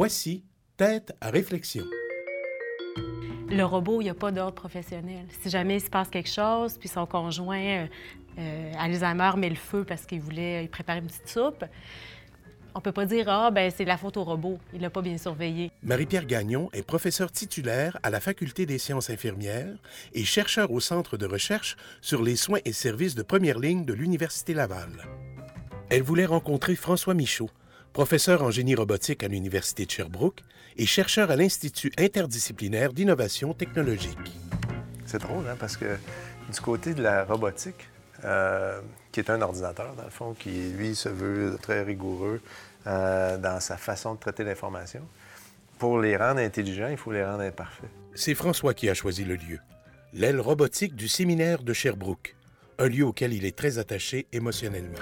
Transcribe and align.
Voici 0.00 0.44
Tête 0.76 1.12
à 1.20 1.28
réflexion. 1.30 1.84
Le 3.50 3.64
robot, 3.64 4.00
il 4.00 4.04
n'y 4.04 4.10
a 4.10 4.14
pas 4.14 4.30
d'ordre 4.30 4.54
professionnel. 4.54 5.26
Si 5.42 5.50
jamais 5.50 5.78
il 5.78 5.80
se 5.80 5.90
passe 5.90 6.08
quelque 6.08 6.28
chose, 6.28 6.78
puis 6.78 6.88
son 6.88 7.04
conjoint, 7.04 7.58
euh, 7.58 7.86
euh, 8.38 8.72
Alzheimer, 8.78 9.32
met 9.36 9.48
le 9.48 9.56
feu 9.56 9.82
parce 9.82 10.06
qu'il 10.06 10.20
voulait 10.20 10.68
préparer 10.68 11.00
une 11.00 11.08
petite 11.08 11.26
soupe, 11.26 11.64
on 12.76 12.80
peut 12.80 12.92
pas 12.92 13.06
dire 13.06 13.28
Ah, 13.28 13.50
ben 13.50 13.72
c'est 13.76 13.84
la 13.84 13.96
faute 13.96 14.16
au 14.18 14.22
robot, 14.22 14.60
il 14.72 14.82
l'a 14.82 14.90
pas 14.90 15.02
bien 15.02 15.18
surveillé. 15.18 15.72
Marie-Pierre 15.82 16.26
Gagnon 16.26 16.70
est 16.72 16.86
professeure 16.86 17.32
titulaire 17.32 17.98
à 18.04 18.10
la 18.10 18.20
Faculté 18.20 18.66
des 18.66 18.78
sciences 18.78 19.10
infirmières 19.10 19.74
et 20.12 20.22
chercheur 20.22 20.70
au 20.70 20.78
Centre 20.78 21.16
de 21.16 21.26
recherche 21.26 21.76
sur 22.02 22.22
les 22.22 22.36
soins 22.36 22.60
et 22.64 22.72
services 22.72 23.16
de 23.16 23.22
première 23.24 23.58
ligne 23.58 23.84
de 23.84 23.94
l'Université 23.94 24.54
Laval. 24.54 24.92
Elle 25.90 26.04
voulait 26.04 26.24
rencontrer 26.24 26.76
François 26.76 27.14
Michaud, 27.14 27.50
professeur 27.92 28.42
en 28.42 28.50
génie 28.50 28.74
robotique 28.74 29.22
à 29.22 29.28
l'Université 29.28 29.86
de 29.86 29.90
Sherbrooke 29.90 30.42
et 30.76 30.86
chercheur 30.86 31.30
à 31.30 31.36
l'Institut 31.36 31.92
interdisciplinaire 31.98 32.92
d'innovation 32.92 33.54
technologique. 33.54 34.18
C'est 35.06 35.20
drôle, 35.20 35.44
hein, 35.48 35.56
parce 35.58 35.76
que 35.76 35.96
du 36.52 36.60
côté 36.60 36.94
de 36.94 37.02
la 37.02 37.24
robotique, 37.24 37.88
euh, 38.24 38.80
qui 39.12 39.20
est 39.20 39.30
un 39.30 39.40
ordinateur, 39.42 39.94
dans 39.94 40.04
le 40.04 40.10
fond, 40.10 40.34
qui, 40.34 40.70
lui, 40.70 40.94
se 40.94 41.08
veut 41.08 41.58
très 41.60 41.82
rigoureux 41.82 42.40
euh, 42.86 43.36
dans 43.38 43.60
sa 43.60 43.76
façon 43.76 44.14
de 44.14 44.20
traiter 44.20 44.44
l'information. 44.44 45.02
Pour 45.78 46.00
les 46.00 46.16
rendre 46.16 46.40
intelligents, 46.40 46.88
il 46.90 46.96
faut 46.96 47.12
les 47.12 47.24
rendre 47.24 47.42
imparfaits. 47.42 47.90
C'est 48.14 48.34
François 48.34 48.74
qui 48.74 48.88
a 48.88 48.94
choisi 48.94 49.24
le 49.24 49.36
lieu, 49.36 49.58
l'aile 50.12 50.40
robotique 50.40 50.96
du 50.96 51.06
séminaire 51.06 51.62
de 51.62 51.72
Sherbrooke, 51.72 52.34
un 52.78 52.88
lieu 52.88 53.04
auquel 53.04 53.32
il 53.32 53.44
est 53.44 53.56
très 53.56 53.78
attaché 53.78 54.26
émotionnellement. 54.32 54.98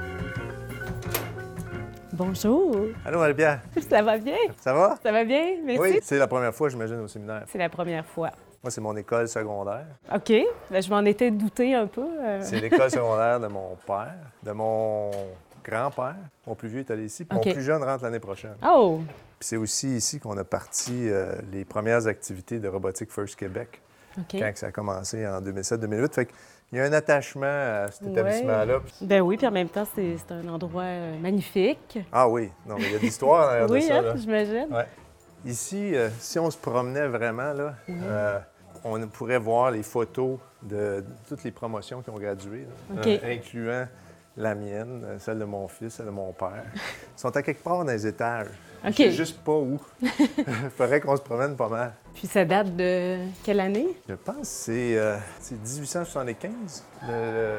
Bonjour. 2.17 2.75
Allô, 3.05 3.21
Albia. 3.21 3.61
Ça 3.91 4.01
va 4.01 4.17
bien? 4.17 4.39
Ça 4.59 4.73
va? 4.73 4.97
Ça 5.03 5.13
va 5.13 5.23
bien? 5.23 5.57
Merci. 5.63 5.81
Oui, 5.83 5.99
c'est 6.03 6.17
la 6.17 6.27
première 6.27 6.55
fois, 6.55 6.71
j'imagine, 6.71 6.97
au 7.01 7.09
séminaire. 7.09 7.45
C'est 7.47 7.59
la 7.59 7.69
première 7.69 8.07
fois. 8.07 8.31
Moi, 8.63 8.71
c'est 8.71 8.81
mon 8.81 8.97
école 8.97 9.29
secondaire. 9.29 9.85
OK. 10.15 10.33
Ben, 10.71 10.83
je 10.83 10.89
m'en 10.89 11.05
étais 11.05 11.31
douté 11.31 11.75
un 11.75 11.87
peu. 11.87 12.07
euh. 12.19 12.39
C'est 12.41 12.59
l'école 12.59 12.91
secondaire 12.91 13.39
de 13.39 13.49
mon 13.49 13.77
père, 13.87 14.15
de 14.43 14.53
mon 14.53 15.11
grand-père. 15.63 16.17
Mon 16.47 16.55
plus 16.55 16.69
vieux 16.69 16.81
est 16.81 16.91
allé 16.91 17.05
ici, 17.05 17.27
puis 17.27 17.37
mon 17.37 17.43
plus 17.53 17.61
jeune 17.63 17.85
rentre 17.85 18.05
l'année 18.05 18.19
prochaine. 18.19 18.55
Oh! 18.67 19.01
Puis 19.39 19.49
c'est 19.49 19.57
aussi 19.59 19.89
ici 19.97 20.19
qu'on 20.19 20.39
a 20.39 20.45
parti 20.45 21.11
euh, 21.11 21.35
les 21.53 21.67
premières 21.67 22.07
activités 22.07 22.59
de 22.61 22.69
Robotique 22.69 23.13
First 23.13 23.37
Québec, 23.37 23.83
OK. 24.19 24.37
quand 24.39 24.51
ça 24.55 24.69
a 24.69 24.73
commencé 24.73 25.27
en 25.27 25.43
2007-2008. 25.43 26.13
Fait 26.15 26.29
qu'il 26.69 26.79
y 26.79 26.81
a 26.81 26.85
un 26.85 26.93
attachement 26.93 27.47
à 27.47 27.89
cet 27.91 28.09
établissement-là. 28.09 28.81
Ben 29.01 29.21
oui, 29.21 29.37
puis 29.37 29.47
en 29.47 29.51
même 29.53 29.69
temps, 29.69 29.87
c'est 29.95 30.17
un 30.31 30.49
endroit 30.49 30.83
euh, 30.83 31.19
magnifique. 31.19 31.99
Ah 32.13 32.29
oui, 32.29 32.51
non, 32.67 32.77
mais 32.77 32.85
il 32.85 32.93
y 32.93 32.95
a 32.95 32.99
de 32.99 33.03
l'histoire 33.03 33.49
derrière 33.49 33.67
de 33.69 33.73
Oui, 33.73 33.83
ça. 33.83 33.97
hein, 33.99 34.03
là. 34.03 34.17
j'imagine. 34.17 34.67
Ouais. 34.71 34.87
Ici, 35.45 35.95
euh, 35.95 36.09
si 36.19 36.39
on 36.39 36.51
se 36.51 36.59
promenait 36.59 37.07
vraiment, 37.07 37.53
là, 37.53 37.75
euh, 37.89 38.39
on 38.85 39.07
pourrait 39.07 39.39
voir 39.39 39.71
les 39.71 39.83
photos 39.83 40.39
de, 40.63 40.77
de 40.77 41.05
toutes 41.29 41.45
les 41.45 41.53
promotions 41.53 42.03
qui 42.03 42.11
ont 42.11 42.19
gradué, 42.19 42.67
là, 42.95 43.03
euh, 43.07 43.19
incluant 43.25 43.87
la 44.37 44.55
mienne, 44.55 45.07
celle 45.19 45.39
de 45.39 45.45
mon 45.45 45.67
fils, 45.69 45.95
celle 45.95 46.07
de 46.07 46.11
mon 46.11 46.33
père. 46.33 46.65
Ils 46.75 46.81
sont 47.21 47.35
à 47.37 47.43
quelque 47.43 47.63
part 47.63 47.85
dans 47.85 47.93
les 47.93 48.07
étages. 48.07 48.49
OK. 48.85 48.93
Je 48.93 49.03
sais 49.03 49.11
juste 49.13 49.39
pas 49.43 49.53
où. 49.53 49.79
Il 50.03 50.09
faudrait 50.77 51.01
qu'on 51.01 51.17
se 51.17 51.23
promène 51.23 51.57
pas 51.57 51.69
mal. 51.69 51.93
Puis 52.15 52.27
ça 52.27 52.45
date 52.45 52.75
de 52.77 53.17
quelle 53.45 53.61
année? 53.61 53.89
Je 54.09 54.15
pense 54.15 54.37
que 54.37 54.43
c'est 54.47 54.97
euh, 54.99 55.17
c'est 55.41 55.55
1875, 55.55 56.85
le, 57.03 57.09
le- 57.09 57.59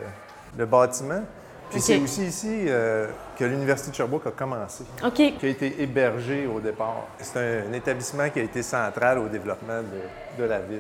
le 0.58 0.66
bâtiment. 0.66 1.22
Puis 1.70 1.82
c'est 1.82 1.98
aussi 2.00 2.24
ici 2.26 2.66
euh, 2.68 3.08
que 3.38 3.44
l'Université 3.44 3.92
de 3.92 3.96
Sherbrooke 3.96 4.26
a 4.28 4.32
commencé. 4.32 4.86
OK. 5.04 5.14
qui 5.16 5.46
a 5.46 5.50
été 5.50 5.82
hébergé 5.82 6.48
au 6.48 6.62
départ. 6.62 7.04
C'est 7.20 7.38
un, 7.38 7.70
un 7.70 7.74
établissement 7.74 8.30
qui 8.30 8.40
a 8.40 8.44
été 8.44 8.64
central 8.64 9.20
au 9.20 9.28
développement 9.28 9.82
de, 9.82 10.42
de 10.42 10.48
la 10.48 10.60
ville. 10.60 10.80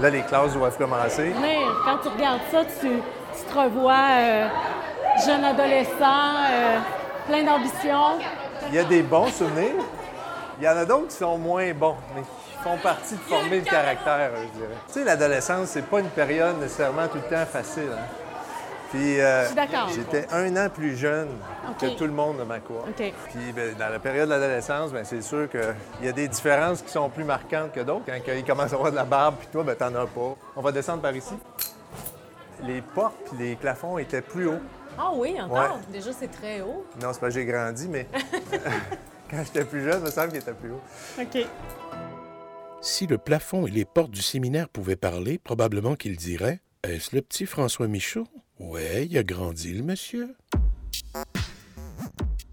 Là, 0.00 0.10
les 0.10 0.22
classes 0.22 0.52
doivent 0.54 0.76
commencer. 0.76 1.32
Mais 1.40 1.58
quand 1.84 1.98
tu 2.02 2.08
regardes 2.08 2.40
ça, 2.50 2.64
tu, 2.64 2.88
tu 2.88 3.44
te 3.52 3.56
revois 3.58 4.08
euh, 4.18 4.48
jeune 5.24 5.44
adolescent, 5.44 6.34
euh, 6.50 6.78
plein 7.26 7.42
d'ambition. 7.44 8.18
Il 8.68 8.74
y 8.74 8.78
a 8.78 8.84
des 8.84 9.02
bons 9.02 9.28
souvenirs. 9.28 9.82
Il 10.58 10.64
y 10.64 10.68
en 10.68 10.76
a 10.76 10.84
d'autres 10.84 11.08
qui 11.08 11.16
sont 11.16 11.36
moins 11.36 11.72
bons, 11.72 11.96
mais 12.14 12.22
qui 12.22 12.62
font 12.62 12.78
partie 12.78 13.14
de 13.14 13.20
former 13.20 13.58
le 13.58 13.64
caractère, 13.64 14.30
je 14.36 14.58
dirais. 14.58 14.74
Tu 14.86 14.92
sais, 14.94 15.04
l'adolescence, 15.04 15.68
c'est 15.68 15.84
pas 15.86 16.00
une 16.00 16.08
période 16.10 16.58
nécessairement 16.60 17.08
tout 17.08 17.16
le 17.18 17.22
temps 17.36 17.44
facile. 17.46 17.90
hein. 17.92 18.06
Puis 18.90 19.20
euh, 19.20 19.44
j'étais 19.92 20.28
un 20.32 20.56
an 20.56 20.68
plus 20.72 20.96
jeune 20.96 21.28
que 21.80 21.96
tout 21.98 22.04
le 22.04 22.12
monde 22.12 22.38
de 22.38 22.44
ma 22.44 22.60
cour. 22.60 22.84
Puis 22.94 23.52
ben, 23.52 23.74
dans 23.76 23.88
la 23.88 23.98
période 23.98 24.28
de 24.28 24.34
l'adolescence, 24.34 24.92
ben, 24.92 25.04
c'est 25.04 25.20
sûr 25.22 25.50
qu'il 25.50 25.74
y 26.04 26.08
a 26.08 26.12
des 26.12 26.28
différences 26.28 26.80
qui 26.80 26.90
sont 26.92 27.10
plus 27.10 27.24
marquantes 27.24 27.72
que 27.72 27.80
d'autres. 27.80 28.04
Quand 28.06 28.32
il 28.32 28.44
commence 28.44 28.72
à 28.72 28.76
avoir 28.76 28.92
de 28.92 28.96
la 28.96 29.02
barbe, 29.04 29.34
puis 29.40 29.48
toi, 29.50 29.64
ben, 29.64 29.74
t'en 29.74 29.92
as 29.96 30.06
pas. 30.06 30.36
On 30.54 30.60
va 30.60 30.70
descendre 30.70 31.02
par 31.02 31.16
ici. 31.16 31.34
Les 32.62 32.82
portes 32.82 33.16
puis 33.26 33.36
les 33.36 33.56
plafonds 33.56 33.98
étaient 33.98 34.20
plus 34.22 34.46
hauts. 34.46 34.60
Ah 34.98 35.12
oui, 35.14 35.40
encore? 35.40 35.76
Ouais. 35.76 35.92
Déjà, 35.92 36.12
c'est 36.12 36.30
très 36.30 36.60
haut. 36.60 36.84
Non, 37.02 37.12
c'est 37.12 37.20
pas 37.20 37.28
que 37.28 37.34
j'ai 37.34 37.44
grandi, 37.44 37.88
mais 37.88 38.06
quand 39.30 39.42
j'étais 39.44 39.64
plus 39.64 39.82
jeune, 39.82 40.00
il 40.00 40.04
me 40.04 40.10
semble 40.10 40.28
qu'il 40.28 40.38
était 40.38 40.52
plus 40.52 40.70
haut. 40.70 40.80
OK. 41.20 41.46
Si 42.80 43.06
le 43.06 43.18
plafond 43.18 43.66
et 43.66 43.70
les 43.70 43.84
portes 43.84 44.10
du 44.10 44.22
séminaire 44.22 44.68
pouvaient 44.68 44.96
parler, 44.96 45.38
probablement 45.38 45.96
qu'il 45.96 46.16
dirait 46.16 46.60
Est-ce 46.82 47.16
le 47.16 47.22
petit 47.22 47.46
François 47.46 47.88
Michaud? 47.88 48.26
Ouais, 48.60 49.06
il 49.06 49.18
a 49.18 49.24
grandi, 49.24 49.72
le 49.72 49.82
monsieur. 49.82 50.34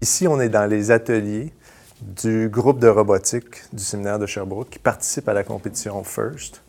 Ici, 0.00 0.26
on 0.26 0.40
est 0.40 0.48
dans 0.48 0.66
les 0.66 0.90
ateliers 0.90 1.52
du 2.00 2.48
groupe 2.48 2.80
de 2.80 2.88
robotique 2.88 3.62
du 3.72 3.84
séminaire 3.84 4.18
de 4.18 4.26
Sherbrooke 4.26 4.70
qui 4.70 4.78
participe 4.80 5.28
à 5.28 5.32
la 5.32 5.44
compétition 5.44 6.02
FIRST. 6.02 6.62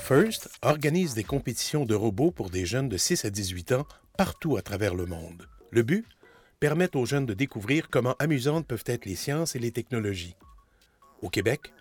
First 0.00 0.48
organise 0.62 1.14
des 1.14 1.22
compétitions 1.22 1.84
de 1.84 1.94
robots 1.94 2.32
pour 2.32 2.50
des 2.50 2.66
jeunes 2.66 2.88
de 2.88 2.96
6 2.96 3.24
à 3.24 3.30
18 3.30 3.72
ans 3.72 3.86
partout 4.16 4.56
à 4.56 4.62
travers 4.62 4.94
le 4.94 5.06
monde. 5.06 5.48
Le 5.70 5.82
but? 5.82 6.06
Permettre 6.60 6.98
aux 6.98 7.06
jeunes 7.06 7.26
de 7.26 7.34
découvrir 7.34 7.88
comment 7.90 8.14
amusantes 8.18 8.66
peuvent 8.66 8.84
être 8.86 9.04
les 9.04 9.16
sciences 9.16 9.56
et 9.56 9.58
les 9.58 9.72
technologies. 9.72 10.36
Au 11.22 11.28
Québec, 11.28 11.72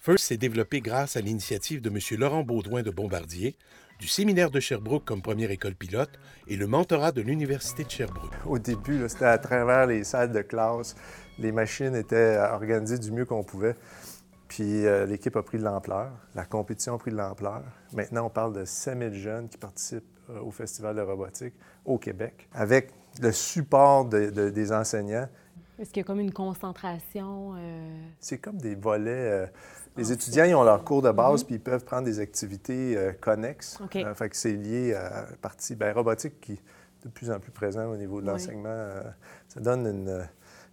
First 0.00 0.26
s'est 0.26 0.36
développé 0.36 0.80
grâce 0.80 1.16
à 1.16 1.20
l'initiative 1.20 1.82
de 1.82 1.90
M. 1.90 1.98
Laurent 2.18 2.42
Baudouin 2.42 2.82
de 2.82 2.90
Bombardier, 2.90 3.56
du 3.98 4.08
séminaire 4.08 4.50
de 4.50 4.58
Sherbrooke 4.58 5.04
comme 5.04 5.20
première 5.20 5.50
école 5.50 5.74
pilote 5.74 6.10
et 6.48 6.56
le 6.56 6.66
mentorat 6.66 7.12
de 7.12 7.20
l'Université 7.20 7.84
de 7.84 7.90
Sherbrooke. 7.90 8.32
Au 8.46 8.58
début, 8.58 9.06
c'était 9.08 9.26
à 9.26 9.36
travers 9.36 9.86
les 9.86 10.04
salles 10.04 10.32
de 10.32 10.40
classe. 10.40 10.96
Les 11.38 11.52
machines 11.52 11.94
étaient 11.94 12.16
euh, 12.16 12.52
organisées 12.52 12.98
du 12.98 13.12
mieux 13.12 13.26
qu'on 13.26 13.44
pouvait. 13.44 13.76
Puis 14.48 14.86
euh, 14.86 15.04
l'équipe 15.04 15.36
a 15.36 15.42
pris 15.42 15.58
de 15.58 15.64
l'ampleur. 15.64 16.10
La 16.34 16.46
compétition 16.46 16.94
a 16.94 16.98
pris 16.98 17.10
de 17.10 17.16
l'ampleur. 17.16 17.62
Maintenant, 17.92 18.26
on 18.26 18.30
parle 18.30 18.54
de 18.54 18.64
5000 18.64 19.12
jeunes 19.14 19.48
qui 19.48 19.58
participent 19.58 20.02
au 20.44 20.50
Festival 20.50 20.96
de 20.96 21.00
robotique 21.02 21.54
au 21.84 21.98
Québec, 21.98 22.48
avec 22.52 22.92
le 23.20 23.32
support 23.32 24.04
de- 24.04 24.30
de- 24.30 24.50
des 24.50 24.72
enseignants. 24.72 25.28
Est-ce 25.78 25.90
qu'il 25.90 26.00
y 26.02 26.04
a 26.04 26.06
comme 26.06 26.20
une 26.20 26.32
concentration? 26.32 27.54
euh, 27.56 27.88
C'est 28.18 28.38
comme 28.38 28.58
des 28.58 28.74
volets. 28.74 29.10
euh, 29.10 29.46
les 29.96 30.12
étudiants, 30.12 30.44
ils 30.44 30.54
ont 30.54 30.62
leur 30.62 30.84
cours 30.84 31.02
de 31.02 31.10
base, 31.10 31.42
puis 31.42 31.56
ils 31.56 31.60
peuvent 31.60 31.84
prendre 31.84 32.04
des 32.04 32.20
activités 32.20 32.96
euh, 32.96 33.12
connexes. 33.12 33.78
OK. 33.82 33.96
Euh, 33.96 34.14
fait 34.14 34.28
que 34.28 34.36
c'est 34.36 34.52
lié 34.52 34.94
à 34.94 35.26
la 35.30 35.36
partie 35.40 35.74
ben, 35.74 35.92
robotique 35.94 36.40
qui 36.40 36.52
est 36.52 36.62
de 37.04 37.08
plus 37.08 37.30
en 37.30 37.40
plus 37.40 37.50
présent 37.50 37.86
au 37.86 37.96
niveau 37.96 38.20
de 38.20 38.26
Oui. 38.26 38.32
l'enseignement. 38.32 38.68
euh, 38.68 39.02
ça 39.48 39.60
donne 39.60 40.06
euh, 40.08 40.22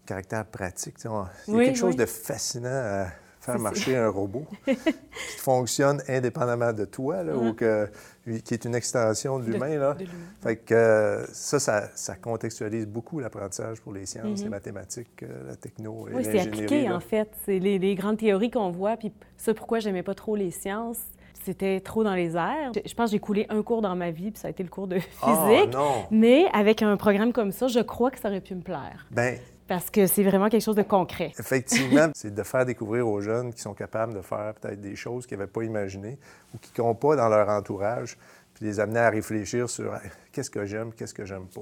caractère 0.06 0.46
pratique. 0.46 0.97
on- 1.06 1.25
Il 1.47 1.51
y 1.53 1.56
a 1.56 1.57
Oui, 1.59 1.66
quelque 1.66 1.78
chose 1.78 1.91
oui. 1.91 1.96
de 1.96 2.06
fascinant 2.06 2.69
à 2.69 3.07
faire 3.52 3.59
marcher 3.59 3.96
un 3.97 4.09
robot 4.09 4.46
qui 4.66 5.38
fonctionne 5.40 6.02
indépendamment 6.08 6.74
de 6.74 6.85
toi, 6.85 7.24
là, 7.24 7.35
ou 7.35 7.53
que, 7.53 7.90
qui 8.44 8.53
est 8.53 8.66
une 8.66 8.75
extension 8.75 9.40
de 9.40 9.46
l'humain. 9.46 9.96
Fait 10.44 10.58
que 10.58 11.25
ça, 11.31 11.59
ça, 11.59 11.90
ça 11.96 12.16
contextualise 12.16 12.85
beaucoup 12.88 13.19
l'apprentissage 13.19 13.81
pour 13.81 13.94
les 13.94 14.06
sciences, 14.06 14.40
Mhm. 14.40 14.44
les 14.46 14.50
mathématiques, 14.50 15.24
euh, 15.24 15.47
la 15.47 15.56
techno 15.56 16.08
et 16.09 16.13
Oui, 16.16 16.24
c'est 16.24 16.40
appliqué, 16.40 16.84
là. 16.88 16.96
en 16.96 16.99
fait. 16.99 17.29
C'est 17.46 17.59
les, 17.59 17.79
les 17.79 17.96
grandes 17.96 18.17
théories 18.17 18.52
qu'on 18.52 18.70
voit. 18.72 18.97
Puis 18.97 19.11
ça, 19.38 19.53
pourquoi 19.53 19.79
j'aimais 19.79 20.03
pas 20.03 20.14
trop 20.16 20.35
les 20.35 20.52
sciences, 20.52 21.00
c'était 21.46 21.79
trop 21.79 22.03
dans 22.03 22.14
les 22.16 22.35
airs. 22.35 22.72
Je, 22.76 22.82
je 22.90 22.93
pense 22.93 23.05
que 23.09 23.11
j'ai 23.11 23.20
coulé 23.20 23.46
un 23.50 23.61
cours 23.64 23.82
dans 23.82 23.96
ma 23.96 24.11
vie, 24.11 24.32
puis 24.32 24.40
ça 24.41 24.50
a 24.50 24.52
été 24.52 24.64
le 24.64 24.70
cours 24.70 24.88
de 24.88 24.97
Ah, 25.22 25.47
physique. 25.47 25.73
non! 25.73 26.05
Mais 26.11 26.46
avec 26.53 26.82
un 26.82 26.97
programme 26.97 27.32
comme 27.32 27.52
ça, 27.53 27.67
je 27.67 27.79
crois 27.79 28.11
que 28.11 28.20
ça 28.20 28.28
aurait 28.28 28.41
pu 28.41 28.53
me 28.55 28.61
plaire. 28.61 29.08
Ben, 29.11 29.38
Parce 29.67 29.90
que 29.90 30.08
c'est 30.08 30.23
vraiment 30.23 30.49
quelque 30.49 30.64
chose 30.64 30.75
de 30.75 30.84
concret. 30.84 31.34
effectivement, 31.37 32.09
c'est 32.16 32.34
de 32.34 32.43
faire 32.43 32.66
découvrir 32.66 33.08
aux 33.08 33.19
jeunes 33.19 33.53
qui 33.53 33.61
sont 33.61 33.73
capables 33.73 34.14
de 34.14 34.22
faire 34.22 34.53
peut-être 34.53 34.79
des 34.79 34.96
choses 34.96 35.28
qu'ils 35.28 35.37
n'avaient 35.37 35.52
pas 35.52 35.64
imaginées 35.64 36.17
ou 36.53 36.58
qui 36.58 36.79
n'ont 36.79 36.96
pas 36.96 37.16
dans 37.16 37.28
leur 37.28 37.49
entourage, 37.49 38.17
puis 38.53 38.66
les 38.66 38.79
amener 38.79 38.99
à 38.99 39.09
réfléchir 39.09 39.69
sur 39.69 39.93
qu'est-ce 40.31 40.49
que 40.49 40.66
j'aime, 40.66 40.93
qu'est-ce 40.93 41.14
que 41.14 41.25
j'aime 41.25 41.47
pas. 41.47 41.61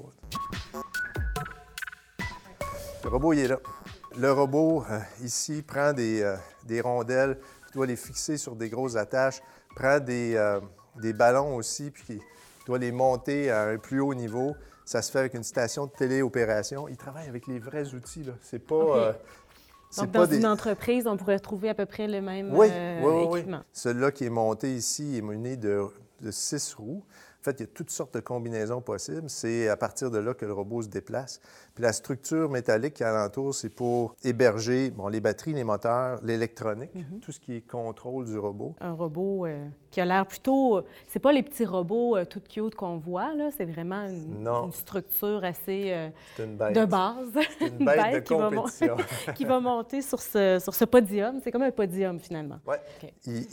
Le 3.04 3.10
robot, 3.10 3.32
il 3.32 3.40
est 3.40 3.48
là. 3.48 3.58
Le 4.18 4.32
robot, 4.32 4.84
euh, 4.90 4.98
ici, 5.22 5.62
prend 5.62 5.92
des, 5.92 6.22
euh, 6.22 6.36
des 6.64 6.80
rondelles, 6.80 7.38
puis 7.38 7.72
doit 7.74 7.86
les 7.86 7.96
fixer 7.96 8.36
sur 8.36 8.56
des 8.56 8.70
grosses 8.70 8.96
attaches, 8.96 9.42
prend 9.74 10.00
des, 10.00 10.34
euh, 10.36 10.60
des 10.96 11.12
ballons 11.12 11.54
aussi, 11.56 11.90
puis 11.90 12.20
doit 12.66 12.78
les 12.78 12.92
monter 12.92 13.50
à 13.50 13.64
un 13.64 13.76
plus 13.76 14.00
haut 14.00 14.14
niveau, 14.14 14.56
Ça 14.86 15.02
se 15.02 15.10
fait 15.10 15.18
avec 15.18 15.34
une 15.34 15.42
station 15.42 15.86
de 15.86 15.90
téléopération. 15.90 16.86
Ils 16.88 16.96
travaillent 16.96 17.28
avec 17.28 17.46
les 17.48 17.58
vrais 17.58 17.92
outils. 17.92 18.24
C'est 18.40 18.60
pas. 18.60 18.74
euh, 18.76 19.12
Donc, 19.98 20.10
dans 20.12 20.26
des- 20.26 20.38
une 20.38 20.46
entreprise, 20.46 21.06
on 21.08 21.16
pourrait 21.16 21.40
trouver 21.40 21.68
à 21.68 21.74
peu 21.74 21.86
près 21.86 22.06
le 22.06 22.20
même 22.22 22.54
Oui, 22.54 22.68
euh, 22.70 23.00
oui, 23.04 23.26
oui, 23.32 23.44
oui. 23.48 23.54
Celui-là 23.72 24.12
qui 24.12 24.24
est 24.24 24.30
monté 24.30 24.72
ici 24.74 25.18
est 25.18 25.22
muni 25.22 25.56
de, 25.56 25.84
de 26.20 26.30
six 26.30 26.72
roues. 26.74 27.02
En 27.40 27.44
fait, 27.44 27.58
il 27.58 27.60
y 27.60 27.64
a 27.64 27.72
toutes 27.72 27.90
sortes 27.90 28.14
de 28.14 28.20
combinaisons 28.20 28.80
possibles. 28.80 29.28
C'est 29.28 29.68
à 29.68 29.76
partir 29.76 30.10
de 30.10 30.18
là 30.18 30.34
que 30.34 30.46
le 30.46 30.52
robot 30.52 30.82
se 30.82 30.88
déplace. 30.88 31.40
Puis 31.76 31.82
la 31.84 31.92
structure 31.92 32.48
métallique 32.50 32.94
qui 32.94 33.02
est 33.02 33.06
alentour, 33.06 33.54
c'est 33.54 33.68
pour 33.68 34.16
héberger 34.24 34.90
bon, 34.90 35.08
les 35.08 35.20
batteries, 35.20 35.52
les 35.52 35.62
moteurs, 35.62 36.18
l'électronique, 36.22 36.90
Mhm. 36.94 37.20
tout 37.20 37.32
ce 37.32 37.38
qui 37.38 37.56
est 37.56 37.60
contrôle 37.60 38.24
du 38.24 38.38
robot. 38.38 38.74
Un 38.80 38.92
robot 38.92 39.44
euh, 39.46 39.62
qui 39.90 40.00
a 40.00 40.06
l'air 40.06 40.26
plutôt... 40.26 40.80
C'est 41.06 41.18
pas 41.20 41.32
les 41.32 41.42
petits 41.42 41.66
robots 41.66 42.16
euh, 42.16 42.24
tout 42.24 42.40
cute 42.40 42.74
qu'on 42.74 42.96
voit, 42.96 43.34
là. 43.34 43.50
C'est 43.54 43.66
vraiment 43.66 44.06
une, 44.06 44.70
structure 44.72 45.44
assez 45.44 45.92
euh, 45.92 46.08
une 46.38 46.56
bête. 46.56 46.74
de 46.74 46.84
base. 46.86 47.28
C'est 47.58 47.66
une 47.68 47.78
bête, 47.84 48.14
de 48.14 48.20
qui 48.20 48.34
va, 48.86 49.32
qui 49.34 49.44
monter 49.60 50.00
sur 50.00 50.20
ce, 50.22 50.58
sur 50.58 50.74
ce 50.74 50.86
podium. 50.86 51.40
C'est 51.44 51.52
comme 51.52 51.62
un 51.62 51.70
podium, 51.70 52.18
finalement. 52.18 52.58
Ils- 53.26 53.46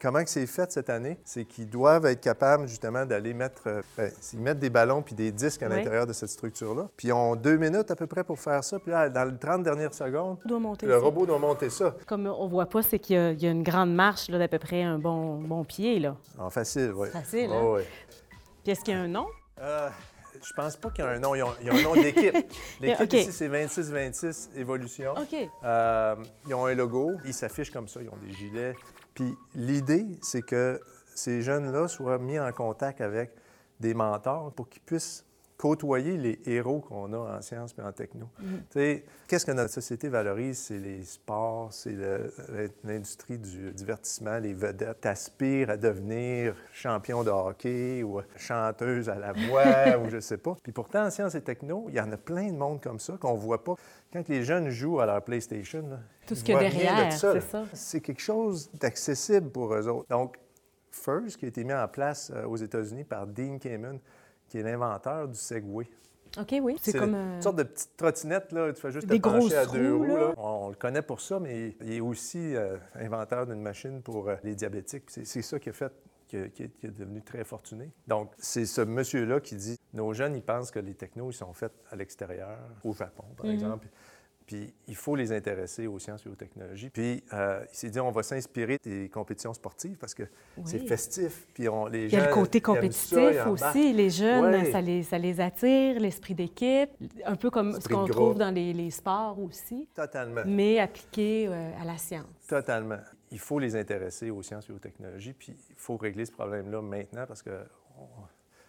comment 0.00 0.22
que 0.24 0.30
c'est 0.30 0.46
fait 0.46 0.70
cette 0.72 0.90
année? 0.90 1.16
C'est 1.24 1.44
qu'ils 1.44 1.68
doivent 1.70 2.06
être 2.06 2.20
capables 2.20 2.66
justement 2.66 3.06
d'aller 3.06 3.34
mettre, 3.34 3.62
euh, 3.66 3.82
ben, 3.96 4.10
ils 4.32 4.40
mettent 4.40 4.58
des 4.58 4.70
ballons 4.70 5.02
puis 5.02 5.14
des 5.14 5.30
disques 5.30 5.62
à 5.62 5.68
Oui. 5.68 5.76
l'intérieur 5.76 6.06
de 6.08 6.12
cette 6.12 6.30
structure-là. 6.30 6.88
Puis 6.96 7.12
ont 7.12 7.36
deux 7.52 7.58
minutes 7.58 7.90
à 7.90 7.96
peu 7.96 8.06
près 8.06 8.24
pour 8.24 8.38
faire 8.38 8.62
ça. 8.64 8.78
Puis 8.78 8.90
là, 8.90 9.08
dans 9.08 9.24
les 9.24 9.36
30 9.38 9.62
dernières 9.62 9.94
secondes, 9.94 10.38
On 10.44 10.48
doit 10.48 10.58
monter 10.58 10.86
le 10.86 10.96
robot 10.98 11.26
doit 11.26 11.38
monter 11.38 11.70
ça. 11.70 11.94
Comme 12.06 12.26
on 12.26 12.46
voit 12.46 12.66
pas, 12.66 12.82
c'est 12.82 12.98
qu'il 12.98 13.16
y, 13.16 13.18
a- 13.18 13.32
il 13.32 13.42
y 13.42 13.46
a 13.46 13.50
une 13.50 13.62
grande 13.62 13.94
marche 13.94 14.28
là, 14.28 14.38
d'à 14.38 14.48
peu 14.48 14.58
près 14.58 14.82
un 14.82 14.98
bon, 14.98 15.38
bon 15.38 15.64
pied, 15.64 15.98
là. 15.98 16.16
En 16.38 16.50
facile, 16.50 16.92
oui. 16.94 17.08
Facile, 17.10 17.50
Ouais, 17.50 17.56
hein? 17.56 17.72
ouais. 17.72 17.86
Puis 18.62 18.72
est-ce 18.72 18.80
qu'il 18.80 18.94
y 18.94 18.96
a 18.96 19.00
un 19.00 19.08
nom? 19.08 19.26
Euh, 19.60 19.88
je 20.44 20.52
pense 20.54 20.76
pas 20.76 20.90
qu'il 20.90 21.04
y 21.04 21.08
a 21.08 21.10
un 21.10 21.18
nom. 21.18 21.34
Ils 21.34 21.42
ont, 21.42 21.52
ils 21.62 21.70
ont 21.70 21.74
un 21.76 21.82
nom 21.82 21.94
d'équipe. 21.94 22.34
L'équipe 22.80 23.00
OK. 23.02 23.12
ici, 23.12 23.32
c'est 23.32 23.48
26-26 23.48 24.50
Évolution. 24.56 25.12
OK. 25.12 25.48
Euh, 25.64 26.16
ils 26.46 26.54
ont 26.54 26.66
un 26.66 26.74
logo, 26.74 27.12
ils 27.24 27.34
s'affichent 27.34 27.70
comme 27.70 27.88
ça, 27.88 28.00
ils 28.02 28.08
ont 28.08 28.16
des 28.24 28.32
gilets. 28.32 28.74
Puis 29.14 29.34
l'idée, 29.54 30.06
c'est 30.22 30.42
que 30.42 30.80
ces 31.14 31.42
jeunes-là 31.42 31.88
soient 31.88 32.18
mis 32.18 32.38
en 32.40 32.50
contact 32.52 33.00
avec 33.00 33.32
des 33.80 33.94
mentors 33.94 34.52
pour 34.52 34.68
qu'ils 34.68 34.82
puissent 34.82 35.24
côtoyer 35.62 36.16
les 36.16 36.40
héros 36.44 36.80
qu'on 36.80 37.12
a 37.12 37.36
en 37.36 37.40
sciences 37.40 37.72
et 37.78 37.82
en 37.82 37.92
techno. 37.92 38.28
Tu 38.40 38.46
sais, 38.70 39.04
Qu'est-ce 39.28 39.46
que 39.46 39.52
notre 39.52 39.72
société 39.72 40.08
valorise? 40.08 40.58
C'est 40.58 40.78
les 40.78 41.04
sports, 41.04 41.72
c'est 41.72 41.96
l'industrie 42.82 43.38
du 43.38 43.70
divertissement, 43.70 44.40
les 44.40 44.54
vedettes. 44.54 45.00
T'aspires 45.02 45.70
à 45.70 45.76
devenir 45.76 46.56
champion 46.72 47.22
de 47.22 47.30
hockey 47.30 48.02
ou 48.02 48.20
chanteuse 48.36 49.08
à 49.08 49.14
la 49.14 49.32
voix 49.48 49.98
ou 50.00 50.10
je 50.10 50.18
sais 50.18 50.36
pas. 50.36 50.56
Puis 50.64 50.72
pourtant, 50.72 51.06
en 51.06 51.10
sciences 51.10 51.36
et 51.36 51.42
techno, 51.42 51.86
il 51.90 51.94
y 51.94 52.00
en 52.00 52.10
a 52.10 52.16
plein 52.16 52.50
de 52.50 52.56
monde 52.56 52.80
comme 52.80 52.98
ça 52.98 53.16
qu'on 53.16 53.34
voit 53.34 53.62
pas. 53.62 53.76
Quand 54.12 54.28
les 54.28 54.42
jeunes 54.42 54.68
jouent 54.68 54.98
à 54.98 55.06
leur 55.06 55.22
PlayStation, 55.22 55.88
là, 55.88 56.00
Tout 56.26 56.34
ce 56.34 56.42
de 56.42 56.58
derrière, 56.58 57.12
c'est 57.12 57.40
ça. 57.40 57.64
C'est 57.72 58.00
quelque 58.00 58.20
chose 58.20 58.68
d'accessible 58.80 59.48
pour 59.48 59.72
eux 59.72 59.86
autres. 59.86 60.08
Donc, 60.08 60.38
FIRST, 60.90 61.38
qui 61.38 61.44
a 61.44 61.48
été 61.48 61.64
mis 61.64 61.72
en 61.72 61.88
place 61.88 62.32
euh, 62.34 62.46
aux 62.46 62.56
États-Unis 62.56 63.04
par 63.04 63.26
Dean 63.26 63.58
Kamen, 63.58 63.98
qui 64.52 64.58
est 64.58 64.62
l'inventeur 64.62 65.28
du 65.28 65.38
Segway. 65.38 65.88
OK, 66.38 66.54
oui. 66.62 66.76
C'est 66.80 66.92
comme... 66.98 67.14
euh, 67.14 67.36
une 67.36 67.42
sorte 67.42 67.56
de 67.56 67.62
petite 67.62 67.96
trottinette, 67.96 68.52
là. 68.52 68.70
Tu 68.72 68.80
fais 68.82 68.90
juste 68.92 69.06
Des 69.06 69.16
te 69.18 69.22
pencher 69.22 69.56
à 69.56 69.64
grosses 69.64 69.74
deux 69.78 69.94
roues, 69.94 69.98
roues. 70.04 70.06
là. 70.16 70.20
là. 70.28 70.34
On, 70.36 70.66
on 70.66 70.68
le 70.68 70.74
connaît 70.74 71.00
pour 71.00 71.22
ça, 71.22 71.40
mais 71.40 71.74
il 71.80 71.92
est 71.92 72.00
aussi 72.00 72.54
euh, 72.54 72.76
inventeur 72.94 73.46
d'une 73.46 73.62
machine 73.62 74.02
pour 74.02 74.28
euh, 74.28 74.36
les 74.44 74.54
diabétiques. 74.54 75.04
C'est 75.08 75.24
c'est 75.26 75.40
ça 75.42 75.58
qui 75.58 75.70
a 75.70 75.72
fait 75.72 75.90
qui, 76.28 76.36
a- 76.36 76.48
qui 76.48 76.64
est- 76.64 76.76
qui 76.78 76.86
est 76.86 76.90
devenu 76.90 77.22
très 77.22 77.44
fortuné. 77.44 77.90
Donc, 78.08 78.30
c'est 78.36 78.66
ce 78.66 78.82
monsieur-là 78.82 79.40
qui 79.40 79.56
dit 79.56 79.78
nos 79.94 80.12
jeunes, 80.12 80.34
ils 80.36 80.42
pensent 80.42 80.70
que 80.70 80.78
les 80.80 80.94
technos, 80.94 81.30
ils 81.30 81.34
sont 81.34 81.52
faits 81.54 81.72
à 81.90 81.96
l'extérieur, 81.96 82.58
au 82.84 82.92
Japon, 82.92 83.24
par 83.36 83.46
Mhm. 83.46 83.52
exemple. 83.52 83.88
Puis 84.52 84.74
il 84.86 84.96
faut 84.96 85.16
les 85.16 85.32
intéresser 85.32 85.86
aux 85.86 85.98
sciences 85.98 86.26
et 86.26 86.28
aux 86.28 86.34
technologies. 86.34 86.90
Puis 86.90 87.24
euh, 87.32 87.64
il 87.72 87.74
s'est 87.76 87.88
dit, 87.88 87.98
on 88.00 88.10
va 88.10 88.22
s'inspirer 88.22 88.76
des 88.84 89.08
compétitions 89.08 89.54
sportives 89.54 89.96
parce 89.96 90.14
que 90.14 90.24
c'est 90.66 90.78
festif. 90.80 91.46
Puis 91.54 91.68
on, 91.70 91.86
les 91.86 92.04
Il 92.06 92.12
y 92.12 92.16
a 92.16 92.26
le 92.28 92.34
côté 92.34 92.58
ça, 92.58 92.64
compétitif 92.64 93.46
aussi. 93.46 93.92
Les 93.94 94.10
jeunes, 94.10 94.70
ça, 94.70 94.80
les, 94.82 95.02
ça 95.04 95.16
les 95.16 95.40
attire, 95.40 95.98
l'esprit 95.98 96.34
d'équipe, 96.34 96.90
un 97.24 97.36
peu 97.36 97.50
comme 97.50 97.80
ce 97.80 97.88
qu'on 97.88 98.04
trouve 98.06 98.36
dans 98.36 98.50
les, 98.50 98.74
les 98.74 98.90
sports 98.90 99.38
aussi, 99.40 99.88
Totalement. 99.94 100.42
mais 100.44 100.78
appliqué 100.78 101.46
euh, 101.48 101.70
à 101.80 101.84
la 101.86 101.96
science. 101.96 102.26
Totalement. 102.46 102.98
Il 103.30 103.38
faut 103.38 103.58
les 103.58 103.74
intéresser 103.74 104.28
aux 104.30 104.42
sciences 104.42 104.68
et 104.68 104.72
aux 104.74 104.78
technologies, 104.78 105.32
puis 105.32 105.56
il 105.70 105.76
faut 105.76 105.96
régler 105.96 106.26
ce 106.26 106.32
problème-là 106.32 106.82
maintenant 106.82 107.24
parce 107.26 107.42
que 107.42 107.58
on- 107.98 108.02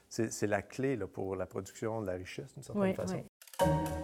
c'est 0.08 0.32
c'est 0.32 0.46
la 0.48 0.62
clé 0.62 0.96
là, 0.96 1.08
pour 1.08 1.36
la 1.36 1.48
production 1.48 2.00
de 2.02 2.06
la 2.06 2.14
richesse, 2.14 2.54
d'une 2.54 2.62
certaine 2.64 2.84
Oui, 2.84 2.94
façon. 2.94 3.16
oui. 3.16 3.24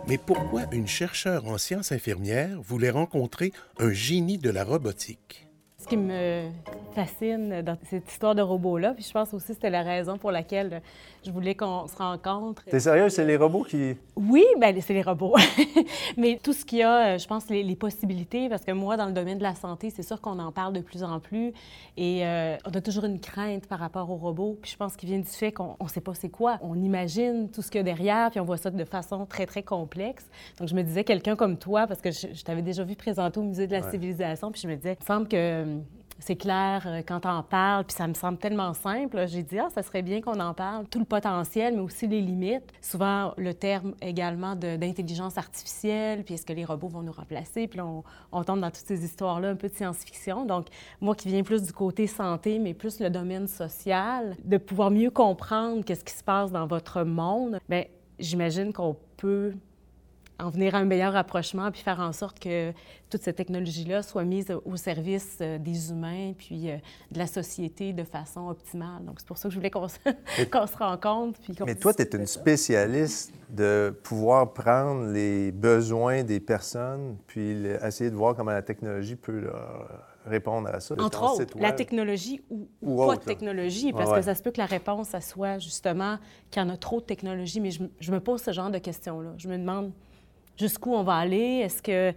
Mais 0.09 0.17
pourquoi 0.17 0.63
une 0.71 0.87
chercheure 0.87 1.45
en 1.45 1.59
sciences 1.59 1.91
infirmières 1.91 2.59
voulait 2.63 2.89
rencontrer 2.89 3.53
un 3.77 3.91
génie 3.91 4.39
de 4.39 4.49
la 4.49 4.63
robotique? 4.63 5.45
Ce 5.77 5.85
qui 5.85 5.97
me 5.97 6.49
fascine 6.95 7.61
dans 7.61 7.77
cette 7.91 8.11
histoire 8.11 8.33
de 8.33 8.41
robot-là, 8.41 8.95
puis 8.95 9.03
je 9.03 9.11
pense 9.11 9.35
aussi 9.35 9.49
que 9.49 9.53
c'était 9.53 9.69
la 9.69 9.83
raison 9.83 10.17
pour 10.17 10.31
laquelle 10.31 10.81
je 11.25 11.31
voulais 11.31 11.55
qu'on 11.55 11.87
se 11.87 11.95
rencontre. 11.97 12.63
T'es 12.65 12.79
sérieux? 12.79 13.09
C'est 13.09 13.25
les 13.25 13.35
robots 13.37 13.63
qui... 13.63 13.95
Oui, 14.15 14.45
ben 14.59 14.75
c'est 14.81 14.93
les 14.93 15.01
robots. 15.01 15.35
Mais 16.17 16.39
tout 16.41 16.53
ce 16.53 16.63
qu'il 16.65 16.79
y 16.79 16.83
a, 16.83 17.15
euh, 17.15 17.17
je 17.17 17.27
pense, 17.27 17.49
les, 17.49 17.63
les 17.63 17.75
possibilités, 17.75 18.49
parce 18.49 18.63
que 18.63 18.71
moi, 18.71 18.97
dans 18.97 19.05
le 19.05 19.11
domaine 19.11 19.37
de 19.37 19.43
la 19.43 19.55
santé, 19.55 19.89
c'est 19.89 20.03
sûr 20.03 20.19
qu'on 20.21 20.39
en 20.39 20.51
parle 20.51 20.73
de 20.73 20.81
plus 20.81 21.03
en 21.03 21.19
plus. 21.19 21.53
Et 21.97 22.25
euh, 22.25 22.55
on 22.65 22.71
a 22.71 22.81
toujours 22.81 23.05
une 23.05 23.19
crainte 23.19 23.67
par 23.67 23.79
rapport 23.79 24.09
aux 24.09 24.15
robots. 24.17 24.57
Puis 24.61 24.71
je 24.71 24.77
pense 24.77 24.95
qu'il 24.95 25.09
vient 25.09 25.19
du 25.19 25.25
fait 25.29 25.51
qu'on 25.51 25.75
ne 25.81 25.87
sait 25.89 26.01
pas 26.01 26.13
c'est 26.13 26.29
quoi. 26.29 26.57
On 26.61 26.75
imagine 26.81 27.49
tout 27.49 27.61
ce 27.61 27.69
qu'il 27.71 27.79
y 27.79 27.81
a 27.81 27.83
derrière, 27.83 28.29
puis 28.31 28.39
on 28.39 28.45
voit 28.45 28.57
ça 28.57 28.69
de 28.69 28.85
façon 28.85 29.25
très, 29.25 29.45
très 29.45 29.63
complexe. 29.63 30.25
Donc 30.59 30.67
je 30.69 30.75
me 30.75 30.83
disais, 30.83 31.03
quelqu'un 31.03 31.35
comme 31.35 31.57
toi, 31.57 31.87
parce 31.87 32.01
que 32.01 32.11
je, 32.11 32.27
je 32.33 32.43
t'avais 32.43 32.61
déjà 32.61 32.83
vu 32.83 32.95
présenter 32.95 33.39
au 33.39 33.43
Musée 33.43 33.67
de 33.67 33.73
la 33.73 33.79
Ouais. 33.81 33.91
civilisation, 33.91 34.51
puis 34.51 34.61
je 34.61 34.67
me 34.67 34.75
disais, 34.75 34.97
il 34.99 35.03
me 35.03 35.05
semble 35.05 35.27
que 35.27 35.35
euh, 35.37 35.77
c'est 36.19 36.35
clair 36.35 36.83
euh, 36.85 37.01
quand 37.05 37.25
on 37.25 37.29
en 37.29 37.43
parle, 37.43 37.85
puis 37.85 37.95
ça 37.95 38.07
me 38.07 38.13
semble 38.13 38.37
tellement 38.37 38.73
simple. 38.73 39.25
J'ai 39.27 39.43
dit, 39.43 39.57
ah, 39.59 39.69
ça 39.73 39.81
serait 39.81 40.01
bien 40.01 40.21
qu'on 40.21 40.39
en 40.39 40.53
parle. 40.53 40.87
Tout 40.87 40.99
le 40.99 41.05
potentiel, 41.05 41.75
mais 41.75 41.81
aussi 41.81 42.07
les 42.07 42.21
limites. 42.21 42.71
Souvent, 42.81 43.33
le 43.37 43.53
terme 43.53 43.95
également 44.01 44.55
d'intelligence 44.55 45.37
artificielle, 45.37 46.23
puis 46.23 46.35
est-ce 46.35 46.45
que 46.45 46.53
les 46.53 46.65
robots 46.65 46.89
vont 46.89 47.01
nous 47.01 47.11
remplacer? 47.11 47.67
Puis 47.67 47.79
on 47.81 48.43
tombe 48.43 48.59
dans 48.59 48.71
toutes 48.71 48.85
ces 48.85 49.03
histoires-là 49.03 49.49
un 49.49 49.55
peu 49.55 49.69
de 49.69 49.73
science-fiction. 49.73 50.45
Donc, 50.45 50.67
moi 51.01 51.15
qui 51.15 51.29
viens 51.29 51.43
plus 51.43 51.63
du 51.63 51.73
côté 51.73 52.07
santé, 52.07 52.59
mais 52.59 52.73
plus 52.73 52.99
le 52.99 53.09
domaine 53.09 53.47
social, 53.47 54.35
de 54.43 54.57
pouvoir 54.57 54.91
mieux 54.91 55.11
comprendre 55.11 55.83
qu'est-ce 55.83 56.03
qui 56.03 56.13
se 56.13 56.23
passe 56.23 56.51
dans 56.51 56.67
votre 56.67 57.03
monde, 57.03 57.59
bien, 57.69 57.85
j'imagine 58.19 58.73
qu'on 58.73 58.95
peut 59.17 59.53
en 60.39 60.49
venir 60.49 60.75
à 60.75 60.79
un 60.79 60.85
meilleur 60.85 61.13
rapprochement 61.13 61.69
puis 61.71 61.81
faire 61.81 61.99
en 61.99 62.11
sorte 62.11 62.39
que 62.39 62.71
toute 63.09 63.21
cette 63.21 63.35
technologie-là 63.35 64.03
soit 64.03 64.23
mise 64.23 64.47
au 64.65 64.75
service 64.75 65.37
euh, 65.41 65.57
des 65.57 65.91
humains 65.91 66.33
puis 66.37 66.69
euh, 66.69 66.77
de 67.11 67.17
la 67.17 67.27
société 67.27 67.91
de 67.93 68.03
façon 68.03 68.47
optimale. 68.49 69.03
Donc, 69.05 69.19
c'est 69.19 69.27
pour 69.27 69.37
ça 69.37 69.49
que 69.49 69.53
je 69.53 69.59
voulais 69.59 69.71
qu'on 69.71 69.87
se, 69.87 69.97
qu'on 70.51 70.67
se 70.67 70.77
rencontre. 70.77 71.39
Puis 71.41 71.53
Mais 71.65 71.75
toi, 71.75 71.93
tu 71.93 72.03
es 72.03 72.09
une 72.15 72.27
spécialiste 72.27 73.33
de 73.49 73.93
pouvoir 74.03 74.53
prendre 74.53 75.11
les 75.11 75.51
besoins 75.51 76.23
des 76.23 76.39
personnes 76.39 77.17
puis 77.27 77.65
essayer 77.83 78.09
de 78.09 78.15
voir 78.15 78.35
comment 78.35 78.51
la 78.51 78.61
technologie 78.61 79.15
peut 79.15 79.39
leur 79.39 80.05
répondre 80.25 80.69
à 80.69 80.79
ça. 80.79 80.95
Entre 80.99 81.23
autres, 81.23 81.41
site 81.41 81.55
la 81.55 81.71
technologie 81.71 82.41
ou, 82.49 82.67
ou 82.81 82.93
Ou 82.93 82.97
pas 82.97 83.13
autre, 83.13 83.21
de 83.21 83.25
technologie, 83.25 83.91
parce 83.91 84.11
ouais. 84.11 84.19
que 84.19 84.25
ça 84.25 84.35
se 84.35 84.43
peut 84.43 84.51
que 84.51 84.59
la 84.59 84.67
réponse, 84.67 85.09
ça 85.09 85.21
soit 85.21 85.59
justement 85.59 86.17
qu'il 86.51 86.61
y 86.61 86.65
en 86.65 86.69
a 86.69 86.77
trop 86.77 86.99
de 86.99 87.05
technologie. 87.05 87.59
Mais 87.59 87.71
je 87.71 88.11
me 88.11 88.19
pose 88.19 88.41
ce 88.41 88.51
genre 88.51 88.69
de 88.69 88.77
questions-là. 88.77 89.33
Je 89.37 89.47
me 89.47 89.57
demande 89.57 89.91
jusqu'où 90.59 90.93
on 90.93 91.03
va 91.03 91.15
aller? 91.15 91.61
Est-ce 91.63 91.81
que 91.81 92.13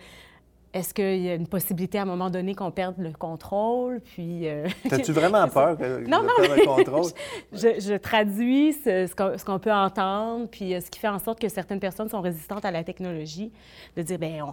est-ce 0.75 0.94
qu'il 0.94 1.18
y 1.18 1.28
a 1.28 1.34
une 1.34 1.46
possibilité 1.46 1.99
à 1.99 2.02
un 2.02 2.06
moment 2.06 2.30
donné 2.30 2.54
qu'on 2.54 2.70
perde 2.70 2.94
le 2.96 3.12
contrôle? 3.12 4.00
Puis, 4.00 4.49
euh, 4.49 4.66
T'as-tu 4.88 5.12
vraiment 5.12 5.46
peur 5.46 5.76
que 5.76 6.06
Non, 6.08 6.22
non, 6.22 6.30
mais 6.40 6.49
le 6.49 6.64
contrôle? 6.64 7.11
je, 7.52 7.78
je 7.78 7.94
traduis 7.99 8.72
ce, 8.72 9.06
ce 9.06 9.44
qu'on, 9.44 9.58
peut 9.58 9.72
entendre, 9.72 10.49
puis 10.50 10.75
euh, 10.75 10.80
ce 10.80 10.90
qui 10.90 10.99
fait 10.99 11.08
en 11.08 11.18
sorte 11.18 11.38
que 11.40 11.49
certaines 11.50 11.80
personnes 11.80 12.08
sont 12.08 12.22
résistantes 12.22 12.64
à 12.64 12.70
la 12.70 12.84
technologie. 12.84 13.52
De 13.99 14.02
dire, 14.02 14.18
bien, 14.18 14.46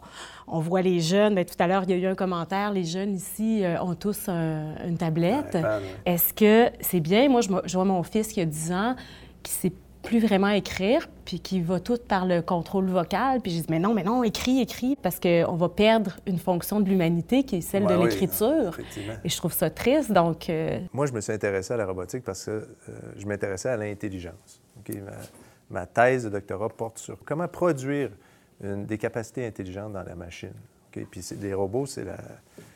on, 0.47 0.57
on 0.57 0.59
voit 0.59 0.81
les 0.81 0.99
jeunes, 0.99 1.35
bien, 1.35 1.45
tout 1.45 1.55
à 1.57 1.67
l'heure, 1.67 1.83
il 1.83 1.91
y 1.91 1.93
a 1.93 1.97
eu 1.97 2.05
un 2.05 2.15
commentaire, 2.15 2.73
les 2.73 2.83
jeunes 2.83 3.15
ici 3.15 3.63
euh, 3.63 3.81
ont 3.81 3.95
tous 3.95 4.27
un- 4.27 4.75
une 4.85 4.97
tablette. 4.97 5.53
Ouais. 5.53 5.63
Est-ce 6.05 6.33
que 6.33 6.69
c'est 6.81 6.99
bien? 6.99 7.29
Moi, 7.29 7.39
je, 7.39 7.49
je 7.63 7.75
vois 7.75 7.85
mon 7.85 8.03
fils 8.03 8.33
qui 8.33 8.41
a 8.41 8.45
10 8.45 8.73
ans, 8.73 8.95
qui 9.41 9.53
sait 9.53 9.71
plus 10.01 10.19
vraiment 10.19 10.47
écrire, 10.49 11.09
puis 11.25 11.39
qui 11.39 11.61
va 11.61 11.79
tout 11.79 11.97
par 12.07 12.25
le 12.25 12.41
contrôle 12.41 12.85
vocal. 12.87 13.41
Puis 13.41 13.51
j'ai 13.51 13.59
dit, 13.61 13.67
mais 13.69 13.79
non, 13.79 13.93
mais 13.93 14.03
non, 14.03 14.23
écris, 14.23 14.61
écris, 14.61 14.95
parce 14.95 15.19
qu'on 15.19 15.55
va 15.55 15.69
perdre 15.69 16.17
une 16.25 16.39
fonction 16.39 16.79
de 16.79 16.87
l'humanité 16.89 17.43
qui 17.43 17.57
est 17.57 17.61
celle 17.61 17.83
Ouais, 17.83 17.93
de 17.93 17.97
oui, 17.97 18.05
l'écriture. 18.05 18.69
effectivement. 18.69 19.13
Et 19.23 19.29
je 19.29 19.37
trouve 19.37 19.51
ça 19.53 19.69
triste, 19.69 20.11
donc... 20.11 20.49
euh, 20.49 20.79
Moi, 20.93 21.05
je 21.05 21.11
me 21.13 21.19
suis 21.21 21.33
intéressé 21.33 21.73
à 21.73 21.77
la 21.77 21.85
robotique 21.85 22.23
parce 22.23 22.45
que 22.45 22.51
euh, 22.51 22.65
je 23.17 23.25
m'intéressais 23.25 23.69
à 23.69 23.77
l'intelligence. 23.77 24.61
OK? 24.79 24.95
Ma, 25.69 25.81
ma 25.81 25.85
thèse 25.85 26.23
de 26.23 26.29
doctorat 26.29 26.69
porte 26.69 26.97
sur 26.97 27.17
comment 27.25 27.47
produire 27.47 28.09
une- 28.63 28.85
des 28.85 28.97
capacités 28.97 29.45
intelligentes 29.45 29.93
dans 29.93 30.03
la 30.03 30.15
machine. 30.15 30.53
OK? 30.95 31.05
Puis 31.11 31.21
les 31.41 31.53
robots, 31.53 31.85
c'est 31.85 32.05
la- 32.05 32.17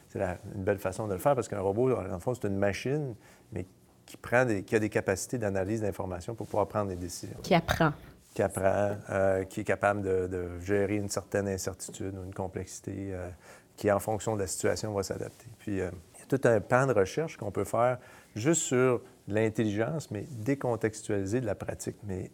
c'est 0.10 0.20
la- 0.20 0.38
une 0.56 0.64
belle 0.64 0.78
façon 0.78 1.08
de 1.08 1.14
le 1.14 1.20
faire 1.20 1.36
parce 1.36 1.48
qu'un 1.48 1.62
robot, 1.62 1.90
le 1.90 2.20
fond, 2.20 2.34
c'est 2.34 2.48
une 2.48 2.58
machine, 2.58 3.16
mais 3.54 3.66
qui, 4.06 4.18
prend 4.18 4.46
des- 4.46 4.64
qui 4.64 4.76
a 4.76 4.80
des 4.80 4.90
capacités 4.90 5.38
d'analyse 5.38 5.82
d'informations 5.82 6.36
pour 6.36 6.48
pouvoir 6.48 6.68
prendre 6.68 6.90
des 6.90 6.96
décisions. 6.96 7.38
qui 7.42 7.54
apprend. 7.54 7.94
qui 8.34 8.42
apprend, 8.42 8.98
euh, 9.10 9.44
qui 9.44 9.62
est 9.62 9.64
capable 9.64 10.02
de, 10.02 10.60
gérer 10.62 10.96
une 10.96 11.10
certaine 11.10 11.48
incertitude 11.48 12.16
ou 12.18 12.24
une 12.24 12.34
complexité, 12.34 13.10
euh, 13.12 13.30
qui, 13.76 13.92
en 13.92 14.00
fonction 14.00 14.36
de 14.36 14.42
la 14.42 14.48
situation, 14.48 14.92
va 14.94 15.04
s'adapter. 15.04 15.46
Puis, 15.60 15.82
euh, 15.82 15.90
il 16.16 16.20
y 16.20 16.24
a 16.24 16.38
tout 16.38 16.48
un 16.48 16.60
pan 16.60 16.88
de 16.88 16.94
recherche 16.94 17.38
qu'on 17.38 17.52
peut 17.52 17.64
faire 17.64 18.00
juste 18.36 18.62
sur 18.62 19.02
l'intelligence, 19.28 20.10
mais 20.12 20.26
décontextualiser 20.32 21.42
de 21.42 21.46
la 21.46 21.56
pratique. 21.56 21.98
Mais 22.04 22.32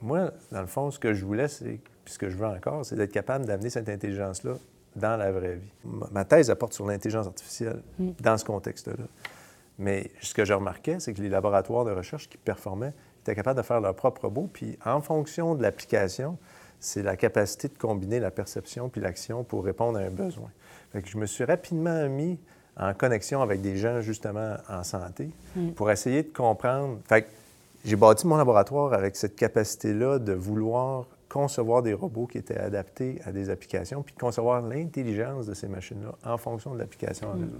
moi, 0.00 0.32
dans 0.52 0.60
le 0.60 0.66
fond, 0.66 0.90
ce 0.90 0.98
que 0.98 1.14
je 1.14 1.24
voulais, 1.24 1.48
c'est, 1.48 1.80
puis 2.04 2.14
ce 2.14 2.18
que 2.18 2.28
je 2.28 2.36
veux 2.36 2.46
encore, 2.46 2.84
c'est 2.84 2.96
d'être 2.96 3.12
capable 3.12 3.46
d'amener 3.46 3.70
cette 3.70 3.88
intelligence-là 3.88 4.54
dans 4.96 5.16
la 5.16 5.30
vraie 5.32 5.56
vie. 5.56 5.72
Ma 5.84 6.24
thèse 6.24 6.50
apporte 6.50 6.72
sur 6.72 6.86
l'intelligence 6.86 7.26
artificielle 7.26 7.82
mm. 7.98 8.10
dans 8.20 8.36
ce 8.36 8.44
contexte-là. 8.44 9.04
Mais 9.78 10.10
ce 10.20 10.34
que 10.34 10.44
je 10.44 10.52
remarquais, 10.52 10.98
c'est 10.98 11.14
que 11.14 11.22
les 11.22 11.28
laboratoires 11.28 11.84
de 11.84 11.92
recherche 11.92 12.28
qui 12.28 12.36
performaient 12.36 12.92
étaient 13.20 13.34
capables 13.34 13.58
de 13.58 13.64
faire 13.64 13.80
leur 13.80 13.94
propre 13.94 14.22
robot. 14.22 14.48
Puis 14.52 14.78
en 14.84 15.00
fonction 15.00 15.54
de 15.54 15.62
l'application, 15.62 16.36
c'est 16.80 17.02
la 17.02 17.16
capacité 17.16 17.68
de 17.68 17.78
combiner 17.78 18.20
la 18.20 18.30
perception 18.30 18.88
puis 18.88 19.00
l'action 19.00 19.44
pour 19.44 19.64
répondre 19.64 19.98
à 19.98 20.02
un 20.02 20.10
besoin. 20.10 20.50
Fait 20.92 21.02
que 21.02 21.08
je 21.08 21.18
me 21.18 21.26
suis 21.26 21.44
rapidement 21.44 22.08
mis 22.08 22.38
en 22.76 22.94
connexion 22.94 23.42
avec 23.42 23.60
des 23.60 23.76
gens 23.76 24.00
justement 24.00 24.56
en 24.68 24.84
santé 24.84 25.30
mm. 25.56 25.70
pour 25.70 25.90
essayer 25.90 26.22
de 26.22 26.32
comprendre. 26.32 26.98
Fait 27.08 27.22
que 27.22 27.28
j'ai 27.84 27.96
bâti 27.96 28.26
mon 28.26 28.36
laboratoire 28.36 28.92
avec 28.92 29.16
cette 29.16 29.36
capacité-là 29.36 30.18
de 30.18 30.32
vouloir 30.32 31.06
concevoir 31.28 31.82
des 31.82 31.92
robots 31.92 32.26
qui 32.26 32.38
étaient 32.38 32.58
adaptés 32.58 33.20
à 33.26 33.32
des 33.32 33.50
applications, 33.50 34.02
puis 34.02 34.14
de 34.14 34.18
concevoir 34.18 34.62
l'intelligence 34.62 35.46
de 35.46 35.54
ces 35.54 35.68
machines-là 35.68 36.14
en 36.24 36.38
fonction 36.38 36.72
de 36.72 36.78
l'application 36.78 37.30
en 37.30 37.36
mm. 37.36 37.50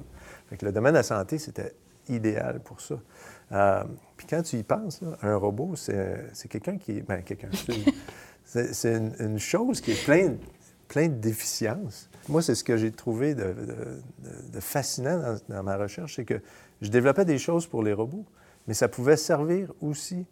Fait 0.49 0.57
que 0.57 0.65
le 0.65 0.73
domaine 0.73 0.93
de 0.93 0.99
la 0.99 1.03
santé, 1.03 1.39
c'était 1.39 1.75
idéal 2.09 2.61
pour 2.61 2.81
ça. 2.81 2.97
Euh, 3.53 3.85
puis 4.17 4.27
quand 4.29 4.43
tu 4.43 4.57
y 4.57 4.63
penses, 4.63 5.01
un 5.23 5.37
robot, 5.37 5.75
c'est 5.77 6.49
quelqu'un 6.49 6.79
qui 6.79 6.99
est. 6.99 7.01
Ben, 7.03 7.23
quelqu'un. 7.23 7.51
C'est 8.51 8.97
une, 9.21 9.39
chose 9.39 9.83
qui 9.83 9.91
est 9.91 10.05
pleine 10.07 10.39
plein 10.89 11.09
de 11.09 11.15
déficiences. 11.15 12.09
Moi, 12.29 12.41
c'est 12.41 12.55
ce 12.55 12.65
que 12.65 12.79
j'ai 12.79 12.91
trouvé 12.91 13.35
de, 13.35 13.55
fascinant 14.59 15.37
dans, 15.49 15.63
ma 15.63 15.77
recherche, 15.77 16.17
c'est 16.17 16.25
que 16.25 16.41
je 16.81 16.89
développais 16.89 17.27
des 17.27 17.37
choses 17.39 17.67
pour 17.67 17.83
les 17.83 17.93
robots, 17.93 18.25
mais 18.67 18.75
ça 18.75 18.89
pouvait 18.89 19.19
servir 19.19 19.71
aussi 19.83 20.25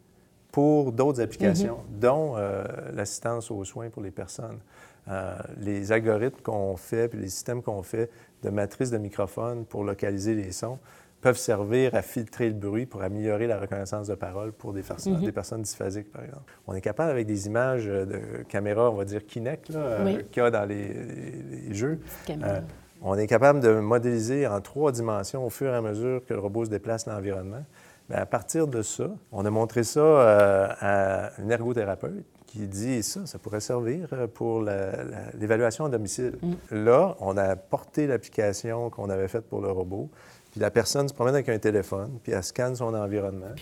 pour 0.50 0.92
d'autres 0.92 1.20
applications, 1.20 1.76
mm-hmm. 1.76 1.98
dont 2.00 2.36
euh, 2.36 2.64
l'assistance 2.94 3.50
aux 3.50 3.64
soins 3.64 3.90
pour 3.90 4.02
les 4.02 4.10
personnes. 4.10 4.60
Euh, 5.08 5.36
les 5.60 5.92
algorithmes 5.92 6.40
qu'on 6.42 6.76
fait, 6.76 7.08
puis 7.08 7.20
les 7.20 7.28
systèmes 7.28 7.62
qu'on 7.62 7.82
fait 7.82 8.10
de 8.42 8.50
matrices 8.50 8.90
de 8.90 8.98
microphone 8.98 9.64
pour 9.64 9.84
localiser 9.84 10.34
les 10.34 10.50
sons, 10.50 10.78
peuvent 11.26 11.36
servir 11.36 11.96
à 11.96 12.02
filtrer 12.02 12.46
le 12.46 12.54
bruit 12.54 12.86
pour 12.86 13.02
améliorer 13.02 13.48
la 13.48 13.58
reconnaissance 13.58 14.06
de 14.06 14.14
parole 14.14 14.52
pour 14.52 14.72
des, 14.72 14.82
personnes, 14.82 15.14
mhm. 15.14 15.24
des 15.24 15.32
personnes 15.32 15.62
dysphasiques, 15.62 16.12
par 16.12 16.22
exemple. 16.22 16.44
On 16.68 16.74
est 16.76 16.80
capable, 16.80 17.10
avec 17.10 17.26
des 17.26 17.48
images 17.48 17.86
de 17.86 18.44
caméra, 18.48 18.92
on 18.92 18.94
va 18.94 19.04
dire 19.04 19.26
Kinect, 19.26 19.72
euh, 19.74 20.22
qu'il 20.30 20.40
y 20.40 20.46
a 20.46 20.52
dans 20.52 20.64
les, 20.64 21.74
jeux, 21.74 21.98
euh, 22.30 22.60
on 23.02 23.18
est 23.18 23.26
capable 23.26 23.58
de 23.58 23.72
modéliser 23.72 24.46
en 24.46 24.60
trois 24.60 24.92
dimensions 24.92 25.44
au 25.44 25.50
fur 25.50 25.72
et 25.72 25.74
à 25.74 25.80
mesure 25.80 26.24
que 26.24 26.32
le 26.32 26.38
robot 26.38 26.66
se 26.66 26.70
déplace 26.70 27.06
dans 27.06 27.14
l'environnement. 27.14 27.64
Bien, 28.08 28.18
à 28.18 28.26
partir 28.26 28.68
de 28.68 28.82
ça, 28.82 29.10
on 29.32 29.44
a 29.44 29.50
montré 29.50 29.82
ça 29.82 29.98
euh, 29.98 30.68
à 30.80 31.30
une 31.40 31.50
ergothérapeute 31.50 32.24
qui 32.46 32.68
dit 32.68 33.02
ça, 33.02 33.26
ça 33.26 33.40
pourrait 33.40 33.58
servir 33.58 34.08
pour 34.32 34.62
l'évaluation 34.62 35.86
à 35.86 35.88
domicile. 35.88 36.34
Mm. 36.40 36.84
Là, 36.84 37.16
on 37.18 37.36
a 37.36 37.56
porté 37.56 38.06
l'application 38.06 38.90
qu'on 38.90 39.10
avait 39.10 39.26
faite 39.26 39.48
pour 39.48 39.60
le 39.60 39.72
robot 39.72 40.08
puis 40.56 40.62
la 40.62 40.70
personne 40.70 41.06
se 41.06 41.12
promène 41.12 41.34
avec 41.34 41.50
un 41.50 41.58
téléphone, 41.58 42.18
puis 42.22 42.32
elle 42.32 42.42
scanne 42.42 42.74
son 42.74 42.94
environnement. 42.94 43.52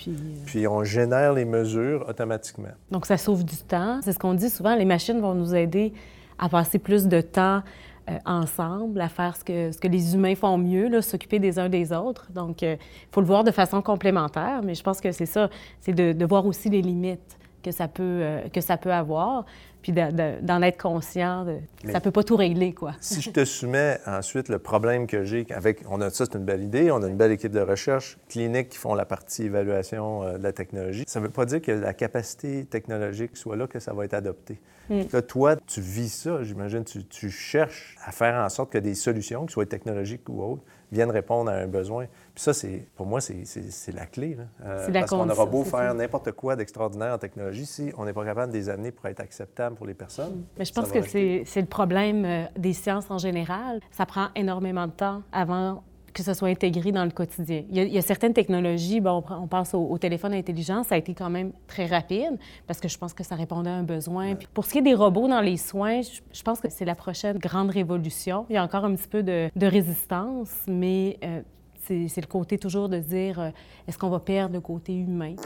Puis, 0.47 0.65
euh, 0.65 0.71
on 0.71 0.85
génère 0.85 1.33
les 1.33 1.45
mesures 1.45 2.09
automatiquement. 2.09 2.69
Donc 2.93 3.07
ça 3.07 3.17
sauve 3.17 3.45
du 3.45 3.57
temps. 3.57 3.99
C'est 4.05 4.13
ce 4.13 4.19
qu'on 4.21 4.35
dit 4.35 4.49
souvent, 4.49 4.77
les 4.77 4.85
machines 4.85 5.21
vont 5.21 5.35
nous 5.35 5.57
aider 5.57 5.93
à 6.39 6.49
passer 6.49 6.79
plus 6.79 7.09
de 7.09 7.21
temps 7.21 7.63
euh, 8.09 8.17
ensemble, 8.25 9.01
à 9.01 9.09
faire 9.09 9.37
ce 9.37 9.43
que, 9.43 9.73
ce 9.73 9.79
que 9.79 9.89
les 9.89 10.15
humains 10.15 10.37
font 10.37 10.57
mieux, 10.57 11.01
s'occuper 11.01 11.41
des 11.41 11.59
uns 11.59 11.69
des 11.69 11.93
autres. 11.93 12.31
Donc, 12.33 12.63
il 12.63 12.69
euh, 12.69 12.77
faut 13.11 13.21
le 13.21 13.27
voir 13.27 13.43
de 13.43 13.51
façon 13.51 13.83
complémentaire, 13.83 14.61
mais 14.63 14.77
je 14.77 14.83
pense 14.85 15.01
que 15.01 15.11
c'est 15.11 15.27
ça, 15.27 15.51
c'est 15.81 15.95
de, 15.95 16.13
de, 16.13 16.25
voir 16.25 16.47
aussi 16.47 16.71
les 16.71 16.81
limites 16.81 17.39
que 17.65 17.73
ça 17.73 17.89
peut, 17.89 18.23
que 18.53 18.61
ça 18.61 18.77
peut 18.77 18.93
avoir 18.93 19.47
puis 19.85 19.93
d'en 19.93 20.63
être 20.63 20.81
conscient. 20.81 21.45
De, 21.45 21.59
ça 21.93 22.01
peut 22.01 22.11
pas 22.11 22.25
tout 22.25 22.37
régler, 22.37 22.73
quoi. 22.73 22.95
si 23.03 23.21
je 23.21 23.29
te 23.29 23.45
soumets 23.45 24.01
ensuite 24.07 24.49
le 24.49 24.59
problème 24.59 25.07
que 25.07 25.25
j'ai 25.25 25.47
avec... 25.51 25.83
On 25.91 26.01
a 26.01 26.09
ça, 26.09 26.25
c'est 26.25 26.39
une 26.39 26.45
belle 26.47 26.63
idée. 26.63 26.91
On 26.91 27.03
a 27.03 27.07
une 27.07 27.19
belle 27.19 27.33
équipe 27.33 27.53
de 27.53 27.61
recherche 27.61 28.17
clinique 28.31 28.71
qui 28.71 28.79
font 28.79 28.95
la 28.95 29.05
partie 29.05 29.43
évaluation 29.43 30.23
euh, 30.23 30.39
de 30.39 30.43
la 30.43 30.55
technologie. 30.55 31.05
Ça 31.07 31.21
ne 31.21 31.27
veut 31.27 31.31
pas 31.31 31.45
dire 31.45 31.61
que 31.61 31.71
la 31.71 31.93
capacité 31.93 32.65
technologique 32.65 33.37
soit 33.37 33.57
là 33.57 33.67
que 33.67 33.79
ça 33.79 33.93
va 33.93 34.07
être 34.07 34.15
adopté. 34.15 34.59
Mm. 34.89 35.03
Là, 35.13 35.21
toi, 35.21 35.57
tu 35.67 35.83
vis 35.83 36.09
ça, 36.09 36.43
j'imagine. 36.43 36.85
Tu, 36.85 37.05
tu 37.05 37.29
cherches 37.29 37.99
à 38.03 38.11
faire 38.11 38.43
en 38.43 38.49
sorte 38.49 38.73
que 38.73 38.79
des 38.79 38.95
solutions, 38.95 39.47
ce 39.47 39.53
soit 39.53 39.67
technologiques 39.67 40.27
ou 40.31 40.43
autres, 40.43 40.63
viennent 40.93 41.11
répondre 41.11 41.51
à 41.51 41.55
un 41.57 41.67
besoin. 41.67 42.07
Puis 42.35 42.43
ça, 42.43 42.53
c'est, 42.53 42.89
pour 42.97 43.07
moi, 43.07 43.21
c'est, 43.21 43.93
la 43.93 44.07
clé. 44.07 44.37
Euh, 44.65 44.91
parce 44.93 45.11
qu'on 45.11 45.29
aura 45.29 45.47
beau 45.47 45.63
faire 45.63 45.95
n'importe 45.95 46.33
quoi 46.33 46.57
d'extraordinaire 46.57 47.15
en 47.15 47.19
technologie, 47.19 47.65
si 47.65 47.93
on 47.97 48.05
n'est 48.05 48.13
pas 48.13 48.25
capable 48.25 48.53
de 48.53 48.59
les 48.59 48.69
amener 48.69 48.91
pour 48.91 49.07
être 49.07 49.21
acceptable 49.21 49.77
pour 49.77 49.87
les 49.87 49.95
personnes. 49.95 50.35
Mm. 50.35 50.45
Mais 50.59 50.65
je 50.65 50.73
pense 50.73 50.91
que 50.91 51.03
c'est, 51.03 51.45
le 51.61 51.67
problème 51.67 52.25
euh, 52.25 52.45
des 52.59 52.73
sciences 52.73 53.11
en 53.11 53.19
général. 53.19 53.81
Ça 53.93 54.05
prend 54.05 54.29
énormément 54.35 54.87
de 54.87 54.93
temps 54.93 55.23
avant 55.33 55.85
que 56.15 56.23
ce 56.23 56.33
soit 56.33 56.49
intégré 56.49 56.93
dans 56.93 57.05
le 57.05 57.11
quotidien. 57.11 57.65
Il 57.71 57.93
y 57.93 57.99
a, 57.99 58.03
certaines 58.03 58.33
technologies, 58.33 59.01
bon, 59.01 59.23
on, 59.29 59.49
pense 59.49 59.75
au, 59.75 59.99
téléphone 59.99 60.33
intelligent, 60.33 60.85
ça 60.85 60.95
a 60.95 60.99
été 60.99 61.13
quand 61.13 61.29
même 61.29 61.53
très 61.67 61.87
rapide 61.87 62.39
parce 62.67 62.81
que 62.81 62.89
je 62.89 62.97
pense 62.97 63.13
que 63.13 63.25
ça 63.25 63.35
répondait 63.35 63.71
à 63.71 63.75
un 63.75 63.83
besoin. 63.83 64.35
pour 64.55 64.65
ce 64.65 64.73
qui 64.73 64.79
est 64.79 64.83
des 64.83 64.95
robots 64.95 65.29
dans 65.29 65.41
les 65.41 65.57
soins, 65.57 66.01
je, 66.03 66.43
pense 66.43 66.61
que 66.61 66.71
c'est 66.71 66.85
la 66.85 66.95
prochaine 66.95 67.39
grande 67.39 67.71
révolution. 67.71 68.47
Il 68.49 68.55
y 68.55 68.57
a 68.57 68.63
encore 68.63 68.85
un 68.85 68.95
petit 68.95 69.09
peu 69.09 69.23
de, 69.23 69.51
résistance, 69.67 70.51
mais 70.69 71.19
euh, 71.25 71.43
c'est 71.87 72.21
le 72.21 72.27
côté 72.27 72.59
toujours 72.59 72.89
de 72.89 72.99
dire 72.99 73.41
euh, 73.41 73.51
est-ce 73.87 73.99
qu'on 73.99 74.11
va 74.11 74.21
perdre 74.21 74.55
le 74.55 74.61
côté 74.61 74.95
humain? 74.95 75.37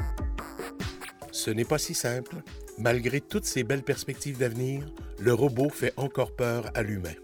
Ce 1.33 1.50
n'est 1.50 1.64
pas 1.64 1.78
si 1.78 1.95
simple. 1.95 2.37
Malgré 2.78 3.21
toutes 3.21 3.45
ces 3.45 3.64
belles 3.64 3.83
perspectives 3.83 4.38
d'avenir, 4.38 4.87
le 5.18 5.35
robot 5.35 5.68
fait 5.68 5.92
encore 5.97 6.35
peur 6.35 6.71
à 6.75 6.83
l'humain. 6.83 7.14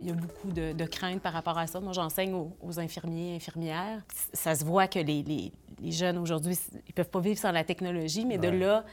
Il 0.00 0.08
y 0.08 0.10
a 0.10 0.14
beaucoup 0.14 0.52
de, 0.52 0.84
craintes 0.86 1.20
par 1.20 1.32
rapport 1.32 1.58
à 1.58 1.66
ça. 1.66 1.80
Moi, 1.80 1.92
j'enseigne 1.92 2.34
aux, 2.34 2.78
infirmiers 2.78 3.32
et 3.32 3.36
infirmières. 3.36 4.02
Ça 4.32 4.54
se 4.54 4.64
voit 4.64 4.86
que 4.86 5.00
les, 5.00 5.52
jeunes 5.90 6.18
aujourd'hui, 6.18 6.56
ils 6.86 6.94
peuvent 6.94 7.10
pas 7.10 7.20
vivre 7.20 7.38
sans 7.38 7.50
la 7.50 7.64
technologie, 7.64 8.24
mais 8.24 8.38
de 8.38 8.48
là 8.48 8.84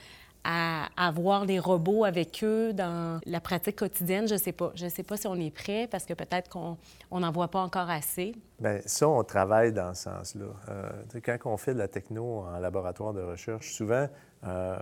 à 0.46 0.90
avoir 0.96 1.48
des 1.48 1.58
robots 1.58 2.06
avec 2.06 2.44
eux 2.44 2.72
dans 2.72 3.20
la 3.26 3.42
pratique 3.42 3.78
quotidienne, 3.78 4.28
je 4.28 4.36
sais 4.36 4.52
pas. 4.52 4.72
Je 4.76 4.88
sais 4.88 5.02
pas 5.02 5.18
si 5.18 5.26
on 5.26 5.36
est 5.36 5.50
prêt 5.50 5.88
parce 5.90 6.06
que 6.06 6.14
peut-être 6.14 6.50
qu'on 6.50 6.78
n'en 7.12 7.32
voit 7.32 7.48
pas 7.48 7.62
encore 7.62 7.90
assez. 7.90 8.36
Bien, 8.60 8.80
ça, 8.86 9.10
on 9.10 9.24
travaille 9.24 9.74
dans 9.74 9.94
ce 9.96 10.04
sens-là. 10.04 10.46
Euh, 10.70 11.20
quand 11.24 11.38
on 11.46 11.58
fait 11.58 11.74
de 11.74 11.80
la 11.80 11.88
techno 11.88 12.42
en 12.42 12.60
laboratoire 12.60 13.14
de 13.14 13.22
recherche, 13.22 13.74
souvent, 13.74 14.08
euh, 14.44 14.78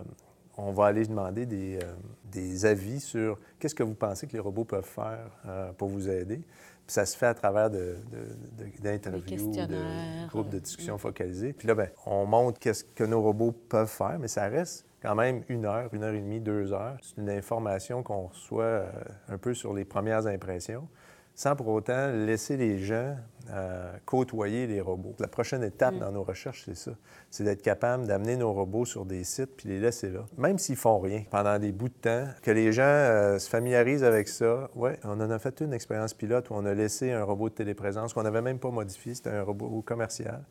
on 0.58 0.74
va 0.74 0.88
aller 0.88 1.06
demander 1.06 1.46
des, 1.46 1.80
euh, 1.82 1.94
des 2.26 2.66
avis 2.66 3.00
sur 3.00 3.40
qu'est-ce 3.58 3.74
que 3.74 3.84
vous 3.84 3.96
pensez 3.96 4.28
que 4.28 4.34
les 4.34 4.40
robots 4.40 4.66
peuvent 4.66 4.84
faire 4.84 5.30
pour 5.78 5.88
vous 5.88 6.10
aider. 6.10 6.42
Puis 6.86 6.94
ça 6.96 7.06
se 7.06 7.18
fait 7.18 7.28
à 7.28 7.34
travers 7.34 7.70
d'interviews, 7.70 9.52
de, 9.52 9.66
de, 9.66 10.28
groupes 10.28 10.50
de 10.50 10.60
discussion 10.60 10.98
focalisés. 10.98 11.54
Puis 11.54 11.68
là, 11.68 11.76
bien, 11.76 11.88
on 12.06 12.26
montre 12.26 12.60
qu'est-ce 12.60 12.84
que 12.84 13.06
nos 13.06 13.22
robots 13.22 13.54
peuvent 13.54 13.88
faire, 13.88 14.18
mais 14.20 14.28
ça 14.28 14.48
reste 14.48 14.86
quand 15.02 15.16
même 15.16 15.44
une 15.50 15.66
heure, 15.66 15.90
une 15.94 16.04
heure 16.04 16.14
et 16.14 16.22
demie, 16.22 16.40
deux 16.40 16.74
heures. 16.74 16.98
C'est 17.02 17.18
une 17.22 17.30
information 17.30 18.04
qu'on 18.04 18.28
reçoit 18.28 18.64
euh, 18.64 18.92
un 19.30 19.38
peu 19.38 19.54
sur 19.54 19.74
les 19.74 19.86
premières 19.86 20.28
impressions 20.28 20.88
sans 21.36 21.56
pour 21.56 21.68
autant 21.70 22.12
laisser 22.12 22.58
les 22.58 22.78
gens 22.80 23.16
euh, 23.50 23.92
côtoyer 24.06 24.68
les 24.68 24.80
robots. 24.80 25.16
La 25.20 25.28
prochaine 25.28 25.64
étape 25.64 25.96
mm. 25.96 26.00
dans 26.00 26.12
nos 26.14 26.24
recherches, 26.24 26.64
c'est 26.66 26.78
ça. 26.78 26.92
C'est 27.30 27.44
d'être 27.44 27.62
capable 27.62 28.08
d'amener 28.08 28.38
nos 28.38 28.54
robots 28.54 28.86
sur 28.86 29.04
des 29.06 29.26
sites 29.26 29.58
puis 29.58 29.68
les 29.68 29.80
laisser 29.80 30.10
là. 30.10 30.22
Même 30.38 30.58
s'ils 30.58 30.78
font 30.78 30.98
rien 31.00 31.24
pendant 31.30 31.60
des 31.60 31.74
bouts 31.74 31.90
de 31.90 31.94
temps, 31.94 32.26
que 32.42 32.52
les 32.52 32.72
gens 32.72 32.84
euh, 32.84 33.40
se 33.40 33.50
familiarisent 33.50 34.06
avec 34.06 34.30
ça. 34.30 34.70
Oui, 34.76 34.92
on 35.04 35.20
en 35.20 35.30
a 35.30 35.40
fait 35.40 35.60
une 35.60 35.74
expérience 35.74 36.14
pilote 36.14 36.50
où 36.52 36.54
on 36.54 36.66
a 36.66 36.74
laissé 36.74 37.12
un 37.12 37.26
robot 37.26 37.50
de 37.50 37.56
téléprésence 37.56 38.14
qu'on 38.14 38.24
n'avait 38.24 38.42
même 38.42 38.60
pas 38.60 38.72
modifié. 38.72 39.14
C'était 39.14 39.32
un 39.32 39.44
robot 39.44 39.84
commercial 39.86 40.42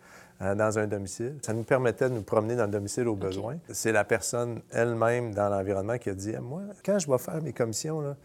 euh, 0.42 0.54
dans 0.54 0.78
un 0.78 0.86
domicile. 0.86 1.38
Ça 1.40 1.54
nous 1.54 1.64
permettait 1.64 2.10
de 2.10 2.14
nous 2.14 2.22
promener 2.22 2.56
dans 2.56 2.66
le 2.66 2.72
domicile 2.72 3.08
au 3.08 3.16
besoin. 3.16 3.56
C'est 3.70 3.92
la 3.92 4.04
personne 4.04 4.60
elle-même 4.70 5.32
dans 5.32 5.48
l'environnement 5.48 5.96
qui 5.96 6.10
a 6.10 6.14
dit 6.14 6.34
Moi, 6.42 6.60
quand 6.84 6.98
je 6.98 7.10
vais 7.10 7.18
faire 7.18 7.40
mes 7.40 7.54
commissions, 7.54 8.02
là, 8.02 8.16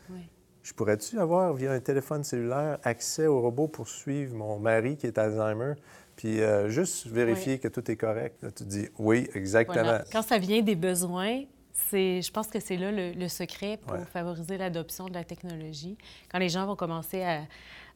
je 0.67 0.73
pourrais-tu 0.73 1.17
avoir, 1.17 1.53
via 1.53 1.71
un 1.71 1.79
téléphone 1.79 2.25
cellulaire, 2.25 2.77
accès 2.83 3.25
au 3.25 3.39
robot 3.39 3.69
pour 3.69 3.87
suivre 3.87 4.35
mon 4.35 4.59
mari 4.59 4.97
qui 4.97 5.07
est 5.07 5.17
Alzheimer, 5.17 5.75
puis 6.17 6.41
euh, 6.41 6.67
juste 6.67 7.07
vérifier 7.07 7.57
que 7.57 7.69
tout 7.69 7.89
est 7.89 7.95
correct? 7.95 8.43
Là, 8.43 8.51
tu 8.51 8.65
dis 8.65 8.89
oui, 8.99 9.29
exactement. 9.33 9.99
Quand 10.11 10.23
ça 10.23 10.37
vient 10.37 10.61
des 10.61 10.75
besoins, 10.75 11.43
c'est, 11.71 12.21
je 12.21 12.29
pense 12.31 12.47
que 12.47 12.59
c'est 12.59 12.75
là 12.75 12.91
le, 12.91 13.27
secret 13.29 13.77
pour 13.77 13.97
favoriser 14.09 14.57
l'adoption 14.57 15.07
de 15.07 15.13
la 15.13 15.23
technologie. 15.23 15.97
Quand 16.29 16.39
les 16.39 16.49
gens 16.49 16.65
vont 16.65 16.75
commencer 16.75 17.23
à, 17.23 17.43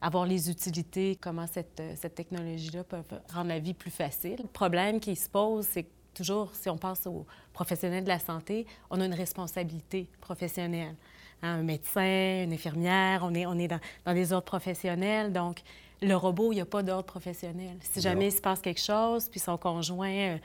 avoir 0.00 0.24
les 0.24 0.48
utilités, 0.50 1.18
comment 1.20 1.46
cette, 1.46 1.82
cette 1.96 2.14
technologie-là 2.14 2.84
peut 2.84 3.02
rendre 3.34 3.48
la 3.48 3.58
vie 3.58 3.74
plus 3.74 3.90
facile. 3.90 4.36
Le 4.42 4.48
problème 4.48 4.98
qui 4.98 5.14
se 5.14 5.28
pose, 5.28 5.66
c'est 5.70 5.86
toujours, 6.14 6.54
si 6.54 6.70
on 6.70 6.78
pense 6.78 7.06
aux 7.06 7.26
professionnels 7.52 8.04
de 8.04 8.08
la 8.08 8.18
santé, 8.18 8.66
on 8.88 9.00
a 9.00 9.04
une 9.04 9.14
responsabilité 9.14 10.08
professionnelle. 10.20 10.96
Hein, 11.42 11.58
un 11.58 11.62
médecin, 11.62 12.44
une 12.44 12.52
infirmière, 12.52 13.22
on 13.24 13.34
est, 13.34 13.46
on 13.46 13.58
est 13.58 13.68
dans, 13.68 13.80
dans 14.04 14.14
des 14.14 14.32
ordres 14.32 14.44
professionnels. 14.44 15.32
Donc, 15.32 15.62
le 16.00 16.14
robot, 16.14 16.52
il 16.52 16.56
n'y 16.56 16.60
a 16.60 16.66
pas 16.66 16.82
d'ordre 16.82 17.04
professionnel. 17.04 17.76
Si 17.80 18.00
jamais 18.00 18.28
il 18.28 18.32
se 18.32 18.40
passe 18.40 18.60
quelque 18.60 18.80
chose, 18.80 19.28
puis 19.28 19.40
son 19.40 19.56
conjoint, 19.56 20.08
euh, 20.08 20.38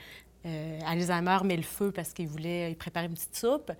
euh, 0.46 0.80
Alzheimer, 0.86 1.38
met 1.44 1.56
le 1.56 1.62
feu 1.62 1.92
parce 1.92 2.12
qu'il 2.12 2.28
voulait 2.28 2.74
préparer 2.74 3.06
une 3.06 3.14
petite 3.14 3.36
soupe, 3.36 3.72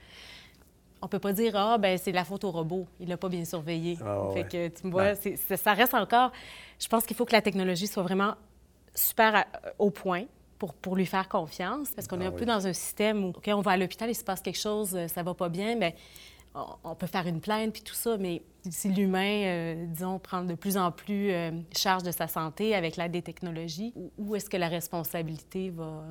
on 1.01 1.07
peut 1.07 1.21
pas 1.21 1.33
dire 1.33 1.55
ah 1.55 1.79
ben 1.79 1.97
c'est 1.97 2.11
la 2.11 2.25
faute 2.25 2.43
au 2.43 2.51
robot, 2.51 2.87
il 2.99 3.09
l'a 3.09 3.17
pas 3.17 3.29
bien 3.29 3.45
surveillé. 3.45 3.97
Ah, 4.05 4.29
fait 4.35 4.45
que 4.45 4.69
tu 4.69 4.91
vois, 4.91 5.15
ça 5.15 5.73
reste 5.73 5.95
encore. 5.95 6.33
Je 6.81 6.89
pense 6.89 7.05
qu'il 7.05 7.17
faut 7.17 7.25
que 7.25 7.33
la 7.33 7.43
technologie 7.43 7.87
soit 7.87 8.03
vraiment 8.03 8.35
super 8.95 9.45
au 9.79 9.91
point 9.91 10.25
pour, 10.59 10.75
pour, 10.75 10.97
lui 10.97 11.07
faire 11.07 11.29
confiance, 11.29 11.91
parce 11.95 12.09
qu'on 12.09 12.21
est 12.21 12.25
ah 12.25 12.31
un 12.31 12.33
peu 12.33 12.45
dans 12.45 12.67
un 12.67 12.73
système 12.73 13.25
où 13.27 13.33
on 13.47 13.61
va 13.61 13.73
à 13.73 13.77
l'hôpital, 13.77 14.11
il 14.11 14.15
se 14.17 14.25
passe 14.25 14.41
quelque 14.41 14.59
chose, 14.59 14.97
euh, 14.97 15.07
ça 15.07 15.23
va 15.23 15.33
pas 15.33 15.49
bien, 15.49 15.77
mais 15.77 15.95
on 16.55 16.95
peut 16.95 17.07
faire 17.07 17.27
une 17.27 17.41
plainte 17.41 17.73
puis 17.73 17.83
tout 17.83 17.95
ça, 17.95 18.17
mais 18.19 18.43
si 18.71 18.89
l'humain, 18.89 19.43
euh, 19.45 19.87
disons, 19.87 20.19
prend 20.19 20.43
de 20.43 20.55
plus 20.55 20.77
en 20.77 20.91
plus 20.91 21.31
euh, 21.31 21.51
charge 21.77 22.03
de 22.03 22.11
sa 22.11 22.29
santé 22.29 22.75
avec 22.75 22.97
l'aide 22.97 23.13
des 23.13 23.23
technologies, 23.23 23.95
où 24.17 24.35
est-ce 24.35 24.51
que 24.51 24.57
la 24.57 24.69
responsabilité 24.69 25.71
va, 25.71 26.05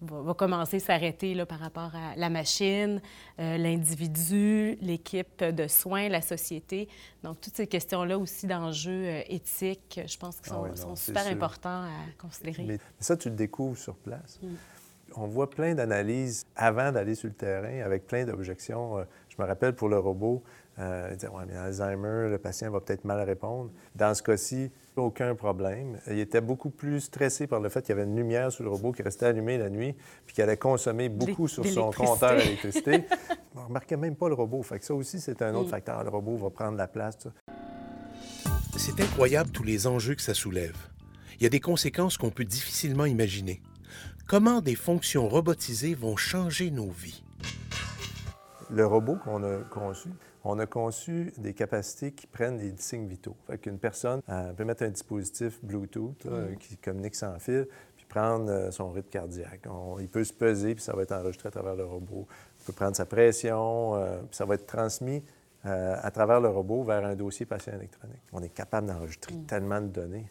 va, 0.00 0.34
commencer 0.34 0.76
à 0.76 0.80
s'arrêter 0.80 1.36
par 1.44 1.58
rapport 1.58 1.92
à 1.94 2.16
la 2.16 2.30
machine, 2.30 3.00
euh, 3.38 3.56
l'individu, 3.58 4.76
l'équipe 4.80 5.44
de 5.44 5.66
soins, 5.66 6.08
la 6.08 6.22
société? 6.22 6.88
Donc, 7.22 7.40
toutes 7.40 7.56
ces 7.56 7.66
questions-là 7.66 8.18
aussi 8.18 8.46
d'enjeux 8.46 9.22
éthiques, 9.28 10.00
je 10.06 10.16
pense, 10.16 10.40
qui 10.40 10.50
ah 10.50 10.76
sont, 10.76 10.96
super 10.96 11.26
importants 11.26 11.84
à 11.84 11.90
considérer. 12.18 12.64
Mais 12.64 12.78
ça, 12.98 13.16
tu 13.16 13.28
le 13.28 13.36
découvres 13.36 13.78
sur 13.78 13.96
place. 13.96 14.38
Mm. 14.42 14.48
On 15.16 15.26
voit 15.26 15.50
plein 15.50 15.74
d'analyses 15.74 16.46
avant 16.54 16.92
d'aller 16.92 17.16
sur 17.16 17.28
le 17.28 17.34
terrain 17.34 17.84
avec 17.84 18.06
plein 18.06 18.24
d'objections. 18.24 19.04
Je 19.30 19.40
me 19.40 19.46
rappelle 19.46 19.74
pour 19.74 19.88
le 19.88 19.98
robot, 19.98 20.42
euh, 20.78 21.14
disait, 21.14 21.28
ouais, 21.28 21.44
mais 21.46 21.56
Alzheimer, 21.56 22.28
le 22.28 22.38
patient 22.38 22.70
va 22.70 22.80
peut-être 22.80 23.04
mal 23.04 23.20
répondre. 23.20 23.70
Dans 23.94 24.12
ce 24.14 24.22
cas-ci, 24.22 24.70
aucun 24.96 25.34
problème. 25.34 25.98
Il 26.08 26.18
était 26.18 26.40
beaucoup 26.40 26.70
plus 26.70 27.00
stressé 27.00 27.46
par 27.46 27.60
le 27.60 27.68
fait 27.68 27.80
qu'il 27.80 27.90
y 27.90 27.92
avait 27.92 28.08
une 28.08 28.16
lumière 28.16 28.50
sur 28.50 28.64
le 28.64 28.70
robot 28.70 28.92
qui 28.92 29.02
restait 29.02 29.26
allumée 29.26 29.56
la 29.56 29.70
nuit, 29.70 29.94
puis 30.26 30.34
qu'il 30.34 30.42
allait 30.42 30.56
consommer 30.56 31.08
beaucoup 31.08 31.48
sur 31.48 31.64
son 31.64 31.90
compteur 31.90 32.36
d'électricité. 32.36 33.04
On 33.54 33.60
ne 33.60 33.64
remarquait 33.66 33.96
même 33.96 34.16
pas 34.16 34.28
le 34.28 34.34
robot. 34.34 34.62
Fait 34.62 34.78
que 34.78 34.84
ça 34.84 34.94
aussi, 34.94 35.20
c'est 35.20 35.42
un 35.42 35.54
autre 35.54 35.68
mm. 35.68 35.70
facteur. 35.70 36.02
Le 36.02 36.10
robot 36.10 36.36
va 36.36 36.50
prendre 36.50 36.76
la 36.76 36.88
place. 36.88 37.28
C'est 38.76 39.00
incroyable 39.00 39.50
tous 39.50 39.64
les 39.64 39.86
enjeux 39.86 40.14
que 40.14 40.22
ça 40.22 40.34
soulève. 40.34 40.76
Il 41.38 41.44
y 41.44 41.46
a 41.46 41.50
des 41.50 41.60
conséquences 41.60 42.16
qu'on 42.16 42.30
peut 42.30 42.44
difficilement 42.44 43.04
imaginer. 43.04 43.62
Comment 44.26 44.60
des 44.60 44.74
fonctions 44.74 45.28
robotisées 45.28 45.94
vont 45.94 46.16
changer 46.16 46.70
nos 46.70 46.90
vies? 46.90 47.24
Le 48.72 48.86
robot 48.86 49.16
qu'on 49.16 49.42
a 49.42 49.58
conçu, 49.70 50.08
on 50.44 50.58
a 50.58 50.66
conçu 50.66 51.32
des 51.38 51.54
capacités 51.54 52.12
qui 52.12 52.26
prennent 52.26 52.56
des 52.56 52.72
signes 52.78 53.06
vitaux. 53.06 53.36
Fait 53.46 53.58
qu'une 53.58 53.78
personne 53.78 54.22
euh, 54.28 54.52
peut 54.52 54.64
mettre 54.64 54.84
un 54.84 54.88
dispositif 54.88 55.58
Bluetooth 55.62 56.24
mm. 56.24 56.56
qui 56.58 56.76
communique 56.76 57.14
sans 57.14 57.38
fil, 57.38 57.66
puis 57.96 58.06
prendre 58.08 58.50
euh, 58.50 58.70
son 58.70 58.90
rythme 58.90 59.10
cardiaque. 59.10 59.66
il 60.00 60.08
peut 60.08 60.24
se 60.24 60.32
peser, 60.32 60.74
puis 60.74 60.82
ça 60.82 60.94
va 60.94 61.02
être 61.02 61.12
enregistré 61.12 61.48
à 61.48 61.50
travers 61.50 61.74
le 61.74 61.84
robot. 61.84 62.26
Il 62.60 62.64
peut 62.66 62.72
prendre 62.72 62.96
sa 62.96 63.06
pression, 63.06 63.96
euh, 63.96 64.18
puis 64.18 64.36
ça 64.36 64.44
va 64.44 64.54
être 64.54 64.66
transmis 64.66 65.22
à 65.62 66.10
travers 66.10 66.40
le 66.40 66.48
robot 66.48 66.84
vers 66.84 67.04
un 67.04 67.14
dossier 67.14 67.44
patient 67.44 67.74
électronique. 67.74 68.22
On 68.32 68.42
est 68.42 68.48
capable 68.48 68.86
d'enregistrer 68.86 69.34
mm. 69.34 69.44
tellement 69.44 69.82
de 69.82 69.88
données. 69.88 70.26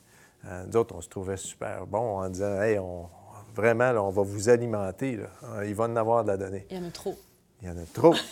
nous 0.65 0.75
autres, 0.75 0.95
on 0.95 1.01
se 1.01 1.09
trouvait 1.09 1.37
super 1.37 1.85
bon 1.85 2.17
en 2.17 2.29
disant, 2.29 2.59
hey, 2.63 2.79
on, 2.79 3.07
vraiment, 3.53 3.91
on 4.07 4.09
va 4.09 4.23
vous 4.23 4.49
alimenter. 4.49 5.19
Il 5.63 5.75
va 5.75 5.83
en 5.83 5.95
avoir 5.95 6.23
de 6.23 6.29
la 6.29 6.37
donnée. 6.37 6.65
Il 6.71 6.77
y 6.77 6.83
en 6.83 6.87
a 6.87 6.89
trop. 6.89 7.15
Il 7.61 7.67
y 7.67 7.71
en 7.71 7.77
a 7.77 7.85
trop. 7.93 8.13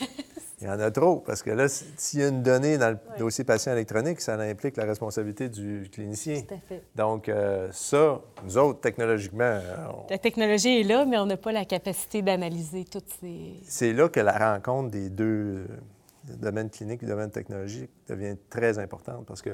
Il 0.60 0.66
y 0.66 0.70
en 0.72 0.80
a 0.80 0.90
trop, 0.90 1.18
parce 1.18 1.44
que 1.44 1.52
là, 1.52 1.68
s'il 1.70 2.20
y 2.20 2.24
a 2.24 2.30
une 2.30 2.42
donnée 2.42 2.80
dans 2.80 2.90
le 2.90 2.98
dossier 3.20 3.44
patient 3.44 3.74
électronique, 3.74 4.20
ça 4.22 4.34
implique 4.40 4.76
la 4.76 4.86
responsabilité 4.86 5.50
du 5.50 5.88
clinicien. 5.92 6.42
Tout 6.42 6.56
à 6.56 6.58
fait. 6.58 6.84
Donc, 6.96 7.30
euh, 7.30 7.70
ça, 7.72 8.20
nous 8.44 8.58
autres, 8.58 8.80
technologiquement... 8.80 9.60
La 10.10 10.18
technologie 10.18 10.80
est 10.80 10.84
là, 10.84 11.06
mais 11.06 11.20
on 11.20 11.28
n'a 11.28 11.38
pas 11.38 11.52
la 11.52 11.64
capacité 11.64 12.24
d'analyser 12.24 12.86
toutes 12.86 13.14
ces... 13.22 13.60
C'est 13.66 13.94
là 13.94 14.10
que 14.10 14.20
la 14.20 14.56
rencontre 14.56 14.90
des 14.90 15.12
deux 15.12 15.26
euh, 15.26 15.68
domaines 16.40 16.72
cliniques 16.72 17.04
et 17.04 17.06
domaine 17.06 17.30
technologique 17.30 17.92
devient 18.08 18.36
très 18.50 18.80
importante, 18.80 19.28
parce 19.28 19.44
que 19.44 19.52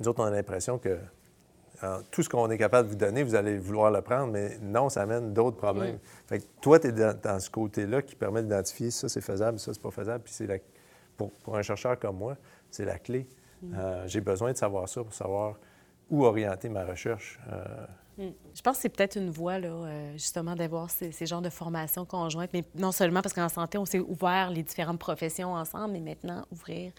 nous 0.00 0.08
autres, 0.08 0.22
on 0.22 0.26
a 0.26 0.30
l'impression 0.30 0.76
que 0.76 0.98
tout 2.10 2.22
ce 2.22 2.28
qu'on 2.28 2.50
est 2.50 2.58
capable 2.58 2.88
de 2.88 2.92
vous 2.92 2.98
donner, 2.98 3.22
vous 3.22 3.34
allez 3.34 3.58
vouloir 3.58 3.90
le 3.90 4.02
prendre, 4.02 4.32
mais 4.32 4.58
non, 4.60 4.88
ça 4.88 5.02
amène 5.02 5.32
d'autres 5.32 5.56
problèmes. 5.56 5.98
Fait 6.26 6.38
que 6.38 6.44
toi, 6.60 6.78
tu 6.78 6.88
es 6.88 6.92
dans, 6.92 7.40
ce 7.40 7.50
côté-là 7.50 8.02
qui 8.02 8.14
permet 8.14 8.42
d'identifier 8.42 8.90
ça, 8.90 9.08
c'est 9.08 9.20
faisable, 9.20 9.58
ça, 9.58 9.72
c'est 9.72 9.82
pas 9.82 9.90
faisable. 9.90 10.22
Puis 10.24 10.32
c'est 10.32 10.46
la... 10.46 10.58
pour, 11.16 11.32
pour, 11.32 11.56
un 11.56 11.62
chercheur 11.62 11.98
comme 11.98 12.18
moi, 12.18 12.36
c'est 12.70 12.84
la 12.84 12.98
clé. 12.98 13.26
Mm. 13.62 13.74
Euh, 13.76 14.06
j'ai 14.06 14.20
besoin 14.20 14.52
de 14.52 14.56
savoir 14.56 14.88
ça 14.88 15.02
pour 15.02 15.14
savoir 15.14 15.56
où 16.10 16.24
orienter 16.24 16.68
ma 16.68 16.84
recherche. 16.84 17.40
Euh, 17.50 17.64
Mm. 18.22 18.32
Je 18.54 18.60
pense 18.60 18.76
que 18.76 18.82
c'est 18.82 18.88
peut-être 18.90 19.16
une 19.16 19.30
voie, 19.30 19.58
là, 19.58 19.68
euh, 19.68 20.12
justement, 20.12 20.54
d'avoir 20.54 20.90
ces, 20.90 21.10
ces, 21.10 21.26
genres 21.26 21.40
de 21.40 21.48
formations 21.48 22.04
conjointes, 22.04 22.50
mais 22.52 22.64
non 22.74 22.92
seulement 22.92 23.22
parce 23.22 23.34
qu'en 23.34 23.48
santé, 23.48 23.78
on 23.78 23.86
s'est 23.86 23.98
ouvert 23.98 24.50
les 24.50 24.62
différentes 24.62 24.98
professions 24.98 25.54
ensemble, 25.54 25.94
mais 25.94 26.00
maintenant, 26.00 26.44
ouvrir 26.52 26.92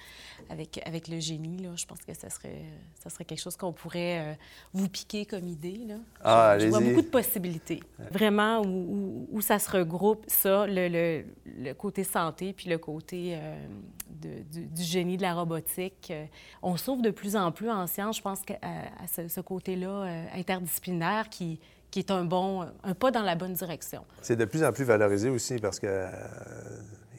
avec, 0.50 0.82
avec 0.86 1.08
le 1.08 1.20
génie, 1.20 1.58
là, 1.58 1.70
je 1.76 1.86
pense 1.86 2.00
que 2.00 2.14
ça 2.14 2.30
serait, 2.30 2.64
ça 2.96 3.10
serait 3.10 3.26
quelque 3.26 3.42
chose 3.42 3.56
qu'on 3.56 3.72
pourrait 3.72 4.20
euh, 4.20 4.34
vous 4.74 4.90
piquer 4.90 5.26
comme 5.26 5.48
idée. 5.48 5.82
Là. 5.88 5.96
Ah, 6.24 6.58
je, 6.60 6.68
vois 6.68 6.80
beaucoup 6.80 7.02
de 7.02 7.08
possibilités. 7.08 7.82
Vraiment, 8.12 8.62
où, 8.62 9.28
où, 9.32 9.42
ça 9.42 9.60
se 9.60 9.70
regroupe, 9.70 10.26
ça, 10.28 10.66
le, 10.66 10.88
le, 10.88 11.26
le, 11.46 11.74
côté 11.74 12.04
santé, 12.04 12.54
puis 12.54 12.70
le 12.70 12.78
côté 12.80 13.36
euh, 13.36 13.56
du, 14.10 14.84
génie 14.84 15.18
de 15.18 15.22
la 15.22 15.34
robotique. 15.34 16.12
On 16.62 16.78
s'ouvre 16.78 17.02
de 17.02 17.12
plus 17.12 17.36
en 17.36 17.52
plus 17.52 17.70
en 17.70 17.88
sciences, 17.88 18.18
je 18.18 18.22
pense, 18.22 18.42
à, 18.62 19.04
à 19.04 19.08
ce, 19.08 19.42
côté-là 19.42 19.90
euh, 19.90 20.26
interdisciplinaire 20.36 21.13
qui, 21.30 21.60
qui 21.92 22.00
est 22.00 22.12
un 22.12 22.26
bon, 22.26 22.66
un 22.84 22.94
pas 22.94 23.12
dans 23.12 23.22
la 23.22 23.36
bonne 23.36 23.54
direction. 23.54 24.04
C'est 24.22 24.36
de 24.36 24.46
plus 24.46 24.64
en 24.64 24.72
plus 24.72 24.84
valorisé 24.84 25.30
aussi 25.30 25.58
parce 25.58 25.80
que 25.80 25.88
euh, 25.88 26.08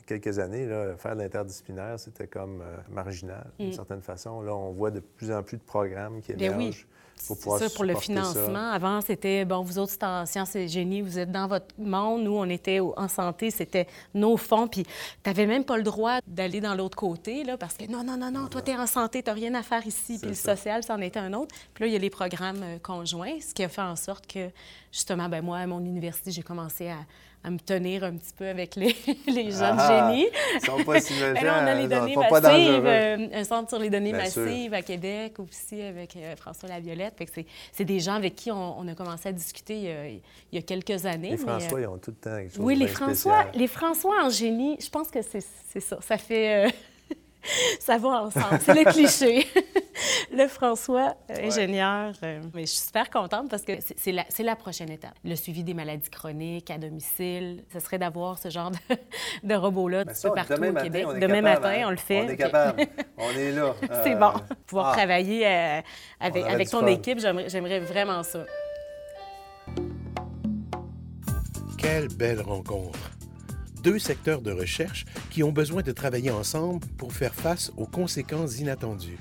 quelques 0.07 0.39
années, 0.39 0.67
là, 0.67 0.97
faire 0.97 1.15
de 1.15 1.23
l'interdisciplinaire, 1.23 1.99
c'était 1.99 2.27
comme 2.27 2.63
marginal, 2.91 3.47
d'une 3.59 3.71
mm. 3.71 3.73
certaine 3.73 4.03
façon. 4.03 4.43
Là, 4.43 4.55
on 4.55 4.73
voit 4.73 4.91
de 4.91 5.01
plus 5.01 5.33
en 5.33 5.43
plus 5.43 5.59
de 5.59 5.63
programmes 5.63 6.21
qui 6.21 6.33
ben 6.35 6.73
émergent. 7.19 7.59
C'est 7.59 7.69
ça 7.69 7.75
pour 7.75 7.85
le 7.85 7.95
financement. 7.97 8.71
Avant, 8.71 9.01
c'était, 9.01 9.45
bon, 9.45 9.63
vous 9.63 9.79
autres, 9.79 9.93
c'est 9.93 10.05
en 10.05 10.27
sciences 10.27 10.57
et 10.57 10.69
génie, 10.69 11.01
vous 11.03 11.19
êtes 11.19 11.31
dans 11.31 11.47
votre 11.47 11.75
monde. 11.79 12.23
Nous, 12.23 12.37
on 12.37 12.49
était 12.49 12.81
en 12.81 13.09
santé, 13.09 13.51
c'était 13.51 13.87
nos 14.15 14.37
fonds. 14.37 14.69
Puis, 14.69 14.85
tu 14.85 14.91
n'avais 15.27 15.47
même 15.47 15.65
pas 15.65 15.77
le 15.77 15.83
droit 15.83 16.19
d'aller 16.27 16.61
dans 16.61 16.75
l'autre 16.75 16.97
côté, 16.97 17.45
là, 17.45 17.57
parce 17.57 17.77
que 17.77 17.91
non, 17.91 18.05
non, 18.05 18.17
non, 18.17 18.31
non, 18.31 18.49
toi, 18.49 18.63
tu 18.63 18.71
es 18.71 18.77
en 18.77 18.87
santé, 18.87 19.23
tu 19.23 19.31
n'as 19.31 19.35
rien 19.35 19.55
à 19.55 19.63
faire 19.63 19.87
ici. 19.87 20.19
Puis, 20.19 20.29
le 20.29 20.35
social, 20.35 20.83
c'en 20.83 21.01
était 21.01 21.21
un 21.21 21.33
autre. 21.33 21.55
Puis 21.75 21.85
là, 21.85 21.87
il 21.89 21.93
y 21.93 21.97
a 21.97 21.99
les 22.01 22.11
programmes 22.11 22.63
euh, 22.63 22.79
conjoints, 22.79 23.41
ce 23.41 23.55
qui 23.55 23.63
a 23.63 23.69
fait 23.69 23.83
en 23.83 23.97
sorte 23.97 24.27
que, 24.27 24.51
justement, 24.93 25.29
ben 25.29 25.43
moi, 25.43 25.59
à 25.59 25.67
mon 25.67 25.81
université, 25.81 26.31
j'ai 26.31 26.43
commencé 26.43 26.89
à, 26.89 26.99
à 27.45 27.51
me 27.51 27.59
tenir 27.59 28.05
un 28.05 28.13
petit 28.13 28.33
peu 28.37 28.49
avec 28.49 28.75
les, 28.75 28.97
les 29.27 29.51
jeunes 29.51 29.77
ah, 29.79 30.11
génies. 30.11 30.27
Ils 30.55 30.65
sont 30.65 30.83
pas 30.83 31.01
si 31.01 31.13
méchants. 31.21 31.47
on 31.47 31.67
a 31.67 31.75
les 31.75 31.89
données 31.89 32.17
massives, 32.17 32.87
euh, 32.87 33.29
un 33.35 33.45
centre 33.45 33.69
sur 33.69 33.79
les 33.79 33.91
données 33.91 34.13
massives 34.13 34.73
à 34.73 34.81
Québec 34.81 35.39
aussi 35.39 35.83
avec 35.83 36.17
euh, 36.17 36.35
François 36.37 36.71
Laviolette. 36.71 37.23
c'est 37.73 37.85
des 37.85 38.01
gens 38.01 38.15
avec 38.15 38.35
qui 38.35 38.51
on, 38.51 38.89
a 38.89 38.95
commencé 38.95 39.29
à 39.29 39.33
discuter 39.33 40.21
il 40.53 40.57
y 40.57 40.59
a, 40.59 40.63
quelques 40.63 41.05
années. 41.05 41.33
Les 41.33 41.37
François, 41.37 41.81
ils 41.81 41.87
ont 41.87 41.99
tout 41.99 42.13
le 42.13 42.17
temps 42.17 42.37
quelque 42.37 42.55
chose 42.55 42.65
Oui, 42.65 42.77
les 42.77 42.89
François, 42.89 43.45
les 43.55 43.69
François 43.69 44.25
en 44.25 44.31
génie, 44.31 44.79
je 44.81 44.89
pense 44.89 45.11
que 45.11 45.21
c'est 45.23 45.81
ça. 45.81 45.99
Ça 46.01 46.17
fait... 46.17 46.75
ça 47.79 47.99
va 47.99 48.23
ensemble. 48.23 48.59
C'est 48.61 48.75
le 48.75 48.91
cliché. 48.91 49.47
Le 50.35 50.49
François, 50.49 51.17
euh, 51.31 51.47
ingénieur. 51.47 52.13
Euh, 52.23 52.41
mais 52.55 52.63
je 52.63 52.73
suis 52.73 52.87
super 52.87 53.11
contente 53.11 53.49
parce 53.49 53.63
que 53.63 53.73
c'est 53.97 54.13
la, 54.13 54.25
la, 54.39 54.57
prochaine 54.57 54.91
étape. 54.91 55.15
Le 55.25 55.37
suivi 55.37 55.65
des 55.65 55.75
maladies 55.75 56.11
chroniques 56.11 56.71
à 56.71 56.79
domicile, 56.79 57.65
ce 57.73 57.81
serait 57.81 57.99
d'avoir 57.99 58.39
ce 58.39 58.51
genre 58.51 58.71
de, 58.71 58.97
de 59.49 59.55
robot-là 59.55 60.05
ben 60.05 60.15
partout 60.35 60.63
au 60.63 60.83
Québec. 60.83 61.07
demain 61.21 61.43
matin, 61.43 61.75
hein. 61.77 61.85
on 61.87 61.91
le 61.91 61.97
fait. 61.97 62.23
On 62.23 62.29
est 62.29 62.37
capable. 62.37 62.83
on 63.19 63.31
est 63.31 63.53
là. 63.53 63.75
c'est 64.05 64.17
bon. 64.17 64.33
Euh, 64.35 64.55
Pouvoir 64.67 64.91
ah. 64.91 64.97
travailler 64.97 65.47
avec, 66.21 66.45
avec 66.45 66.71
ton 66.71 66.87
équipe, 66.87 67.19
j'aimerais 67.21 67.81
vraiment 67.81 68.23
ça. 68.23 68.45
Quelle 71.79 72.09
belle 72.09 72.41
rencontre! 72.41 72.99
deux 73.85 73.99
secteurs 73.99 74.41
de 74.41 74.51
recherche 74.51 75.05
qui 75.31 75.43
ont 75.43 75.53
besoin 75.53 75.83
de 75.83 75.93
travailler 75.93 76.31
ensemble 76.31 76.81
pour 76.97 77.13
faire 77.13 77.35
face 77.35 77.71
aux 77.77 77.87
conséquences 77.87 78.59
inattendues. 78.59 79.19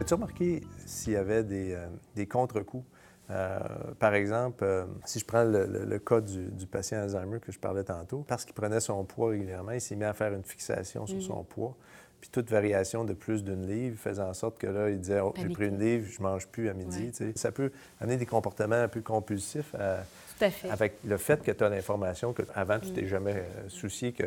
As-tu 0.00 0.14
remarqué 0.14 0.62
s'il 0.86 1.12
y 1.12 1.16
avait 1.16 1.44
des, 1.44 1.74
euh, 1.74 2.26
contre-coups? 2.26 2.84
Euh, 3.30 3.58
par 3.98 4.14
exemple, 4.14 4.64
euh, 4.64 4.84
si 5.06 5.18
je 5.18 5.24
prends 5.24 5.44
le, 5.44 5.98
cas 5.98 6.20
du, 6.20 6.66
patient 6.66 6.98
Alzheimer 6.98 7.38
que 7.40 7.52
je 7.52 7.58
parlais 7.58 7.84
tantôt, 7.84 8.24
parce 8.26 8.44
qu'il 8.44 8.54
prenait 8.54 8.80
son 8.80 9.04
poids 9.04 9.30
régulièrement, 9.30 9.72
il 9.72 9.80
s'est 9.80 9.96
mis 9.96 10.04
à 10.04 10.12
faire 10.12 10.34
une 10.34 10.42
fixation 10.42 11.06
sur 11.06 11.18
mm. 11.18 11.22
son 11.22 11.44
poids. 11.44 11.76
Puis 12.20 12.30
toute 12.30 12.50
variation 12.50 13.04
de 13.04 13.14
plus 13.14 13.42
d'une 13.42 13.66
livre 13.66 13.98
faisait 13.98 14.22
en 14.22 14.32
sorte 14.32 14.56
que 14.56 14.68
là, 14.68 14.90
il 14.90 15.00
disait 15.00 15.18
oh, 15.18 15.34
J'ai 15.36 15.48
pris 15.48 15.66
une 15.66 15.78
livre, 15.80 16.06
je 16.08 16.22
mange 16.22 16.46
plus 16.46 16.68
à 16.68 16.72
midi. 16.72 17.10
Ça 17.34 17.50
peut 17.50 17.72
amener 18.00 18.16
des 18.16 18.26
comportements 18.26 18.76
un 18.76 18.86
peu 18.86 19.00
compulsifs 19.00 19.74
à, 19.74 20.04
à 20.40 20.50
fait. 20.50 20.70
Avec 20.70 20.98
le 21.04 21.16
fait 21.16 21.42
que 21.42 21.50
tu 21.50 21.64
as 21.64 21.68
l'information, 21.68 22.32
que 22.32 22.42
avant 22.54 22.78
tu 22.78 22.92
t'es 22.92 23.08
jamais 23.08 23.34
euh, 23.34 23.68
soucié 23.68 24.12
que 24.12 24.26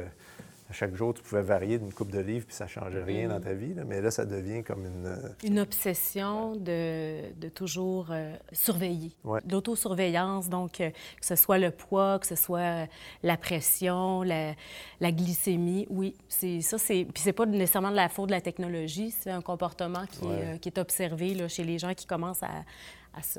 à 0.69 0.73
chaque 0.73 0.95
jour, 0.95 1.13
tu 1.13 1.21
pouvais 1.21 1.43
varier 1.43 1.77
d'une 1.77 1.93
coupe 1.93 2.09
de 2.11 2.19
livres, 2.19 2.45
puis 2.47 2.55
ça 2.55 2.63
ne 2.65 2.69
changeait 2.69 3.03
rien 3.03 3.29
dans 3.29 3.39
ta 3.39 3.53
vie. 3.53 3.73
là. 3.75 3.83
Mais 3.85 4.01
là, 4.01 4.09
ça 4.09 4.25
devient 4.25 4.63
comme 4.63 4.85
une... 4.85 5.05
euh, 5.05 5.29
Une 5.43 5.59
obsession 5.59 6.55
de, 6.55 7.33
de 7.39 7.49
toujours 7.49 8.07
euh, 8.09 8.35
surveiller. 8.51 9.11
Ouais. 9.23 9.41
L'autosurveillance, 9.49 10.49
donc, 10.49 10.81
euh, 10.81 10.89
que 10.89 11.25
ce 11.25 11.35
soit 11.35 11.59
le 11.59 11.69
poids, 11.71 12.17
que 12.19 12.25
ce 12.25 12.35
soit 12.35 12.87
la 13.21 13.37
pression, 13.37 14.23
la, 14.23 14.53
la 14.99 15.11
glycémie, 15.11 15.85
oui, 15.89 16.15
c'est 16.27 16.61
ça, 16.61 16.77
c'est... 16.79 17.05
Puis 17.13 17.21
c'est 17.21 17.33
pas 17.33 17.45
nécessairement 17.45 17.91
de 17.91 17.95
la 17.95 18.09
faute 18.09 18.29
de 18.29 18.33
la 18.33 18.41
technologie, 18.41 19.11
c'est 19.11 19.31
un 19.31 19.41
comportement 19.41 20.05
qui, 20.07 20.25
Ouais. 20.25 20.33
euh, 20.55 20.57
qui 20.57 20.69
est 20.69 20.79
observé 20.79 21.35
là, 21.35 21.47
chez 21.47 21.63
les 21.63 21.77
gens 21.77 21.93
qui 21.93 22.07
commencent 22.07 22.41
à, 22.43 22.63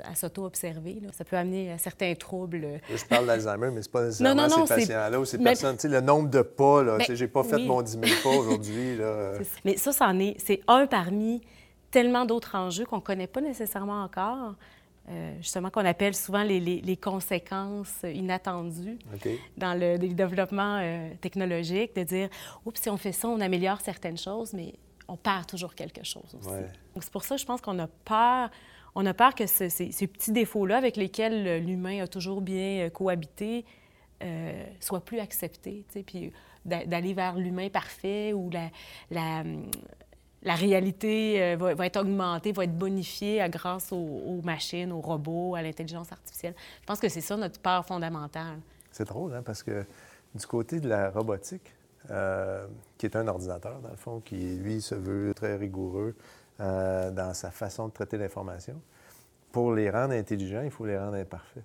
à, 0.05 0.15
s'auto-observer. 0.15 1.01
Ça 1.13 1.25
peut 1.25 1.37
amener 1.37 1.73
à 1.73 1.79
certains 1.79 2.15
troubles. 2.15 2.63
euh, 2.65 2.79
je 2.95 3.05
parle 3.05 3.27
d'Alzheimer, 3.27 3.71
mais 3.73 3.83
c'est 3.83 3.91
pas 3.93 4.05
nécessairement 4.05 4.35
Non, 4.43 4.49
non, 4.49 4.59
non, 4.61 4.67
ces 4.67 4.75
patients-là 4.75 5.21
ou 5.21 5.25
ces 5.25 5.39
mais- 5.39 5.45
personnes. 5.45 5.77
Le 5.85 6.01
nombre 6.01 6.31
de 6.31 6.43
pas, 6.43 6.83
là, 6.83 6.99
sais, 7.05 7.17
j'ai 7.17 7.29
pas 7.29 7.43
fait 7.45 7.57
oui. 7.57 7.67
mon 7.67 7.83
10 7.83 7.93
000 7.93 8.03
pas 8.23 8.29
aujourd'hui. 8.39 8.97
Euh. 9.01 9.39
Mais 9.65 9.77
ça, 9.77 9.93
c'en 9.93 10.19
est, 10.19 10.37
c'est 10.39 10.61
un 10.69 10.87
parmi 10.87 11.43
tellement 11.91 12.25
d'autres 12.25 12.55
enjeux 12.57 12.85
qu'on 12.85 12.97
ne 12.97 13.01
connaît 13.03 13.27
pas 13.27 13.41
nécessairement 13.41 14.03
encore, 14.03 14.55
euh, 15.09 15.33
justement 15.41 15.71
qu'on 15.71 15.85
appelle 15.85 16.15
souvent 16.17 16.43
les, 16.43 16.59
les- 16.59 16.81
les 16.81 16.97
conséquences 16.97 18.03
inattendues 18.03 18.99
dans 19.57 19.79
le, 19.79 19.97
le 19.97 20.09
développement 20.09 20.79
euh, 20.83 21.11
technologique, 21.21 21.95
de 21.95 22.03
dire, 22.03 22.29
oups, 22.65 22.81
si 22.81 22.91
on 22.91 22.97
fait 22.97 23.13
ça, 23.13 23.29
on 23.29 23.41
améliore 23.41 23.81
certaines 23.81 24.19
choses, 24.19 24.53
mais 24.53 24.75
on 25.09 25.17
perd 25.17 25.47
toujours 25.47 25.75
quelque 25.77 26.05
chose 26.05 26.35
aussi. 26.39 26.49
Ouais. 26.49 26.67
Donc 26.95 27.05
c'est 27.05 27.13
pour 27.13 27.23
ça 27.23 27.37
que 27.37 27.41
je 27.41 27.47
pense 27.47 27.61
qu'on 27.61 27.79
a 27.79 27.87
peur. 27.87 28.51
On 28.99 29.05
a 29.05 29.13
peur 29.13 29.35
que 29.35 29.47
ce- 29.47 29.69
ces, 29.69 30.07
petits 30.07 30.33
défauts-là 30.33 30.79
avec 30.79 30.97
lesquels 30.97 31.47
euh, 31.47 31.59
l'humain 31.59 32.03
a 32.03 32.07
toujours 32.09 32.41
bien 32.41 32.87
euh, 32.87 32.91
cohabité 32.91 33.67
euh, 34.23 34.65
soient 34.81 35.05
plus 35.05 35.19
acceptés, 35.21 35.85
puis 36.07 36.33
d'a- 36.65 36.87
d'aller 36.87 37.13
vers 37.13 37.37
l'humain 37.37 37.69
parfait 37.69 38.33
où 38.33 38.49
la, 38.49 38.71
la, 39.11 39.45
la 40.43 40.55
réalité 40.55 41.55
va, 41.57 41.85
être 41.85 42.01
augmentée, 42.01 42.53
va 42.53 42.65
être 42.65 42.79
bonifiée 42.79 43.47
grâce 43.51 43.93
aux, 43.93 44.41
machines, 44.43 44.91
aux 44.93 45.03
robots, 45.03 45.55
à 45.55 45.61
l'intelligence 45.61 46.11
artificielle. 46.13 46.55
Je 46.81 46.87
pense 46.87 46.99
que 46.99 47.11
c'est 47.11 47.21
ça 47.21 47.37
notre 47.37 47.61
peur 47.61 47.85
fondamentale. 47.85 48.59
C'est 48.93 49.07
drôle, 49.07 49.35
hein, 49.35 49.43
parce 49.45 49.63
que 49.63 49.85
du 50.35 50.47
côté 50.47 50.81
de 50.81 50.89
la 50.89 51.11
robotique, 51.11 51.75
qui 52.97 53.07
est 53.07 53.17
un 53.17 53.29
ordinateur, 53.29 53.81
dans 53.81 53.91
le 53.91 53.97
fond, 53.97 54.21
qui, 54.21 54.37
lui, 54.37 54.81
se 54.81 54.95
veut 54.95 55.35
très 55.35 55.57
rigoureux 55.57 56.15
euh, 56.61 57.11
dans 57.11 57.35
sa 57.35 57.51
façon 57.51 57.89
de 57.89 57.93
traiter 57.93 58.17
l'information, 58.19 58.81
pour 59.53 59.73
les 59.73 59.91
rendre 59.91 60.13
intelligents, 60.15 60.63
il 60.63 60.71
faut 60.71 60.87
les 60.87 60.99
rendre 60.99 61.17
imparfaits. 61.17 61.65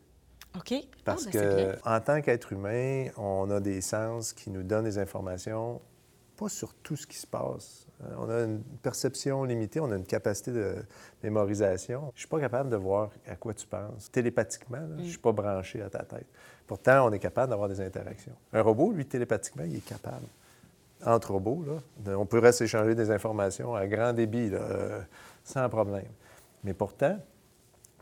OK? 0.55 0.73
Parce 1.05 1.27
Ah, 1.27 1.29
ben, 1.31 1.31
c'est 1.31 1.55
bien. 1.55 1.73
que 1.73 1.89
en 1.89 1.99
tant 2.01 2.21
qu'être 2.21 2.51
humain, 2.53 3.07
on 3.17 3.49
a 3.51 3.59
des 3.59 3.81
sens 3.81 4.33
qui 4.33 4.49
nous 4.49 4.63
donnent 4.63 4.83
des 4.85 4.97
informations, 4.97 5.81
pas 6.37 6.49
sur 6.49 6.73
tout 6.73 6.95
ce 6.97 7.05
qui 7.07 7.17
se 7.17 7.27
passe. 7.27 7.87
Euh, 8.03 8.15
On 8.17 8.29
a 8.29 8.39
une 8.43 8.61
perception 8.81 9.43
limitée, 9.43 9.79
on 9.79 9.91
a 9.91 9.95
une 9.95 10.05
capacité 10.05 10.51
de 10.51 10.75
mémorisation. 11.23 12.11
Je 12.15 12.21
suis 12.21 12.27
pas 12.27 12.39
capable 12.39 12.69
de 12.69 12.75
voir 12.75 13.11
à 13.27 13.35
quoi 13.35 13.53
tu 13.53 13.67
penses. 13.67 14.11
Télépathiquement, 14.11 14.79
là, 14.79 14.95
je 14.97 15.03
suis 15.09 15.17
pas 15.19 15.31
branché 15.31 15.81
à 15.81 15.89
ta 15.89 16.03
tête. 16.03 16.25
Pourtant, 16.67 17.07
on 17.07 17.11
est 17.11 17.19
capable 17.19 17.49
d'avoir 17.51 17.69
des 17.69 17.79
interactions. 17.81 18.33
Un 18.53 18.61
robot, 18.61 18.91
lui, 18.91 19.05
télépathiquement, 19.05 19.63
il 19.65 19.75
est 19.77 19.85
capable. 19.85 20.25
Entre 21.05 21.31
robots, 21.31 21.63
là, 21.65 22.17
on 22.17 22.25
pourrait 22.25 22.51
s'échanger 22.51 22.95
des 22.95 23.11
informations 23.11 23.75
à 23.75 23.87
grand 23.87 24.13
débit, 24.13 24.49
là, 24.49 24.59
euh, 24.59 25.01
sans 25.43 25.67
problème. 25.69 26.11
Mais 26.63 26.73
pourtant, 26.73 27.17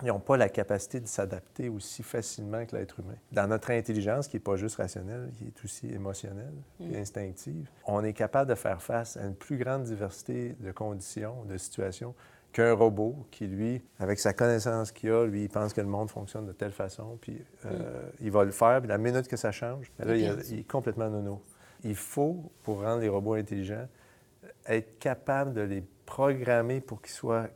ils 0.02 0.08
n'ont 0.08 0.20
pas 0.20 0.38
la 0.38 0.50
capacité 0.50 1.00
de 1.00 1.08
s'adapter 1.08 1.70
aussi 1.70 2.04
facilement 2.04 2.66
que 2.66 2.76
l'être 2.76 3.00
humain. 3.00 3.18
Dans 3.32 3.48
notre 3.48 3.72
intelligence, 3.72 4.28
qui 4.28 4.38
n'est 4.38 4.42
pas 4.42 4.56
juste 4.56 4.78
rationnelle, 4.78 5.30
qui 5.38 5.46
est 5.48 5.64
aussi 5.64 5.92
émotionnelle 5.92 6.54
et 6.80 6.98
instinctive, 6.98 7.70
on 7.86 8.04
est 8.04 8.14
capable 8.14 8.50
de 8.50 8.56
faire 8.56 8.82
face 8.82 9.18
à 9.18 9.24
une 9.26 9.36
plus 9.36 9.58
grande 9.58 9.84
diversité 9.84 10.56
de 10.60 10.72
conditions, 10.72 11.44
de 11.46 11.58
situations 11.58 12.16
qu'un 12.52 12.74
robot 12.74 13.28
qui, 13.30 13.46
lui, 13.46 13.82
avec 14.00 14.20
sa 14.20 14.34
connaissance 14.34 14.92
qu'il 14.92 15.12
a, 15.12 15.26
lui, 15.26 15.44
il 15.44 15.50
pense 15.50 15.74
que 15.74 15.82
le 15.82 15.88
monde 15.88 16.10
fonctionne 16.10 16.48
de 16.48 16.52
telle 16.52 16.72
façon, 16.72 17.18
puis 17.22 17.44
euh, 17.66 18.10
il 18.22 18.32
va 18.32 18.44
le 18.44 18.52
faire, 18.52 18.80
puis 18.80 18.90
la 18.90 18.98
minute 18.98 19.28
que 19.28 19.38
ça 19.38 19.52
change, 19.52 19.92
là, 20.00 20.16
il, 20.16 20.24
il 20.50 20.60
est 20.60 20.64
complètement 20.64 21.10
nono. 21.10 21.42
Il 21.84 21.96
faut, 21.96 22.52
pour 22.64 22.82
rendre 22.82 23.02
les 23.02 23.10
robots 23.10 23.34
intelligents, 23.36 23.88
être 24.66 25.00
capable 25.00 25.54
de 25.54 25.62
les 25.62 25.84
programmer 26.06 26.82
pour 26.82 27.02
qu'ils 27.02 27.14
soient 27.14 27.48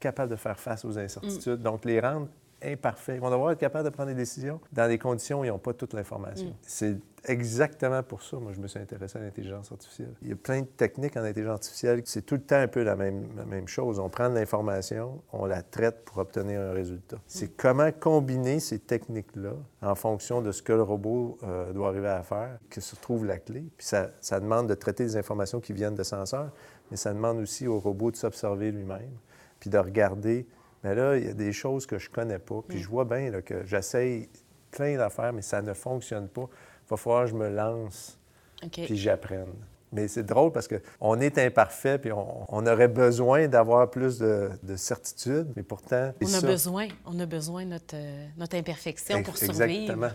capables 0.00 0.30
de 0.30 0.36
faire 0.36 0.58
face 0.58 0.84
aux 0.84 0.98
incertitudes. 0.98 1.60
Donc, 1.62 1.84
les 1.84 2.00
rendre 2.00 2.28
imparfaits. 2.62 3.16
Ils 3.16 3.20
vont 3.20 3.30
devoir 3.30 3.52
être 3.52 3.58
capables 3.60 3.84
de 3.84 3.94
prendre 3.94 4.08
des 4.08 4.16
décisions 4.16 4.60
dans 4.72 4.88
des 4.88 4.98
conditions 4.98 5.40
où 5.40 5.44
ils 5.44 5.48
n'ont 5.48 5.58
pas 5.58 5.74
toute 5.74 5.94
l'information. 5.94 6.54
C'est 6.62 6.96
exactement 7.28 8.02
pour 8.02 8.22
ça, 8.22 8.38
moi, 8.38 8.52
je 8.52 8.60
me 8.60 8.66
suis 8.66 8.78
intéressé 8.78 9.18
à 9.18 9.22
l'intelligence 9.22 9.70
artificielle. 9.70 10.14
Il 10.22 10.28
y 10.28 10.32
a 10.32 10.36
plein 10.36 10.62
de 10.62 10.66
techniques 10.66 11.16
en 11.16 11.22
intelligence 11.22 11.54
artificielle. 11.54 12.02
C'est 12.04 12.24
tout 12.24 12.34
le 12.34 12.42
temps 12.42 12.56
un 12.56 12.68
peu 12.68 12.82
la 12.82 12.96
même, 12.96 13.28
la 13.36 13.44
même 13.44 13.68
chose. 13.68 13.98
On 13.98 14.08
prend 14.08 14.28
de 14.28 14.34
l'information, 14.34 15.22
on 15.32 15.46
la 15.46 15.62
traite 15.62 16.04
pour 16.04 16.18
obtenir 16.18 16.60
un 16.60 16.72
résultat. 16.72 17.18
C'est 17.26 17.56
comment 17.56 17.90
combiner 17.92 18.60
ces 18.60 18.78
techniques-là 18.78 19.52
en 19.82 19.94
fonction 19.94 20.42
de 20.42 20.52
ce 20.52 20.62
que 20.62 20.72
le 20.72 20.82
robot 20.82 21.38
euh, 21.42 21.72
doit 21.72 21.88
arriver 21.88 22.08
à 22.08 22.22
faire 22.22 22.58
que 22.70 22.80
se 22.80 22.96
trouve 22.96 23.26
la 23.26 23.38
clé. 23.38 23.64
Puis 23.76 23.86
ça, 23.86 24.10
ça 24.20 24.40
demande 24.40 24.68
de 24.68 24.74
traiter 24.74 25.04
des 25.04 25.16
informations 25.16 25.60
qui 25.60 25.72
viennent 25.72 25.94
de 25.94 26.02
senseurs, 26.02 26.50
mais 26.90 26.96
ça 26.96 27.12
demande 27.12 27.38
aussi 27.38 27.66
au 27.66 27.78
robot 27.78 28.10
de 28.10 28.16
s'observer 28.16 28.72
lui-même, 28.72 29.12
puis 29.60 29.70
de 29.70 29.78
regarder. 29.78 30.46
Mais 30.84 30.94
là, 30.94 31.16
il 31.16 31.26
y 31.26 31.30
a 31.30 31.34
des 31.34 31.52
choses 31.52 31.86
que 31.86 31.98
je 31.98 32.08
connais 32.08 32.38
pas, 32.38 32.62
puis 32.66 32.78
je 32.78 32.88
vois 32.88 33.04
bien 33.04 33.30
là, 33.30 33.42
que 33.42 33.64
j'essaye 33.64 34.28
plein 34.70 34.96
d'affaires, 34.96 35.32
mais 35.32 35.42
ça 35.42 35.62
ne 35.62 35.72
fonctionne 35.72 36.28
pas. 36.28 36.48
Il 36.88 36.90
va 36.92 36.96
falloir 36.96 37.24
que 37.24 37.30
je 37.30 37.34
me 37.34 37.50
lance, 37.50 38.18
OK. 38.64 38.80
puis 38.86 38.96
j'apprenne. 38.96 39.52
Mais 39.92 40.08
c'est 40.08 40.22
drôle 40.22 40.52
parce 40.52 40.68
qu'on 40.68 41.20
est 41.20 41.36
imparfait, 41.38 41.98
puis 41.98 42.12
on, 42.12 42.46
on 42.48 42.66
aurait 42.66 42.88
besoin 42.88 43.46
d'avoir 43.46 43.90
plus 43.90 44.18
de, 44.18 44.50
de 44.62 44.76
certitude, 44.76 45.52
mais 45.54 45.62
pourtant... 45.62 46.12
On 46.22 46.26
a 46.26 46.40
ça. 46.40 46.46
besoin, 46.46 46.88
on 47.04 47.20
a 47.20 47.26
besoin 47.26 47.64
de 47.64 47.70
notre, 47.70 47.94
euh, 47.94 48.26
notre 48.38 48.56
imperfection 48.56 49.22
pour 49.22 49.36
survivre. 49.36 49.62
Exactement. 49.62 50.10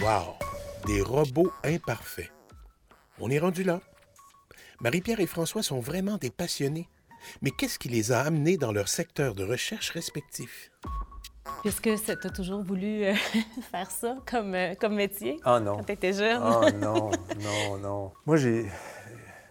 Wow! 0.00 0.34
Des 0.86 1.02
robots 1.02 1.52
imparfaits. 1.62 2.32
On 3.20 3.30
est 3.30 3.38
rendu 3.38 3.62
là. 3.62 3.80
Marie-Pierre 4.80 5.20
et 5.20 5.26
François 5.26 5.62
sont 5.62 5.78
vraiment 5.80 6.16
des 6.16 6.30
passionnés. 6.30 6.88
Mais 7.42 7.50
qu'est-ce 7.50 7.78
qui 7.78 7.88
les 7.88 8.10
a 8.12 8.20
amenés 8.20 8.56
dans 8.56 8.72
leur 8.72 8.88
secteur 8.88 9.34
de 9.34 9.44
recherche 9.44 9.90
respectif? 9.90 10.70
Puisque 11.62 11.82
tu 12.04 12.10
as 12.26 12.30
toujours 12.30 12.62
voulu 12.62 13.04
euh, 13.04 13.14
faire 13.70 13.90
ça 13.90 14.16
comme, 14.30 14.54
euh, 14.54 14.74
comme 14.80 14.94
métier 14.94 15.38
Ah 15.44 15.60
non. 15.60 15.76
quand 15.76 15.84
tu 15.84 15.92
étais 15.92 16.12
jeune? 16.12 16.40
Ah 16.42 16.70
non, 16.72 17.10
non, 17.42 17.78
non. 17.82 18.12
Moi, 18.26 18.36
j'ai... 18.36 18.66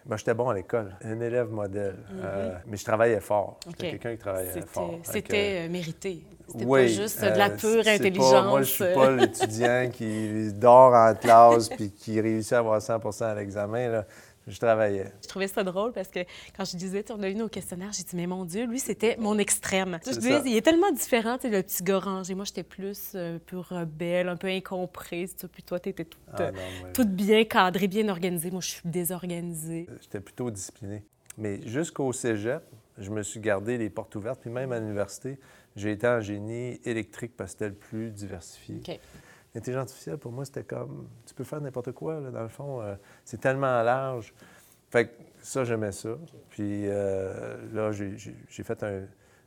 Ben, 0.06 0.18
j'étais 0.18 0.34
bon 0.34 0.50
à 0.50 0.54
l'école, 0.54 0.94
un 1.06 1.20
élève 1.22 1.50
modèle, 1.50 1.96
Euh, 2.22 2.56
mais 2.68 2.76
je 2.76 2.84
travaillais 2.84 3.22
fort. 3.22 3.58
J'étais 3.68 3.84
Mhm. 3.88 3.94
OK. 3.96 4.00
quelqu'un 4.02 4.12
qui 4.16 4.18
travaillait 4.22 4.62
fort. 4.68 4.92
Que- 5.02 5.08
C'était 5.12 5.66
euh, 5.66 5.70
mérité. 5.70 6.24
C'était 6.50 6.66
Oui, 6.66 6.82
pas 6.82 6.88
juste 6.88 7.22
de 7.22 7.28
la 7.28 7.46
euh, 7.50 7.56
pure 7.56 7.84
c'est 7.84 7.84
pas- 7.84 7.92
intelligence. 7.92 8.46
moi, 8.50 8.62
je 8.64 8.70
suis 8.70 8.94
pas 8.94 9.12
l'étudiant 9.12 9.90
qui 9.94 10.52
dort 10.56 10.94
en 10.94 11.16
classe 11.16 11.70
puis 11.70 11.90
qui 11.92 12.20
réussit 12.20 12.52
à 12.52 12.58
avoir 12.60 12.82
100% 12.82 13.24
à 13.28 13.36
l'examen. 13.36 14.04
Je 14.48 14.58
travaillais. 14.58 15.12
Je 15.22 15.28
trouvais 15.28 15.48
ça 15.48 15.64
drôle 15.64 15.94
parce 15.94 16.10
que 16.10 16.20
quand 16.56 16.66
je 16.66 16.76
disais, 16.76 17.06
on 17.12 17.24
a 17.24 17.30
eu 17.30 17.36
nos 17.36 17.48
questionnaires, 17.48 17.92
j'ai 17.94 18.04
dit, 18.04 18.16
mais 18.16 18.28
mon 18.28 18.46
Dieu, 18.46 18.66
lui, 18.66 18.80
c'était 18.80 19.16
mon 19.18 19.38
extrême. 19.38 20.00
Je 20.06 20.12
disais, 20.12 20.42
il 20.46 20.56
est 20.56 20.62
tellement 20.62 20.92
différent, 20.92 21.38
tu 21.38 21.50
le 21.50 21.62
petit 21.62 21.84
gars 21.84 22.00
rangé. 22.00 22.36
Moi, 22.36 22.46
j'étais 22.46 22.64
plus 22.64 23.14
euh, 23.16 23.36
un 23.36 23.40
peu 23.40 23.60
rebelle, 23.60 24.28
un 24.28 24.36
peu 24.36 24.48
incomprise. 24.48 25.36
Puis 25.52 25.64
toi, 25.64 25.80
tu 25.80 25.90
étais 25.90 26.06
toute, 26.06 26.22
Ah 26.34 26.52
non, 26.52 26.60
toute 26.94 27.10
bien 27.10 27.46
cadrée, 27.46 27.88
bien 27.88 28.10
organisée. 28.10 28.52
Moi, 28.52 28.62
je 28.62 28.70
suis 28.70 28.82
désorganisée. 28.86 29.88
J'étais 30.02 30.20
plutôt 30.20 30.52
discipliné. 30.52 31.04
Mais 31.38 31.66
jusqu'au 31.68 32.12
cégep, 32.14 32.64
je 32.98 33.10
me 33.10 33.24
suis 33.24 33.40
gardé 33.40 33.78
les 33.78 33.90
portes 33.90 34.16
ouvertes. 34.16 34.42
Puis 34.42 34.50
même 34.50 34.72
à 34.72 34.80
l'université, 34.80 35.40
j'ai 35.76 35.92
été 35.92 36.08
en 36.08 36.22
génie 36.22 36.80
électrique 36.84 37.34
parce 37.36 37.54
que 37.54 37.60
c'était 37.60 37.70
le 37.70 37.76
plus 37.76 38.12
diversifié. 38.12 38.82
L'intelligence 39.56 39.84
artificielle, 39.84 40.18
pour 40.18 40.32
moi, 40.32 40.46
c'était 40.46 40.64
comme, 40.64 41.08
tu 41.26 41.34
peux 41.34 41.44
faire 41.44 41.62
n'importe 41.62 41.92
quoi, 41.92 42.20
là, 42.20 42.32
dans 42.32 42.42
le 42.42 42.48
fond. 42.50 42.82
euh, 42.82 42.96
c'est 43.24 43.40
tellement 43.40 43.82
large. 43.84 44.34
Fait 44.90 45.08
que 45.08 45.12
ça, 45.42 45.64
j'aimais 45.64 45.92
ça. 45.92 46.10
Puis 46.50 46.88
euh, 46.88 47.58
là, 47.74 47.92
j'ai- 47.92 48.16
fait 48.50 48.84
un, 48.84 49.02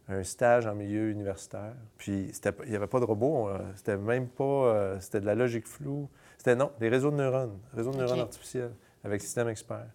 un 0.09 0.23
stage 0.23 0.67
en 0.67 0.75
milieu 0.75 1.11
universitaire. 1.11 1.75
Puis 1.99 2.33
il 2.65 2.71
n'y 2.71 2.77
avait 2.77 2.87
pas 2.87 3.01
de 3.01 3.05
robot. 3.05 3.49
euh, 3.49 3.59
c'était 3.75 3.97
même 3.97 4.29
pas... 4.29 4.45
euh, 4.45 5.01
c'était 5.01 5.21
de 5.21 5.27
la 5.27 5.35
logique 5.35 5.67
floue. 5.67 6.09
C'était, 6.39 6.55
non, 6.57 6.71
des 6.79 6.89
réseaux 6.89 7.11
de 7.11 7.17
neurones. 7.17 7.59
Réseaux 7.75 7.91
de 7.93 7.97
neurones 7.99 8.21
artificiels 8.21 8.73
avec 9.05 9.21
système 9.21 9.49
expert. 9.49 9.87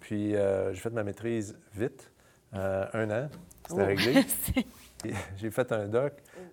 Puis 0.00 0.34
euh, 0.36 0.72
j'ai 0.72 0.80
fait 0.80 0.90
ma 0.90 1.02
maîtrise 1.04 1.56
vite. 1.74 2.10
un 2.52 3.10
an, 3.10 3.28
c'était 3.68 3.82
Oh. 3.82 3.86
réglé. 3.86 4.24
J'ai 5.36 5.50
fait 5.50 5.72
un 5.72 5.88
doc. 5.88 6.12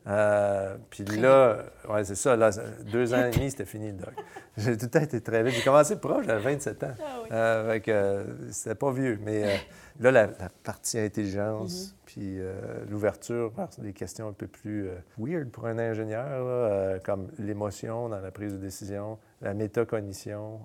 Euh, 0.09 0.75
puis 0.89 1.03
là, 1.03 1.57
ouais, 1.87 2.03
c'est 2.03 2.15
ça, 2.15 2.35
là, 2.35 2.49
deux 2.91 3.13
ans 3.13 3.25
et 3.25 3.29
demi, 3.31 3.51
c'était 3.51 3.65
fini 3.65 3.87
le 3.87 3.97
doc. 3.97 4.13
J'ai 4.57 4.75
tout 4.75 4.85
le 4.85 4.89
temps 4.89 5.01
été 5.01 5.21
très 5.21 5.43
vite. 5.43 5.53
J'ai 5.53 5.63
commencé 5.63 5.97
proche, 5.97 6.25
j'avais 6.25 6.41
27 6.41 6.83
ans. 6.83 6.87
Ah 6.99 7.03
oui. 7.21 7.29
Euh, 7.31 7.79
euh, 7.87 8.23
c'était 8.51 8.75
pas 8.75 8.91
vieux. 8.91 9.19
Mais 9.23 9.59
là, 9.99 10.11
la, 10.11 10.25
la 10.25 10.49
partie 10.63 10.97
Mm-hmm. 10.97 11.05
intelligence, 11.05 11.95
puis 12.05 12.39
euh, 12.39 12.53
l'ouverture 12.89 13.51
vers 13.55 13.67
des 13.77 13.93
questions 13.93 14.29
un 14.29 14.33
peu 14.33 14.47
plus 14.47 14.89
weird 15.17 15.49
pour 15.49 15.67
un 15.67 15.77
ingénieur, 15.77 16.43
là, 16.43 16.99
comme 16.99 17.29
l'émotion 17.37 18.09
dans 18.09 18.19
la 18.19 18.31
prise 18.31 18.53
de 18.53 18.57
décision, 18.57 19.19
la 19.41 19.53
métacognition. 19.53 20.59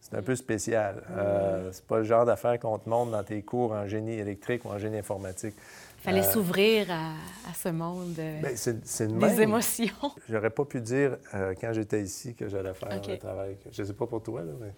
c'est 0.00 0.16
un 0.16 0.22
peu 0.22 0.36
spécial. 0.36 1.02
Euh, 1.10 1.70
c'est 1.72 1.84
pas 1.84 1.98
le 1.98 2.04
genre 2.04 2.24
d'affaires 2.24 2.58
qu'on 2.60 2.78
te 2.78 2.88
montre 2.88 3.10
dans 3.10 3.24
tes 3.24 3.42
cours 3.42 3.72
en 3.72 3.86
génie 3.86 4.14
électrique 4.14 4.64
ou 4.64 4.68
en 4.68 4.78
génie 4.78 4.98
informatique. 4.98 5.54
Fallait 6.00 6.20
Euh, 6.20 6.32
s'ouvrir 6.32 6.90
à, 6.90 7.10
à 7.48 7.54
ce 7.54 7.68
monde 7.68 8.14
euh, 8.18 8.40
Ben, 8.42 9.18
des 9.34 9.40
émotions. 9.42 9.94
J'aurais 10.28 10.50
pas 10.50 10.64
pu 10.64 10.80
dire 10.80 11.16
euh, 11.34 11.54
quand 11.60 11.72
j'étais 11.72 12.02
ici 12.02 12.34
que 12.34 12.48
j'allais 12.48 12.74
faire 12.74 12.96
OK. 12.96 13.06
le 13.08 13.18
travail. 13.18 13.56
Je 13.70 13.82
sais 13.82 13.92
pas 13.92 14.06
pour 14.06 14.22
toi, 14.22 14.42
là, 14.42 14.52
mais... 14.60 14.72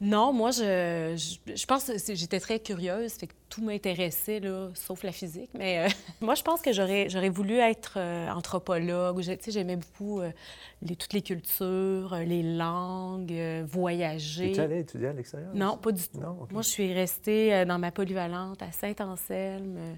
Non, 0.00 0.32
moi, 0.32 0.50
je, 0.50 1.14
je, 1.16 1.54
je 1.54 1.66
pense 1.66 1.84
que 1.86 2.14
j'étais 2.14 2.40
très 2.40 2.60
curieuse, 2.60 3.12
fait 3.12 3.26
que 3.28 3.34
tout 3.48 3.62
m'intéressait, 3.62 4.40
là, 4.40 4.70
sauf 4.74 5.02
la 5.02 5.12
physique. 5.12 5.50
Mais 5.56 5.84
euh, 5.86 5.88
moi, 6.20 6.34
je 6.34 6.42
pense 6.42 6.60
que 6.60 6.72
j'aurais, 6.72 7.08
j'aurais 7.08 7.28
voulu 7.30 7.58
être 7.58 7.98
anthropologue. 8.34 9.20
Tu 9.20 9.36
sais, 9.40 9.50
j'aimais 9.50 9.76
beaucoup 9.76 10.20
les, 10.82 10.96
toutes 10.96 11.12
les 11.12 11.22
cultures, 11.22 12.16
les 12.26 12.42
langues, 12.42 13.32
voyager. 13.66 14.50
Es-tu 14.50 14.60
allé 14.60 14.80
étudier 14.80 15.08
à 15.08 15.12
l'extérieur? 15.12 15.50
Non, 15.54 15.76
pas 15.76 15.92
du 15.92 16.02
tout. 16.02 16.20
Non. 16.20 16.46
Moi, 16.50 16.62
je 16.62 16.68
suis 16.68 16.92
restée 16.92 17.64
dans 17.64 17.78
ma 17.78 17.90
polyvalente 17.90 18.62
à 18.62 18.72
Saint-Anselme, 18.72 19.76
euh, 19.78 19.94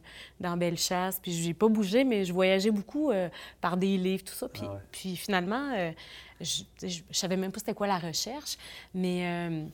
dans 0.57 0.61
Bellechasse. 0.61 1.21
Puis, 1.21 1.33
j'ai 1.33 1.55
pas 1.55 1.69
bougé, 1.69 2.05
mais 2.05 2.25
je 2.25 2.33
voyageais 2.33 2.71
beaucoup 2.71 3.11
euh, 3.11 3.29
par 3.61 3.77
des 3.77 3.97
livres, 3.97 4.25
tout 4.25 4.35
ça. 4.35 4.49
Puis, 4.49 4.63
Ah 4.65 4.73
ouais. 4.73 4.81
puis 4.91 5.17
finalement, 5.17 5.73
euh, 5.77 5.93
je, 6.41 6.63
je, 6.83 7.01
je 7.11 7.19
savais 7.19 7.37
même 7.37 7.53
pas 7.53 7.59
c'était 7.59 7.75
quoi 7.75 7.87
la 7.87 7.99
recherche, 7.99 8.57
mais 8.95 9.27
euh, 9.51 9.65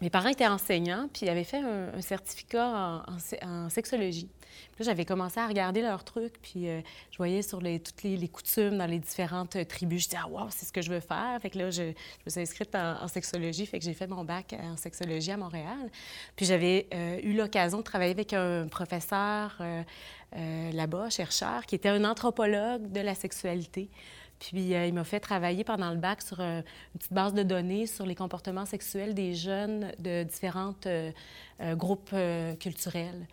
mes 0.00 0.10
parents 0.10 0.28
étaient 0.28 0.46
enseignants, 0.46 1.08
puis 1.12 1.26
ils 1.26 1.28
avaient 1.28 1.44
fait 1.44 1.58
un, 1.58 1.94
un 1.94 2.00
certificat 2.00 2.66
en, 2.66 3.46
en 3.46 3.64
en 3.66 3.70
sexologie. 3.70 4.28
Puis 4.74 4.84
j'avais 4.84 5.04
commencé 5.04 5.38
à 5.38 5.46
regarder 5.46 5.82
leurs 5.82 6.04
trucs, 6.04 6.40
puis 6.42 6.68
euh, 6.68 6.80
je 7.10 7.16
voyais 7.16 7.42
sur 7.42 7.58
toutes 7.58 8.02
les, 8.02 8.28
coutumes 8.28 8.76
dans 8.78 8.86
les 8.86 8.98
différentes 8.98 9.56
euh, 9.56 9.64
tribus. 9.64 10.02
Je 10.02 10.08
disais, 10.08 10.22
ah, 10.22 10.28
wow, 10.28 10.48
c'est 10.50 10.66
ce 10.66 10.72
que 10.72 10.82
je 10.82 10.90
veux 10.90 11.00
faire. 11.00 11.38
Fait 11.40 11.50
que 11.50 11.58
là, 11.58 11.70
je, 11.70 11.82
me 11.82 12.30
suis 12.30 12.40
inscrite 12.40 12.74
en, 12.74 13.06
sexologie, 13.08 13.66
fait 13.66 13.78
que 13.78 13.84
j'ai 13.84 13.94
fait 13.94 14.08
mon 14.08 14.24
bac 14.24 14.54
en 14.58 14.76
sexologie 14.76 15.30
à 15.30 15.36
Montréal. 15.36 15.90
Puis 16.34 16.46
j'avais 16.46 16.88
euh, 16.92 17.20
eu 17.22 17.34
l'occasion 17.34 17.78
de 17.78 17.82
travailler 17.84 18.12
avec 18.12 18.32
un 18.32 18.66
professeur 18.68 19.62
là-bas, 20.32 21.10
chercheur, 21.10 21.64
qui 21.64 21.76
était 21.76 21.88
un 21.88 22.04
anthropologue 22.04 22.90
de 22.90 23.00
la 23.00 23.14
sexualité. 23.14 23.88
Puis 24.40 24.72
il 24.72 24.92
m'a 24.92 25.04
fait 25.04 25.20
travailler 25.20 25.62
pendant 25.62 25.90
le 25.90 25.96
bac 25.96 26.22
sur 26.22 26.40
une 26.40 26.64
petite 26.98 27.12
base 27.12 27.34
de 27.34 27.44
données 27.44 27.86
sur 27.86 28.04
les 28.04 28.16
comportements 28.16 28.66
sexuels 28.66 29.14
des 29.14 29.34
jeunes 29.34 29.92
de 30.00 30.24
différents 30.24 30.74
groupes 31.76 32.14
culturels. 32.58 33.28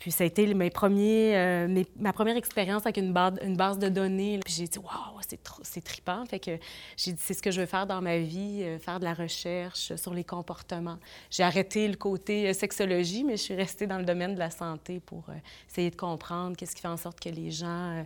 Puis 0.00 0.12
ça 0.12 0.24
a 0.24 0.26
été 0.26 0.52
mes 0.54 0.70
premiers, 0.70 1.36
euh, 1.36 1.68
mes- 1.68 1.86
ma 1.98 2.14
première 2.14 2.34
expérience 2.38 2.86
avec 2.86 2.96
une 2.96 3.12
base, 3.12 3.34
une 3.42 3.54
base 3.54 3.78
de 3.78 3.90
données. 3.90 4.40
Puis 4.42 4.54
j'ai 4.54 4.66
dit, 4.66 4.78
waouh, 4.78 5.20
c'est 5.28 5.38
c'est 5.62 5.84
trippant. 5.84 6.24
Fait 6.24 6.38
que 6.40 6.52
j'ai 6.96 7.12
dit, 7.12 7.20
c'est 7.22 7.34
ce 7.34 7.42
que 7.42 7.50
je 7.50 7.60
veux 7.60 7.66
faire 7.66 7.86
dans 7.86 8.00
ma 8.00 8.16
vie, 8.16 8.62
euh, 8.62 8.78
faire 8.78 8.98
de 8.98 9.04
la 9.04 9.12
recherche 9.12 9.94
sur 9.96 10.14
les 10.14 10.24
comportements. 10.24 10.96
J'ai 11.30 11.42
arrêté 11.42 11.86
le 11.86 11.96
côté 11.96 12.48
euh, 12.48 12.54
sexologie, 12.54 13.24
mais 13.24 13.36
je 13.36 13.42
suis 13.42 13.54
restée 13.54 13.86
dans 13.86 13.98
le 13.98 14.06
domaine 14.06 14.32
de 14.34 14.38
la 14.38 14.50
santé 14.50 15.00
pour 15.00 15.24
essayer 15.68 15.90
de 15.90 15.96
comprendre 15.96 16.56
qu'est-ce 16.56 16.74
qui 16.74 16.80
fait 16.80 16.88
en 16.88 16.96
sorte 16.96 17.20
que 17.20 17.28
les 17.28 17.50
gens 17.50 18.04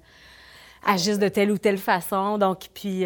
agissent 0.85 1.21
de 1.21 1.29
telle 1.29 1.51
ou 1.53 1.59
telle 1.59 1.79
façon. 1.79 2.39
Donc, 2.39 2.69
puis 2.75 3.03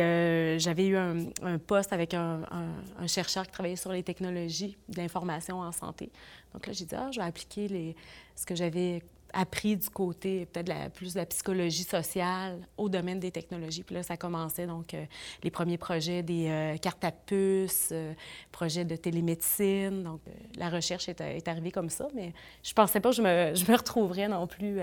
j'avais 0.58 0.86
eu 0.86 0.96
un, 0.96 1.58
poste 1.58 1.92
avec 1.92 2.14
un, 2.14 2.40
un- 2.50 3.02
un 3.04 3.06
chercheur 3.06 3.44
qui 3.46 3.52
travaillait 3.52 3.76
sur 3.76 3.92
les 3.92 4.02
technologies 4.02 4.76
de 4.88 4.96
l'information 4.96 5.60
en 5.60 5.72
santé. 5.72 6.10
Donc 6.54 6.66
là, 6.66 6.72
j'ai 6.72 6.86
dit, 6.86 6.94
ah, 6.96 7.10
je 7.12 7.20
vais 7.20 7.26
appliquer 7.26 7.68
les, 7.68 7.94
ce 8.38 8.46
que 8.46 8.54
j'avais 8.54 9.02
appris 9.34 9.76
du 9.76 9.90
côté 9.90 10.46
peut-être 10.46 10.68
la, 10.68 10.88
plus 10.88 11.12
de 11.12 11.18
la 11.18 11.26
psychologie 11.26 11.82
sociale 11.82 12.66
au 12.78 12.88
domaine 12.88 13.20
des 13.20 13.30
technologies. 13.30 13.82
Puis 13.82 13.94
là, 13.94 14.02
ça 14.02 14.16
commençait 14.16 14.66
donc 14.66 14.94
euh, 14.94 15.04
les 15.42 15.50
premiers 15.50 15.76
projets 15.76 16.22
des 16.22 16.48
euh, 16.48 16.76
cartes 16.78 17.04
à 17.04 17.12
puce, 17.12 17.90
euh, 17.92 18.14
projets 18.52 18.84
de 18.84 18.96
télémédecine. 18.96 20.02
Donc 20.02 20.20
euh, 20.26 20.30
la 20.56 20.70
recherche 20.70 21.08
est, 21.08 21.20
est 21.20 21.46
arrivée 21.46 21.70
comme 21.70 21.90
ça, 21.90 22.08
mais 22.14 22.32
je 22.62 22.72
pensais 22.72 23.00
pas 23.00 23.10
que 23.10 23.16
je 23.16 23.22
me, 23.22 23.54
je 23.54 23.70
me 23.70 23.76
retrouverais 23.76 24.28
non 24.28 24.46
plus 24.46 24.78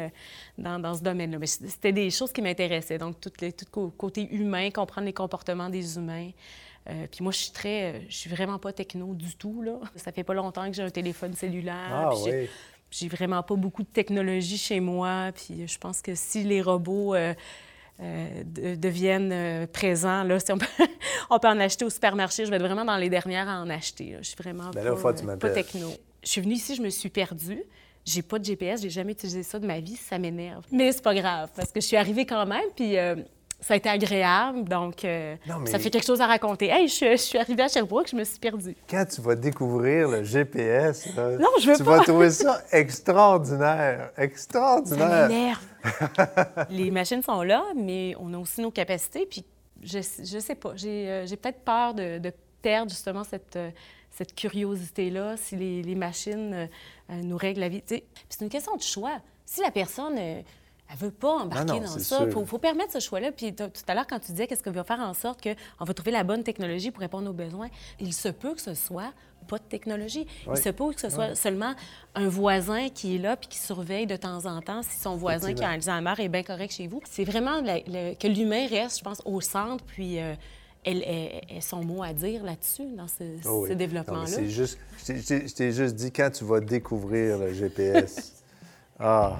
dans, 0.58 0.80
dans 0.80 0.94
ce 0.94 1.02
domaine-là. 1.02 1.40
Mais 1.40 1.48
c'était 1.48 1.94
des 1.94 2.12
choses 2.12 2.32
qui 2.32 2.42
m'intéressaient. 2.42 3.00
Donc 3.00 3.20
tout 3.20 3.32
le 3.42 3.52
tout 3.52 3.92
côté 3.98 4.32
humain, 4.32 4.70
comprendre 4.70 5.08
les 5.08 5.14
comportements 5.14 5.70
des 5.70 5.98
humains. 5.98 6.30
Euh, 6.88 7.08
puis 7.10 7.24
moi, 7.24 7.32
je 7.32 7.40
suis 7.40 7.52
très, 7.52 8.06
je 8.10 8.16
suis 8.16 8.30
vraiment 8.30 8.60
pas 8.60 8.72
techno 8.72 9.14
du 9.16 9.36
tout 9.36 9.62
là. 9.62 9.80
Ça 9.96 10.12
fait 10.12 10.24
pas 10.24 10.34
longtemps 10.34 10.68
que 10.68 10.74
j'ai 10.74 10.84
un 10.84 10.90
téléphone 10.90 11.34
cellulaire. 11.34 11.90
Ah 11.90 12.10
oui. 12.16 12.48
J'ai 12.98 13.08
vraiment 13.08 13.44
pas 13.44 13.56
beaucoup 13.56 13.84
de 13.84 13.88
technologie 13.88 14.58
chez 14.58 14.80
moi. 14.80 15.32
Puis 15.36 15.68
je 15.68 15.78
pense 15.78 16.02
que 16.02 16.16
si 16.16 16.44
les 16.44 16.62
robots 16.62 17.14
euh, 17.16 17.34
euh, 18.02 18.44
de- 18.46 18.76
deviennent 18.76 19.32
euh, 19.32 19.68
présents, 19.68 20.24
là, 20.24 20.40
si 20.40 20.52
on, 20.52 20.58
peut, 20.58 20.66
on 21.30 21.40
peut 21.40 21.48
en 21.48 21.60
acheter 21.60 21.86
au 21.86 21.90
supermarché, 21.90 22.46
je 22.46 22.50
vais 22.50 22.58
être 22.58 22.64
vraiment 22.64 22.86
dans 22.86 22.98
les 22.98 23.10
dernières 23.10 23.50
à 23.50 23.62
en 23.62 23.70
acheter. 23.70 24.12
là. 24.12 24.18
Je 24.22 24.28
suis 24.28 24.36
vraiment 24.38 24.70
Ben 24.72 24.84
pas, 24.84 25.48
là, 25.48 25.54
techno. 25.54 25.90
Je 26.24 26.30
suis 26.30 26.42
venue 26.42 26.56
ici, 26.56 26.76
je 26.76 26.82
me 26.82 26.90
suis 26.90 27.10
perdue. 27.10 27.62
J'ai 28.06 28.22
pas 28.22 28.38
de 28.38 28.46
GPS, 28.46 28.82
j'ai 28.84 28.90
jamais 28.92 29.14
utilisé 29.14 29.42
ça 29.42 29.58
de 29.58 29.66
ma 29.66 29.80
vie, 29.80 29.96
ça 29.96 30.20
m'énerve. 30.20 30.64
Mais 30.72 30.92
c'est 30.92 31.02
pas 31.02 31.16
grave, 31.16 31.50
parce 31.56 31.72
que 31.72 31.82
je 31.82 31.88
suis 31.88 31.98
arrivée 31.98 32.26
quand 32.28 32.46
même, 32.46 32.66
puis 32.76 32.98
ça 33.68 33.74
a 33.74 33.78
été 33.78 33.90
agréable, 33.90 34.64
donc 34.70 35.04
euh, 35.04 35.36
Non, 35.48 35.58
mais- 35.60 35.72
ça 35.72 35.80
fait 35.80 35.90
quelque 35.90 36.06
chose 36.06 36.22
à 36.22 36.28
raconter. 36.28 36.68
Hey, 36.68 36.88
je, 36.88 37.12
je 37.12 37.16
suis 37.16 37.38
arrivée 37.40 37.64
à 37.64 37.68
Sherbrooke, 37.68 38.08
je 38.12 38.16
me 38.16 38.24
suis 38.24 38.38
perdue. 38.40 38.76
Quand 38.88 39.06
tu 39.06 39.22
vas 39.22 39.34
découvrir 39.36 40.08
le 40.08 40.24
GPS, 40.24 41.08
là, 41.16 41.32
Non, 41.38 41.50
je 41.60 41.72
veux 41.72 41.76
tu 41.78 41.84
pas. 41.84 41.98
vas 41.98 42.04
trouver 42.04 42.30
ça 42.44 42.62
extraordinaire. 42.72 44.12
Ça 44.16 44.24
Extraordinaire. 44.24 45.28
m'énerve. 45.30 46.66
les 46.70 46.92
machines 46.92 47.22
sont 47.24 47.42
là, 47.42 47.64
mais 47.76 48.14
on 48.20 48.34
a 48.34 48.38
aussi 48.38 48.62
nos 48.62 48.72
capacités. 48.72 49.26
Puis 49.26 49.44
je, 49.84 50.00
je 50.00 50.40
sais 50.40 50.56
pas, 50.56 50.74
j'ai 50.76 51.10
euh, 51.10 51.26
j'ai 51.26 51.36
peut-être 51.38 51.60
peur 51.62 51.94
de, 51.94 52.18
de 52.20 52.32
perdre 52.62 52.90
justement 52.92 53.24
cette, 53.24 53.56
euh, 53.56 53.70
cette 54.12 54.36
curiosité-là 54.36 55.36
si 55.38 55.56
les, 55.56 55.82
les 55.84 55.96
machines 55.96 56.54
euh, 56.54 56.68
nous 57.24 57.38
règlent 57.38 57.62
la 57.62 57.70
vie. 57.70 57.84
C'est 57.88 58.42
une 58.42 58.50
question 58.50 58.76
de 58.76 58.82
choix. 58.82 59.18
Si 59.46 59.62
la 59.62 59.72
personne, 59.72 60.18
elle 60.92 60.98
veut 60.98 61.12
pas 61.12 61.32
embarquer 61.40 61.66
Non, 61.74 61.82
non, 61.82 61.94
dans 61.94 62.00
ça, 62.00 62.24
il 62.26 62.32
faut, 62.32 62.46
faut 62.46 62.58
permettre 62.60 62.92
ce 62.94 63.00
choix-là. 63.00 63.32
Puis 63.32 63.54
tout 63.56 63.64
à 63.88 63.94
l'heure, 63.96 64.06
quand 64.08 64.20
tu 64.20 64.32
disais 64.32 64.46
qu'est-ce 64.48 64.62
qu'on 64.64 64.72
va 64.72 64.84
faire 64.84 65.00
en 65.00 65.14
sorte 65.14 65.42
qu'on 65.44 65.86
va 65.86 65.94
trouver 65.94 66.12
la 66.12 66.24
bonne 66.24 66.44
technologie 66.44 66.92
pour 66.92 67.02
répondre 67.02 67.30
aux 67.30 67.34
besoins, 67.34 67.70
il 68.00 68.14
se 68.14 68.30
peut 68.30 68.54
que 68.54 68.62
ce 68.62 68.74
soit 68.76 69.12
pas 69.48 69.58
de 69.60 69.64
technologie. 69.64 70.26
Oui. 70.48 70.54
Il 70.56 70.62
se 70.62 70.70
peut 70.70 70.92
que 70.94 71.00
ce 71.02 71.10
soit 71.10 71.36
seulement 71.36 71.74
un 72.16 72.28
voisin 72.28 72.90
qui 72.90 73.16
est 73.16 73.20
là 73.20 73.36
puis 73.38 73.48
qui 73.48 73.60
surveille 73.60 74.08
de 74.08 74.16
temps 74.16 74.46
en 74.48 74.60
temps 74.62 74.82
si 74.82 74.98
son 75.00 75.16
voisin 75.18 75.54
qui 75.54 75.64
a 75.64 75.70
Alzheimer 75.70 76.14
est 76.18 76.30
bien 76.30 76.42
correct 76.44 76.72
chez 76.74 76.88
vous. 76.88 77.00
C'est 77.10 77.26
vraiment 77.26 77.62
la- 77.62 77.82
que 78.16 78.28
l'humain 78.28 78.68
reste, 78.68 79.00
je 79.00 79.04
pense, 79.04 79.22
au 79.26 79.42
centre, 79.42 79.84
puis 79.86 80.20
euh, 80.20 80.34
elle, 80.84 81.04
elle- 81.04 81.62
son 81.62 81.84
mot 81.84 82.02
à 82.02 82.14
dire 82.14 82.44
là-dessus, 82.44 82.88
dans 82.96 83.08
ce, 83.08 83.24
Oh 83.24 83.24
oui. 83.24 83.42
ce 83.44 83.50
Non, 83.50 83.66
mais 83.70 83.76
développement-là. 83.76 84.26
C'est 84.28 84.50
juste, 84.50 84.80
je 85.08 85.54
t'ai 85.54 85.72
juste 85.72 85.96
dit 85.96 86.12
quand 86.12 86.30
tu 86.32 86.44
vas 86.44 86.60
découvrir 86.60 87.38
le 87.38 87.54
GPS. 87.54 88.44
ah, 89.00 89.36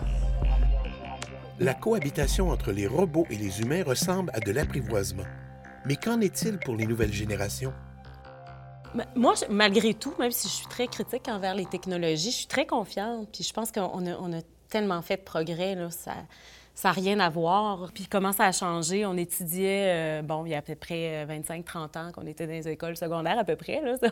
La 1.60 1.74
cohabitation 1.74 2.50
entre 2.50 2.74
les 2.74 2.86
robots 2.86 3.26
et 3.30 3.38
les 3.38 3.62
humains 3.62 3.82
ressemble 3.82 4.30
à 4.34 4.42
de 4.42 4.52
l'apprivoisement. 4.52 5.24
Mais 5.86 5.96
qu'en 5.96 6.20
est-il 6.20 6.58
pour 6.58 6.76
les 6.76 6.86
nouvelles 6.86 7.14
générations? 7.14 7.74
Moi, 9.16 9.36
malgré 9.50 9.94
tout, 9.94 10.14
même 10.20 10.32
si 10.32 10.50
je 10.50 10.54
suis 10.54 10.68
très 10.68 10.88
critique 10.88 11.30
envers 11.30 11.56
les 11.56 11.66
technologies, 11.66 12.32
je 12.32 12.38
suis 12.38 12.48
très 12.48 12.66
confiante. 12.66 13.30
Puis 13.32 13.46
je 13.46 13.54
pense 13.54 13.72
qu'on 13.72 14.06
a, 14.06 14.18
on 14.18 14.34
a 14.34 14.42
tellement 14.68 15.02
fait 15.02 15.16
de 15.16 15.22
progrès, 15.22 15.76
là, 15.76 15.90
ça 15.92 16.16
ça 16.76 16.90
n'a 16.90 16.94
rien 16.94 17.20
à 17.22 17.30
voir. 17.30 17.92
Puis 17.94 18.06
comment 18.06 18.34
ça 18.34 18.46
a 18.46 18.52
changé? 18.52 19.06
On 19.06 19.16
étudiait, 19.16 20.20
euh, 20.20 20.22
bon, 20.22 20.46
il 20.46 20.52
y 20.52 20.56
a 20.56 20.58
à 20.58 20.62
peu 20.62 20.76
près 20.76 21.26
25-30 21.26 21.98
ans 21.98 22.12
qu'on 22.14 22.28
était 22.28 22.46
dans 22.46 22.54
les 22.54 22.68
écoles 22.68 22.98
secondaires, 22.98 23.40
à 23.40 23.46
peu 23.46 23.56
près. 23.56 23.82
Là. 23.82 23.96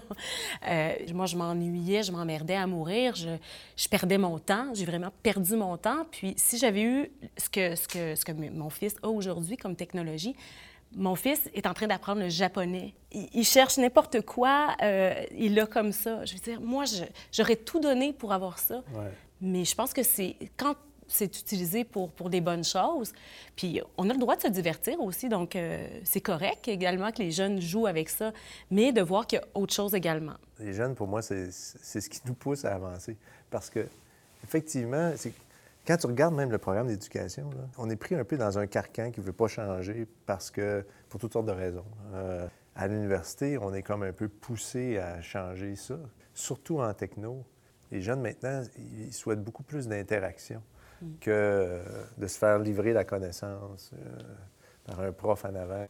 Euh, 0.69 0.93
moi, 1.13 1.25
je 1.25 1.35
m'ennuyais, 1.35 2.03
je 2.03 2.11
m'emmerdais 2.11 2.55
à 2.55 2.65
mourir, 2.67 3.15
je, 3.15 3.29
je 3.75 3.87
perdais 3.89 4.17
mon 4.17 4.39
temps, 4.39 4.67
j'ai 4.73 4.85
vraiment 4.85 5.11
perdu 5.21 5.55
mon 5.55 5.75
temps. 5.77 6.05
Puis 6.09 6.33
si 6.37 6.57
j'avais 6.57 6.83
eu 6.83 7.11
ce 7.37 7.49
que, 7.49 7.75
ce 7.75 7.87
que, 7.87 8.15
ce 8.15 8.23
que 8.23 8.31
mon 8.31 8.69
fils 8.69 8.95
a 9.03 9.09
aujourd'hui 9.09 9.57
comme 9.57 9.75
technologie, 9.75 10.35
mon 10.95 11.15
fils 11.15 11.49
est 11.53 11.67
en 11.67 11.73
train 11.73 11.87
d'apprendre 11.87 12.21
le 12.21 12.29
japonais. 12.29 12.93
Il, 13.11 13.27
il 13.33 13.43
cherche 13.43 13.77
n'importe 13.77 14.21
quoi, 14.21 14.75
euh, 14.81 15.13
il 15.37 15.55
l'a 15.55 15.65
comme 15.65 15.91
ça. 15.91 16.23
Je 16.23 16.33
veux 16.35 16.39
dire, 16.39 16.61
moi, 16.61 16.85
j'aurais 17.31 17.57
tout 17.57 17.79
donné 17.79 18.13
pour 18.13 18.31
avoir 18.31 18.59
ça. 18.59 18.75
ouais. 18.93 19.11
Mais 19.41 19.65
je 19.65 19.75
pense 19.75 19.91
que 19.93 20.03
c'est 20.03 20.37
quand 20.55 20.75
c'est 21.13 21.39
utilisé 21.39 21.83
pour, 21.83 22.11
pour 22.11 22.29
des 22.29 22.41
bonnes 22.41 22.63
choses. 22.63 23.13
Puis 23.55 23.81
on 23.97 24.09
a 24.09 24.13
le 24.13 24.19
droit 24.19 24.35
de 24.35 24.41
se 24.41 24.47
divertir 24.47 24.99
aussi, 24.99 25.29
donc 25.29 25.55
euh, 25.55 25.87
c'est 26.03 26.21
correct 26.21 26.67
également 26.67 27.11
que 27.11 27.19
les 27.19 27.31
jeunes 27.31 27.61
jouent 27.61 27.87
avec 27.87 28.09
ça, 28.09 28.33
mais 28.71 28.91
de 28.91 29.01
voir 29.01 29.27
qu'il 29.27 29.39
y 29.39 29.41
a 29.41 29.45
autre 29.53 29.73
chose 29.73 29.93
également. 29.93 30.35
Les 30.59 30.73
jeunes, 30.73 30.95
pour 30.95 31.07
moi, 31.07 31.21
c'est 31.21 31.51
ce 31.51 32.09
qui 32.09 32.19
nous 32.25 32.33
pousse 32.33 32.65
à 32.65 32.73
avancer. 32.75 33.17
Parce 33.49 33.69
que 33.69 33.85
effectivement, 34.43 35.11
quand 35.85 35.97
tu 35.97 36.07
regardes 36.07 36.33
même 36.33 36.51
le 36.51 36.57
programme 36.57 36.87
d'éducation, 36.87 37.49
on 37.77 37.89
est 37.89 37.95
pris 37.95 38.15
un 38.15 38.23
peu 38.23 38.37
dans 38.37 38.57
un 38.57 38.67
carcan 38.67 39.11
qui 39.11 39.19
ne 39.19 39.25
veut 39.25 39.33
pas 39.33 39.47
changer 39.47 40.07
parce 40.25 40.49
que, 40.49 40.85
pour 41.09 41.19
toutes 41.19 41.33
sortes 41.33 41.45
de 41.45 41.51
raisons. 41.51 41.85
Euh, 42.13 42.47
à 42.75 42.87
l'université, 42.87 43.57
on 43.59 43.73
est 43.73 43.83
comme 43.83 44.03
un 44.03 44.13
peu 44.13 44.27
poussé 44.27 44.97
à 44.97 45.21
changer 45.21 45.75
ça, 45.75 45.99
surtout 46.33 46.79
en 46.79 46.91
techno. 46.93 47.43
Les 47.91 48.01
jeunes 48.01 48.21
maintenant, 48.21 48.63
ils 48.77 49.13
souhaitent 49.13 49.43
beaucoup 49.43 49.61
plus 49.61 49.87
d'interaction. 49.87 50.63
Que 51.19 51.31
euh, 51.31 51.83
de 52.17 52.27
se 52.27 52.37
faire 52.37 52.59
livrer 52.59 52.93
la 52.93 53.03
connaissance 53.03 53.91
euh, 53.93 54.21
par 54.85 54.99
un 55.01 55.11
prof 55.11 55.45
en 55.45 55.55
avant. 55.55 55.87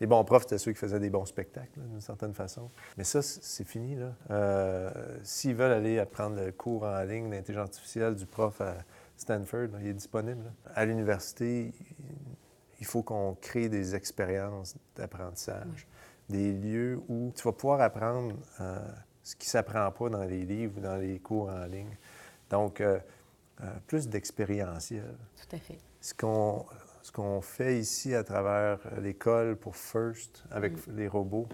Les 0.00 0.06
bons 0.06 0.24
profs, 0.24 0.42
c'était 0.42 0.58
ceux 0.58 0.72
qui 0.72 0.78
faisaient 0.78 1.00
des 1.00 1.08
bons 1.08 1.24
spectacles, 1.24 1.80
d'une 1.80 2.02
certaine 2.02 2.34
façon. 2.34 2.70
Mais 2.98 3.04
ça, 3.04 3.22
c'est 3.22 3.66
fini. 3.66 3.96
Là. 3.96 4.92
S'ils 5.22 5.54
veulent 5.54 5.72
aller 5.72 5.98
apprendre 5.98 6.36
le 6.36 6.52
cours 6.52 6.82
en 6.82 7.02
ligne 7.02 7.30
d'intelligence 7.30 7.68
artificielle 7.68 8.14
du 8.14 8.26
prof 8.26 8.60
à 8.60 8.74
Stanford, 9.16 9.68
il 9.80 9.86
est 9.86 9.94
disponible. 9.94 10.52
À 10.74 10.84
l'université, 10.84 11.72
il 12.80 12.86
faut 12.86 13.02
qu'on 13.02 13.34
crée 13.40 13.68
des 13.68 13.94
expériences 13.94 14.76
d'apprentissage, 14.94 15.86
des 16.28 16.52
lieux 16.52 17.00
où 17.08 17.32
tu 17.34 17.42
vas 17.42 17.52
pouvoir 17.52 17.80
apprendre 17.80 18.34
euh, 18.60 18.78
ce 19.22 19.34
qui 19.36 19.46
ne 19.46 19.50
s'apprend 19.50 19.90
pas 19.90 20.08
dans 20.08 20.24
les 20.24 20.44
livres 20.44 20.74
ou 20.78 20.80
dans 20.80 20.96
les 20.96 21.18
cours 21.18 21.48
en 21.48 21.64
ligne. 21.66 21.96
Donc, 22.50 22.80
euh, 22.80 22.98
euh, 23.62 23.66
plus 23.86 24.08
d'expérientiel. 24.08 25.16
Tout 25.36 25.56
à 25.56 25.58
fait. 25.58 25.78
Ce 26.00 26.14
qu'on, 26.14 26.66
ce 27.02 27.12
qu'on 27.12 27.40
fait 27.40 27.78
ici 27.78 28.14
à 28.14 28.24
travers 28.24 28.78
l'école 29.00 29.56
pour 29.56 29.76
FIRST 29.76 30.44
avec 30.50 30.86
mm. 30.86 30.96
les 30.96 31.08
robots, 31.08 31.48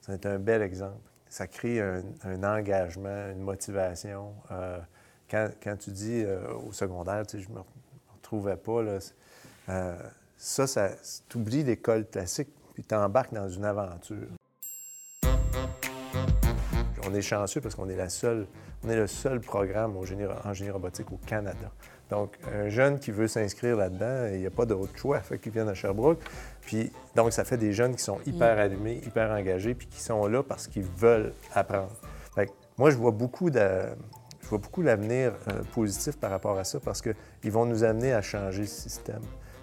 c'est 0.00 0.26
un 0.26 0.38
bel 0.38 0.62
exemple. 0.62 1.10
Ça 1.28 1.46
crée 1.46 1.80
un, 1.80 2.02
un 2.24 2.42
engagement, 2.42 3.30
une 3.30 3.42
motivation. 3.42 4.34
Quand, 5.30 5.76
tu 5.78 5.90
dis 5.90 6.22
euh, 6.24 6.40
au 6.66 6.72
secondaire, 6.72 7.26
tu 7.26 7.36
sais, 7.36 7.44
je 7.44 7.50
ne 7.50 7.56
me 7.56 7.60
retrouvais 8.14 8.56
pas, 8.56 8.82
là, 8.82 8.98
euh, 9.68 9.96
ça, 10.38 10.66
ça 10.66 10.90
tu 11.28 11.36
oublies 11.36 11.62
l'école 11.62 12.06
classique, 12.06 12.48
puis 12.72 12.82
tu 12.82 12.94
embarques 12.94 13.34
dans 13.34 13.48
une 13.48 13.66
aventure. 13.66 14.28
On 17.08 17.14
est 17.14 17.22
chanceux 17.22 17.60
parce 17.60 17.74
qu'on 17.74 17.88
est 17.88 17.96
la 17.96 18.08
seule, 18.08 18.46
on 18.84 18.90
est 18.90 18.96
le 18.96 19.06
seul 19.06 19.40
programme 19.40 19.96
en 19.96 20.04
génie, 20.04 20.70
robotique 20.70 21.10
au 21.10 21.18
Canada. 21.26 21.70
Donc, 22.10 22.38
un 22.54 22.68
jeune 22.68 22.98
qui 22.98 23.10
veut 23.10 23.28
s'inscrire 23.28 23.76
là-dedans, 23.76 24.28
il 24.32 24.40
n'y 24.40 24.46
a 24.46 24.50
pas 24.50 24.66
d'autre 24.66 24.96
choix, 24.96 25.20
fait 25.20 25.38
qu'il 25.38 25.52
vient 25.52 25.68
à 25.68 25.74
Sherbrooke. 25.74 26.20
Puis, 26.62 26.90
donc, 27.14 27.32
ça 27.32 27.44
fait 27.44 27.56
des 27.56 27.72
jeunes 27.72 27.94
qui 27.94 28.02
sont 28.02 28.18
hyper 28.26 28.56
mm. 28.56 28.60
allumés, 28.60 29.00
hyper 29.06 29.30
engagés, 29.30 29.74
puis 29.74 29.86
qui 29.86 30.00
sont 30.00 30.26
là 30.26 30.42
parce 30.42 30.66
qu'ils 30.66 30.84
veulent 30.84 31.32
apprendre. 31.54 31.92
Fait 32.34 32.50
moi, 32.76 32.90
je 32.90 32.96
vois 32.96 33.10
beaucoup 33.10 33.50
de, 33.50 33.60
je 34.42 34.48
vois 34.48 34.58
beaucoup 34.58 34.82
l'avenir 34.82 35.32
euh, 35.48 35.62
positif 35.74 36.16
par 36.16 36.30
rapport 36.30 36.58
à 36.58 36.64
ça 36.64 36.78
parce 36.80 37.02
qu'ils 37.02 37.52
vont 37.52 37.66
nous 37.66 37.84
amener 37.84 38.12
à 38.12 38.22
changer 38.22 38.62
le 38.62 38.66
système. 38.66 39.22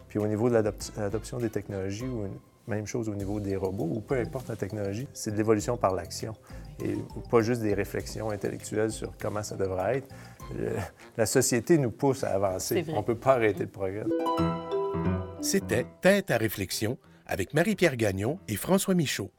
Puis 0.09 0.19
au 0.19 0.27
niveau 0.27 0.49
de 0.49 0.55
l'adoption 0.97 1.37
des 1.37 1.49
technologies, 1.49 2.05
ou 2.05 2.27
même 2.67 2.85
chose 2.85 3.09
au 3.09 3.15
niveau 3.15 3.39
des 3.39 3.55
robots, 3.55 3.89
ou 3.91 4.01
peu 4.01 4.19
importe 4.19 4.49
la 4.49 4.55
technologie, 4.55 5.07
c'est 5.13 5.31
de 5.31 5.37
l'évolution 5.37 5.77
par 5.77 5.93
l'action 5.93 6.35
et 6.83 6.95
pas 7.29 7.41
juste 7.41 7.61
des 7.61 7.73
réflexions 7.73 8.31
intellectuelles 8.31 8.91
sur 8.91 9.11
comment 9.17 9.43
ça 9.43 9.55
devrait 9.55 9.97
être. 9.97 10.09
la 11.17 11.25
société 11.25 11.77
nous 11.77 11.91
pousse 11.91 12.23
à 12.23 12.31
avancer. 12.31 12.85
On 12.89 12.97
ne 12.97 13.01
peut 13.01 13.15
pas 13.15 13.33
arrêter 13.33 13.63
le 13.63 13.69
progrès. 13.69 14.05
C'était 15.41 15.85
Tête 16.01 16.31
à 16.31 16.37
réflexion 16.37 16.97
avec 17.25 17.53
Marie-Pierre 17.53 17.95
Gagnon 17.95 18.39
et 18.47 18.55
François 18.55 18.93
Michaud. 18.93 19.31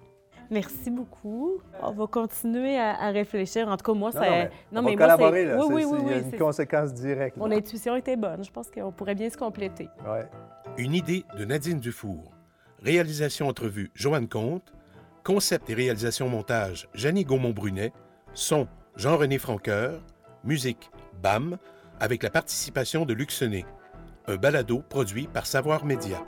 Merci 0.51 0.91
beaucoup. 0.91 1.61
On 1.83 1.93
va 1.93 2.07
continuer 2.07 2.79
à, 2.79 3.11
réfléchir. 3.11 3.69
En 3.69 3.77
tout 3.77 3.93
cas, 3.93 3.99
moi, 3.99 4.13
ça. 4.13 4.21
Non, 4.71 4.83
mais, 4.83 4.93
on 4.93 4.97
va 4.97 4.97
collaborer, 4.97 5.45
là. 5.45 5.67
Oui, 5.67 5.85
oui, 5.85 5.99
oui, 6.05 6.13
a 6.13 6.19
une 6.19 6.39
conséquence 6.39 6.95
directe. 6.95 7.37
Mon 7.37 7.51
intuition 7.51 7.97
était 7.97 8.17
bonne. 8.17 8.45
Je 8.45 8.51
pense 8.51 8.71
qu'on 8.71 8.93
pourrait 8.93 9.15
bien 9.15 9.29
se 9.29 9.37
compléter. 9.37 9.89
Ouais. 10.07 10.29
Une 10.79 10.95
idée 10.95 11.25
de 11.37 11.45
Nadine 11.45 11.81
Dufour. 11.81 12.33
Réalisation 12.83 13.49
entrevue 13.49 13.91
Joanne 13.95 14.29
Comte. 14.29 14.73
Concept 15.27 15.69
et 15.71 15.75
réalisation 15.75 16.29
montage 16.29 16.89
Jannie 16.95 17.25
Gaumont-Brunet. 17.25 17.93
Son 18.33 18.69
Jean-René 18.95 19.39
Franqueur. 19.39 20.01
Musique 20.45 20.89
BAM 21.21 21.59
avec 21.99 22.23
la 22.23 22.31
participation 22.31 23.05
de 23.05 23.13
Luxonné. 23.13 23.67
Un 24.29 24.37
balado 24.37 24.85
produit 24.89 25.27
par 25.27 25.47
Savoir 25.47 25.85
Média. 25.85 26.25